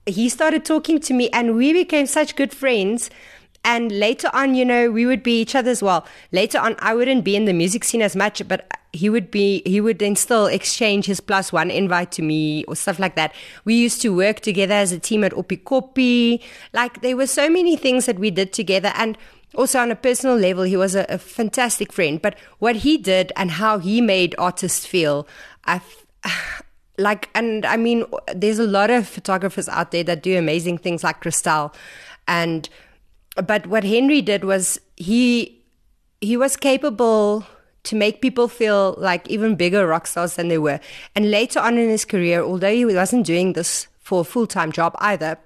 he 0.06 0.30
started 0.30 0.66
talking 0.66 1.00
to 1.00 1.14
me 1.14 1.30
and 1.30 1.56
we 1.56 1.74
became 1.74 2.06
such 2.06 2.36
good 2.36 2.54
friends. 2.54 3.10
And 3.66 3.92
later 3.92 4.30
on, 4.32 4.54
you 4.54 4.64
know, 4.64 4.92
we 4.92 5.08
would 5.08 5.24
be 5.24 5.42
each 5.42 5.56
other's 5.56 5.82
well. 5.82 6.06
Later 6.32 6.60
on, 6.60 6.76
I 6.80 6.94
wouldn't 6.94 7.24
be 7.24 7.36
in 7.36 7.46
the 7.46 7.52
music 7.52 7.84
scene 7.84 8.04
as 8.04 8.16
much, 8.16 8.48
but 8.48 8.72
he 8.94 9.10
would 9.10 9.32
be, 9.32 9.64
he 9.66 9.82
would 9.82 9.98
then 9.98 10.16
still 10.16 10.46
exchange 10.46 11.08
his 11.08 11.20
plus 11.20 11.52
one 11.52 11.72
invite 11.72 12.12
to 12.14 12.22
me 12.22 12.64
or 12.66 12.76
stuff 12.76 13.00
like 13.00 13.16
that. 13.16 13.34
We 13.66 13.74
used 13.74 14.04
to 14.04 14.16
work 14.16 14.42
together 14.42 14.76
as 14.76 14.92
a 14.92 15.00
team 15.00 15.24
at 15.24 15.32
Oppikoppi. 15.32 16.44
Like 16.74 17.02
there 17.02 17.18
were 17.18 17.26
so 17.26 17.50
many 17.50 17.76
things 17.76 18.06
that 18.06 18.20
we 18.20 18.30
did 18.30 18.54
together. 18.54 18.92
And 18.96 19.18
also 19.56 19.80
on 19.80 19.90
a 19.90 19.96
personal 19.96 20.38
level, 20.38 20.64
he 20.64 20.78
was 20.78 20.94
a, 20.94 21.08
a 21.10 21.18
fantastic 21.18 21.92
friend. 21.92 22.22
But 22.22 22.38
what 22.60 22.78
he 22.78 23.00
did 23.00 23.32
and 23.36 23.50
how 23.50 23.80
he 23.80 24.00
made 24.00 24.36
artists 24.38 24.86
feel, 24.86 25.28
I, 25.66 25.82
like, 27.00 27.30
and 27.34 27.66
I 27.66 27.78
mean, 27.78 28.06
there's 28.32 28.60
a 28.60 28.68
lot 28.68 28.92
of 28.92 29.08
photographers 29.08 29.68
out 29.68 29.90
there 29.90 30.04
that 30.04 30.22
do 30.22 30.38
amazing 30.38 30.78
things 30.78 31.04
like 31.04 31.20
Christelle 31.20 31.74
and, 32.28 32.70
but 33.36 33.68
what 33.68 33.84
Henry 33.84 34.22
did 34.22 34.44
was 34.44 34.80
he 34.96 35.62
he 36.22 36.38
was 36.38 36.56
capable 36.58 37.46
to 37.84 37.96
make 37.96 38.22
people 38.22 38.48
feel 38.48 38.96
like 38.98 39.30
even 39.30 39.56
bigger 39.56 39.86
rock 39.86 40.08
stars 40.08 40.36
than 40.36 40.48
they 40.48 40.58
were. 40.58 40.80
And 41.16 41.30
later 41.30 41.60
on 41.60 41.78
in 41.78 41.88
his 41.90 42.04
career, 42.06 42.42
although 42.42 42.74
he 42.74 42.86
wasn't 42.86 43.26
doing 43.26 43.54
this 43.54 43.88
for 44.00 44.22
a 44.22 44.24
full 44.24 44.48
time 44.48 44.72
job 44.72 44.96
either, 45.00 45.38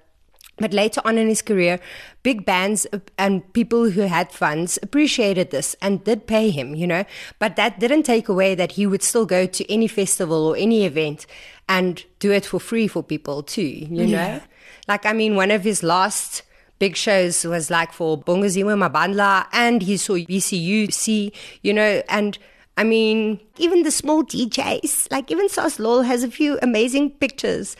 but 0.56 0.72
later 0.72 1.00
on 1.04 1.18
in 1.18 1.28
his 1.28 1.42
career, 1.42 1.80
big 2.22 2.44
bands 2.44 2.86
and 3.18 3.50
people 3.52 3.90
who 3.90 4.02
had 4.02 4.30
funds 4.30 4.78
appreciated 4.82 5.50
this 5.50 5.74
and 5.82 6.04
did 6.04 6.26
pay 6.26 6.50
him, 6.50 6.74
you 6.74 6.86
know. 6.86 7.04
But 7.38 7.56
that 7.56 7.80
didn't 7.80 8.04
take 8.04 8.28
away 8.28 8.54
that 8.54 8.72
he 8.72 8.86
would 8.86 9.02
still 9.02 9.26
go 9.26 9.46
to 9.46 9.72
any 9.72 9.88
festival 9.88 10.46
or 10.46 10.56
any 10.56 10.84
event 10.84 11.26
and 11.68 12.04
do 12.18 12.30
it 12.30 12.44
for 12.46 12.60
free 12.60 12.88
for 12.88 13.02
people 13.02 13.42
too, 13.42 13.62
you 13.62 14.04
Yeah. 14.06 14.06
know. 14.06 14.40
Like, 14.88 15.06
I 15.06 15.12
mean, 15.12 15.34
one 15.34 15.50
of 15.50 15.64
his 15.64 15.82
last 15.82 16.42
big 16.80 16.96
shows 16.96 17.44
was 17.44 17.70
like 17.70 17.92
for 17.92 18.18
Bongeziwe 18.18 18.74
Mabandla 18.74 19.46
and 19.52 19.82
he 19.82 19.96
saw 19.96 20.14
BCUC, 20.14 21.30
you 21.62 21.72
know, 21.72 22.02
and 22.08 22.36
I 22.76 22.82
mean, 22.82 23.38
even 23.58 23.82
the 23.82 23.90
small 23.90 24.24
DJs, 24.24 25.12
like 25.12 25.30
even 25.30 25.46
SOZLOL 25.48 26.04
has 26.06 26.24
a 26.24 26.30
few 26.30 26.58
amazing 26.62 27.10
pictures 27.10 27.76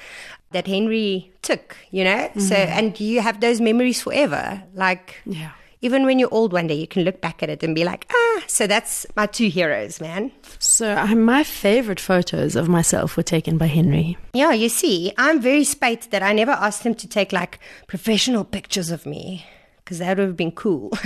that 0.53 0.67
Henry 0.67 1.33
took, 1.43 1.77
you 1.91 2.05
know? 2.05 2.31
So, 2.35 2.55
mm-hmm. 2.55 2.79
and 2.79 3.01
you 3.01 3.21
have 3.21 3.41
those 3.41 3.61
memories 3.61 4.03
forever. 4.03 4.63
Like, 4.75 5.17
Yeah. 5.25 5.53
Even 5.83 6.05
when 6.05 6.19
you're 6.19 6.33
old 6.33 6.53
one 6.53 6.66
day, 6.66 6.75
you 6.75 6.87
can 6.87 7.05
look 7.05 7.20
back 7.20 7.43
at 7.43 7.49
it 7.49 7.62
and 7.62 7.74
be 7.74 7.85
like, 7.85 8.07
ah, 8.12 8.45
so 8.47 8.66
that's 8.66 9.07
my 9.16 9.26
two 9.26 9.49
heroes, 9.49 10.01
man. 10.01 10.31
So 10.59 10.95
uh, 10.95 11.14
my 11.14 11.43
favorite 11.43 12.01
photos 12.01 12.55
of 12.55 12.68
myself 12.68 13.16
were 13.16 13.22
taken 13.22 13.57
by 13.57 13.66
Henry. 13.66 14.18
Yeah, 14.35 14.53
you 14.53 14.68
see, 14.68 15.12
I'm 15.16 15.41
very 15.41 15.64
spite 15.64 16.11
that 16.11 16.22
I 16.22 16.33
never 16.33 16.53
asked 16.53 16.85
him 16.85 16.95
to 16.97 17.09
take 17.09 17.33
like 17.33 17.61
professional 17.87 18.45
pictures 18.45 18.91
of 18.91 19.07
me 19.07 19.47
because 19.78 19.99
that 19.99 20.18
would 20.18 20.26
have 20.26 20.37
been 20.37 20.53
cool. 20.53 20.91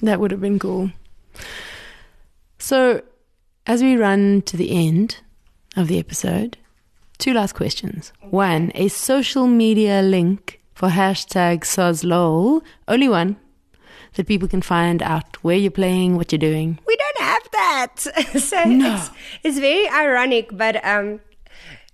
That 0.00 0.20
would 0.20 0.30
have 0.30 0.40
been 0.40 0.60
cool. 0.60 0.92
So, 2.60 3.02
as 3.66 3.82
we 3.82 3.96
run 3.96 4.42
to 4.42 4.56
the 4.56 4.70
end 4.70 5.16
of 5.76 5.88
the 5.88 5.98
episode, 5.98 6.56
two 7.18 7.32
last 7.34 7.54
questions. 7.54 8.12
One, 8.30 8.70
a 8.76 8.86
social 8.88 9.48
media 9.48 10.02
link 10.02 10.60
for 10.72 10.88
hashtag 10.90 11.64
SOZLOL, 11.64 12.62
only 12.86 13.08
one, 13.08 13.36
that 14.14 14.26
people 14.26 14.48
can 14.48 14.62
find 14.62 15.02
out 15.02 15.36
where 15.44 15.56
you're 15.56 15.70
playing, 15.70 16.16
what 16.16 16.32
you're 16.32 16.38
doing. 16.38 16.78
we 16.86 16.96
don't 16.96 17.18
have 17.18 17.42
that. 17.52 17.94
so 18.40 18.64
No. 18.64 18.94
it's, 18.94 19.10
it's 19.44 19.58
very 19.58 19.88
ironic, 19.88 20.50
but 20.52 20.84
um, 20.84 21.20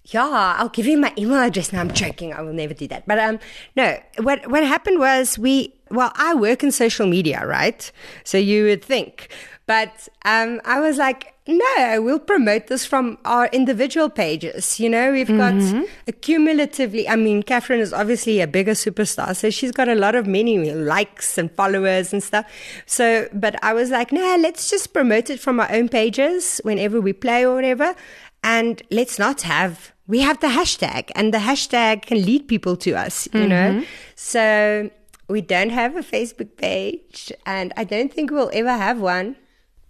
Yeah, 0.05 0.55
I'll 0.59 0.69
give 0.69 0.87
you 0.87 0.99
my 0.99 1.13
email 1.19 1.39
address. 1.41 1.73
Now 1.73 1.81
I'm 1.81 1.93
joking. 1.93 2.33
I 2.35 2.43
will 2.43 2.53
never 2.53 2.75
do 2.75 2.87
that. 2.89 3.07
But 3.07 3.19
um, 3.19 3.39
no. 3.77 3.99
What 4.19 4.47
what 4.51 4.63
happened 4.65 4.99
was 4.99 5.39
we. 5.39 5.73
Well, 5.91 6.13
I 6.17 6.35
work 6.35 6.63
in 6.63 6.73
social 6.73 7.07
media, 7.07 7.47
right? 7.47 7.91
So 8.25 8.37
you 8.39 8.65
would 8.65 8.85
think, 8.85 9.29
but 9.67 10.09
um, 10.25 10.61
I 10.65 10.81
was 10.81 10.97
like, 10.99 11.34
no, 11.47 12.01
we'll 12.01 12.19
promote 12.19 12.69
this 12.69 12.87
from 12.87 13.19
our 13.27 13.47
individual 13.49 14.09
pages. 14.09 14.81
You 14.81 14.89
know, 14.89 15.13
we've 15.13 15.29
got 15.29 15.53
mm-hmm. 15.53 15.83
accumulatively. 16.11 17.05
I 17.07 17.17
mean, 17.17 17.43
Catherine 17.43 17.81
is 17.81 17.93
obviously 17.93 18.41
a 18.41 18.47
bigger 18.47 18.73
superstar, 18.73 19.37
so 19.37 19.51
she's 19.51 19.71
got 19.71 19.89
a 19.89 19.95
lot 19.95 20.15
of 20.15 20.27
many 20.27 20.73
likes 20.73 21.37
and 21.37 21.53
followers 21.53 22.15
and 22.15 22.23
stuff. 22.23 22.51
So, 22.87 23.29
but 23.35 23.63
I 23.63 23.75
was 23.75 23.91
like, 23.91 24.11
no, 24.11 24.37
let's 24.41 24.71
just 24.71 24.95
promote 24.95 25.29
it 25.29 25.39
from 25.39 25.61
our 25.61 25.71
own 25.71 25.91
pages 25.91 26.63
whenever 26.65 26.99
we 26.99 27.13
play 27.13 27.45
or 27.45 27.55
whatever, 27.55 27.95
and 28.43 28.83
let's 28.91 29.19
not 29.19 29.43
have. 29.43 29.93
We 30.07 30.21
have 30.21 30.41
the 30.41 30.49
hashtag, 30.49 31.11
and 31.15 31.35
the 31.35 31.39
hashtag 31.39 32.07
can 32.07 32.25
lead 32.25 32.49
people 32.49 32.77
to 32.79 32.93
us. 32.93 33.29
You 33.35 33.49
know, 33.49 33.71
mm-hmm. 33.73 33.85
so. 34.15 34.91
We 35.27 35.41
don't 35.41 35.71
have 35.71 35.97
a 35.97 36.03
Facebook 36.03 36.59
page, 36.59 37.33
and 37.47 37.73
I 37.79 37.85
don't 37.85 38.13
think 38.13 38.31
we'll 38.31 38.51
ever 38.53 38.77
have 38.77 39.01
one. 39.01 39.37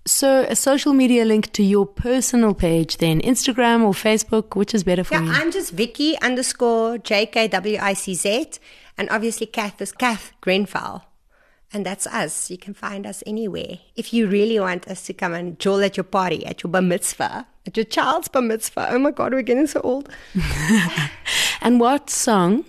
So, 0.07 0.47
a 0.49 0.55
social 0.55 0.93
media 0.93 1.25
link 1.25 1.53
to 1.53 1.63
your 1.63 1.87
personal 1.87 2.53
page, 2.53 2.99
then 2.99 3.23
Instagram 3.23 3.83
or 3.83 3.93
Facebook, 3.93 4.55
which 4.55 4.75
is 4.75 4.85
better 4.85 5.03
for 5.03 5.15
Yeah, 5.15 5.23
you? 5.23 5.27
Yeah, 5.29 5.39
I'm 5.39 5.51
just 5.51 5.73
Vicky 5.73 6.21
underscore 6.21 6.99
JKWICZ. 6.99 8.59
And 8.99 9.09
obviously, 9.11 9.47
Kath 9.47 9.81
is 9.81 9.93
Kath 9.93 10.33
Grenfell. 10.43 11.05
And 11.73 11.85
that's 11.85 12.07
us. 12.07 12.51
You 12.51 12.59
can 12.59 12.75
find 12.75 13.07
us 13.07 13.23
anywhere. 13.27 13.79
If 13.97 14.13
you 14.13 14.29
really 14.29 14.61
want 14.61 14.87
us 14.87 15.05
to 15.07 15.15
come 15.15 15.33
and 15.33 15.59
joel 15.59 15.83
at 15.83 15.97
your 15.97 16.05
party, 16.05 16.45
at 16.47 16.63
your 16.63 16.71
bar 16.71 16.83
mitzvah, 16.83 17.47
at 17.67 17.77
your 17.77 17.85
child's 17.85 18.29
bar 18.29 18.43
mitzvah. 18.43 18.89
Oh 18.91 18.99
my 18.99 19.11
God, 19.11 19.33
we're 19.33 19.43
getting 19.43 19.67
so 19.67 19.81
old. 19.81 20.09
And 21.61 21.81
what 21.81 22.11
song, 22.11 22.67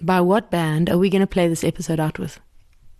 by 0.00 0.22
what 0.22 0.50
band, 0.50 0.88
are 0.88 0.96
we 0.96 1.10
going 1.10 1.20
to 1.20 1.26
play 1.26 1.46
this 1.46 1.62
episode 1.62 2.00
out 2.00 2.18
with? 2.18 2.40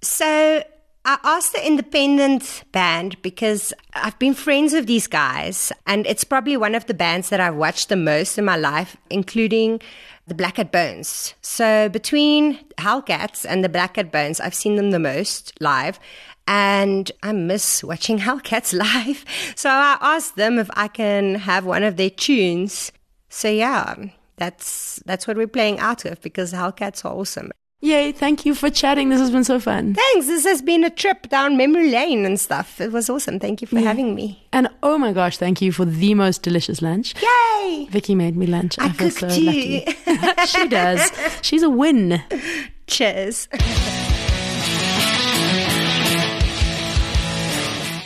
So 0.02 0.62
I 1.04 1.18
asked 1.24 1.52
the 1.52 1.66
independent 1.66 2.62
band 2.70 3.20
because 3.22 3.72
I've 3.92 4.18
been 4.20 4.34
friends 4.34 4.72
with 4.72 4.86
these 4.86 5.08
guys, 5.08 5.72
and 5.84 6.06
it's 6.06 6.22
probably 6.22 6.56
one 6.56 6.76
of 6.76 6.86
the 6.86 6.94
bands 6.94 7.28
that 7.30 7.40
I've 7.40 7.56
watched 7.56 7.88
the 7.88 7.96
most 7.96 8.38
in 8.38 8.44
my 8.44 8.56
life, 8.56 8.96
including 9.10 9.80
the 10.28 10.34
Black 10.34 10.58
Hat 10.58 10.70
Bones. 10.70 11.34
So 11.42 11.88
between 11.88 12.64
Hellcats 12.78 13.44
and 13.48 13.64
the 13.64 13.68
Black 13.68 13.96
Hat 13.96 14.12
Bones, 14.12 14.38
I've 14.38 14.54
seen 14.54 14.76
them 14.76 14.92
the 14.92 15.00
most 15.00 15.52
live. 15.60 15.98
And 16.46 17.10
I 17.22 17.32
miss 17.32 17.82
watching 17.82 18.18
Hellcats 18.26 18.72
live. 18.72 19.24
So 19.56 19.70
I 19.70 19.98
asked 20.00 20.36
them 20.36 20.58
if 20.58 20.70
I 20.74 20.86
can 20.86 21.34
have 21.34 21.64
one 21.64 21.82
of 21.82 21.96
their 21.96 22.10
tunes. 22.10 22.92
So 23.28 23.48
yeah, 23.48 23.96
that's 24.36 25.02
that's 25.04 25.26
what 25.26 25.36
we're 25.36 25.48
playing 25.48 25.80
out 25.80 26.04
of 26.04 26.20
because 26.20 26.52
Hellcats 26.52 27.04
are 27.04 27.12
awesome. 27.12 27.50
Yay, 27.84 28.12
thank 28.12 28.46
you 28.46 28.54
for 28.54 28.70
chatting. 28.70 29.08
This 29.08 29.18
has 29.18 29.32
been 29.32 29.42
so 29.42 29.58
fun. 29.58 29.94
Thanks. 29.94 30.28
This 30.28 30.44
has 30.44 30.62
been 30.62 30.84
a 30.84 30.90
trip 30.90 31.28
down 31.28 31.56
memory 31.56 31.90
lane 31.90 32.24
and 32.24 32.38
stuff. 32.38 32.80
It 32.80 32.92
was 32.92 33.10
awesome. 33.10 33.40
Thank 33.40 33.60
you 33.60 33.66
for 33.66 33.80
having 33.80 34.14
me. 34.14 34.46
And 34.52 34.68
oh 34.84 34.96
my 34.98 35.12
gosh, 35.12 35.36
thank 35.36 35.60
you 35.60 35.72
for 35.72 35.84
the 35.84 36.14
most 36.14 36.42
delicious 36.42 36.80
lunch. 36.80 37.12
Yay! 37.20 37.88
Vicky 37.90 38.14
made 38.14 38.36
me 38.36 38.46
lunch. 38.46 38.78
I 38.78 38.90
feel 38.90 39.10
so 39.10 39.26
you. 39.26 39.80
lucky. 40.06 40.46
she 40.46 40.68
does. 40.68 41.10
She's 41.42 41.64
a 41.64 41.70
win. 41.70 42.22
Cheers. 42.86 43.48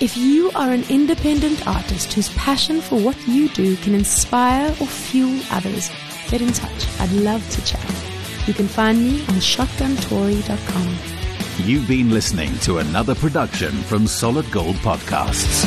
If 0.01 0.17
you 0.17 0.51
are 0.55 0.71
an 0.71 0.85
independent 0.89 1.67
artist 1.69 2.15
whose 2.15 2.31
passion 2.31 2.81
for 2.81 2.99
what 2.99 3.17
you 3.29 3.51
do 3.51 3.77
can 3.77 3.95
inspire 3.95 4.71
or 4.81 4.87
fuel 4.87 5.39
others, 5.51 5.91
get 6.31 6.41
in 6.41 6.55
touch. 6.55 6.89
I'd 6.99 7.13
love 7.13 7.47
to 7.51 7.65
chat. 7.67 8.16
You 8.47 8.55
can 8.55 8.69
find 8.69 9.03
me 9.03 9.23
on 9.23 9.41
shotguntory.com. 9.41 11.67
You've 11.67 11.89
been 11.89 12.11
listening 12.11 12.57
to 12.61 12.79
another 12.79 13.15
production 13.15 13.73
from 13.73 14.07
Solid 14.07 14.51
Gold 14.53 14.77
Podcasts. 14.77 15.65